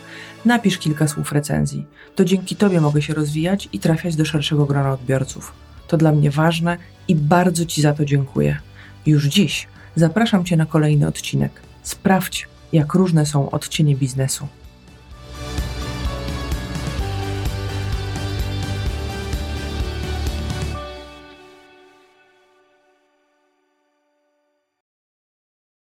Napisz 0.45 0.77
kilka 0.77 1.07
słów 1.07 1.31
recenzji. 1.31 1.85
To 2.15 2.25
dzięki 2.25 2.55
Tobie 2.55 2.81
mogę 2.81 3.01
się 3.01 3.13
rozwijać 3.13 3.69
i 3.73 3.79
trafiać 3.79 4.15
do 4.15 4.25
szerszego 4.25 4.65
grona 4.65 4.93
odbiorców. 4.93 5.53
To 5.87 5.97
dla 5.97 6.11
mnie 6.11 6.31
ważne 6.31 6.77
i 7.07 7.15
bardzo 7.15 7.65
Ci 7.65 7.81
za 7.81 7.93
to 7.93 8.05
dziękuję. 8.05 8.57
Już 9.05 9.25
dziś 9.25 9.67
zapraszam 9.95 10.45
Cię 10.45 10.57
na 10.57 10.65
kolejny 10.65 11.07
odcinek. 11.07 11.61
Sprawdź, 11.83 12.47
jak 12.73 12.93
różne 12.93 13.25
są 13.25 13.51
odcienie 13.51 13.95
biznesu. 13.95 14.47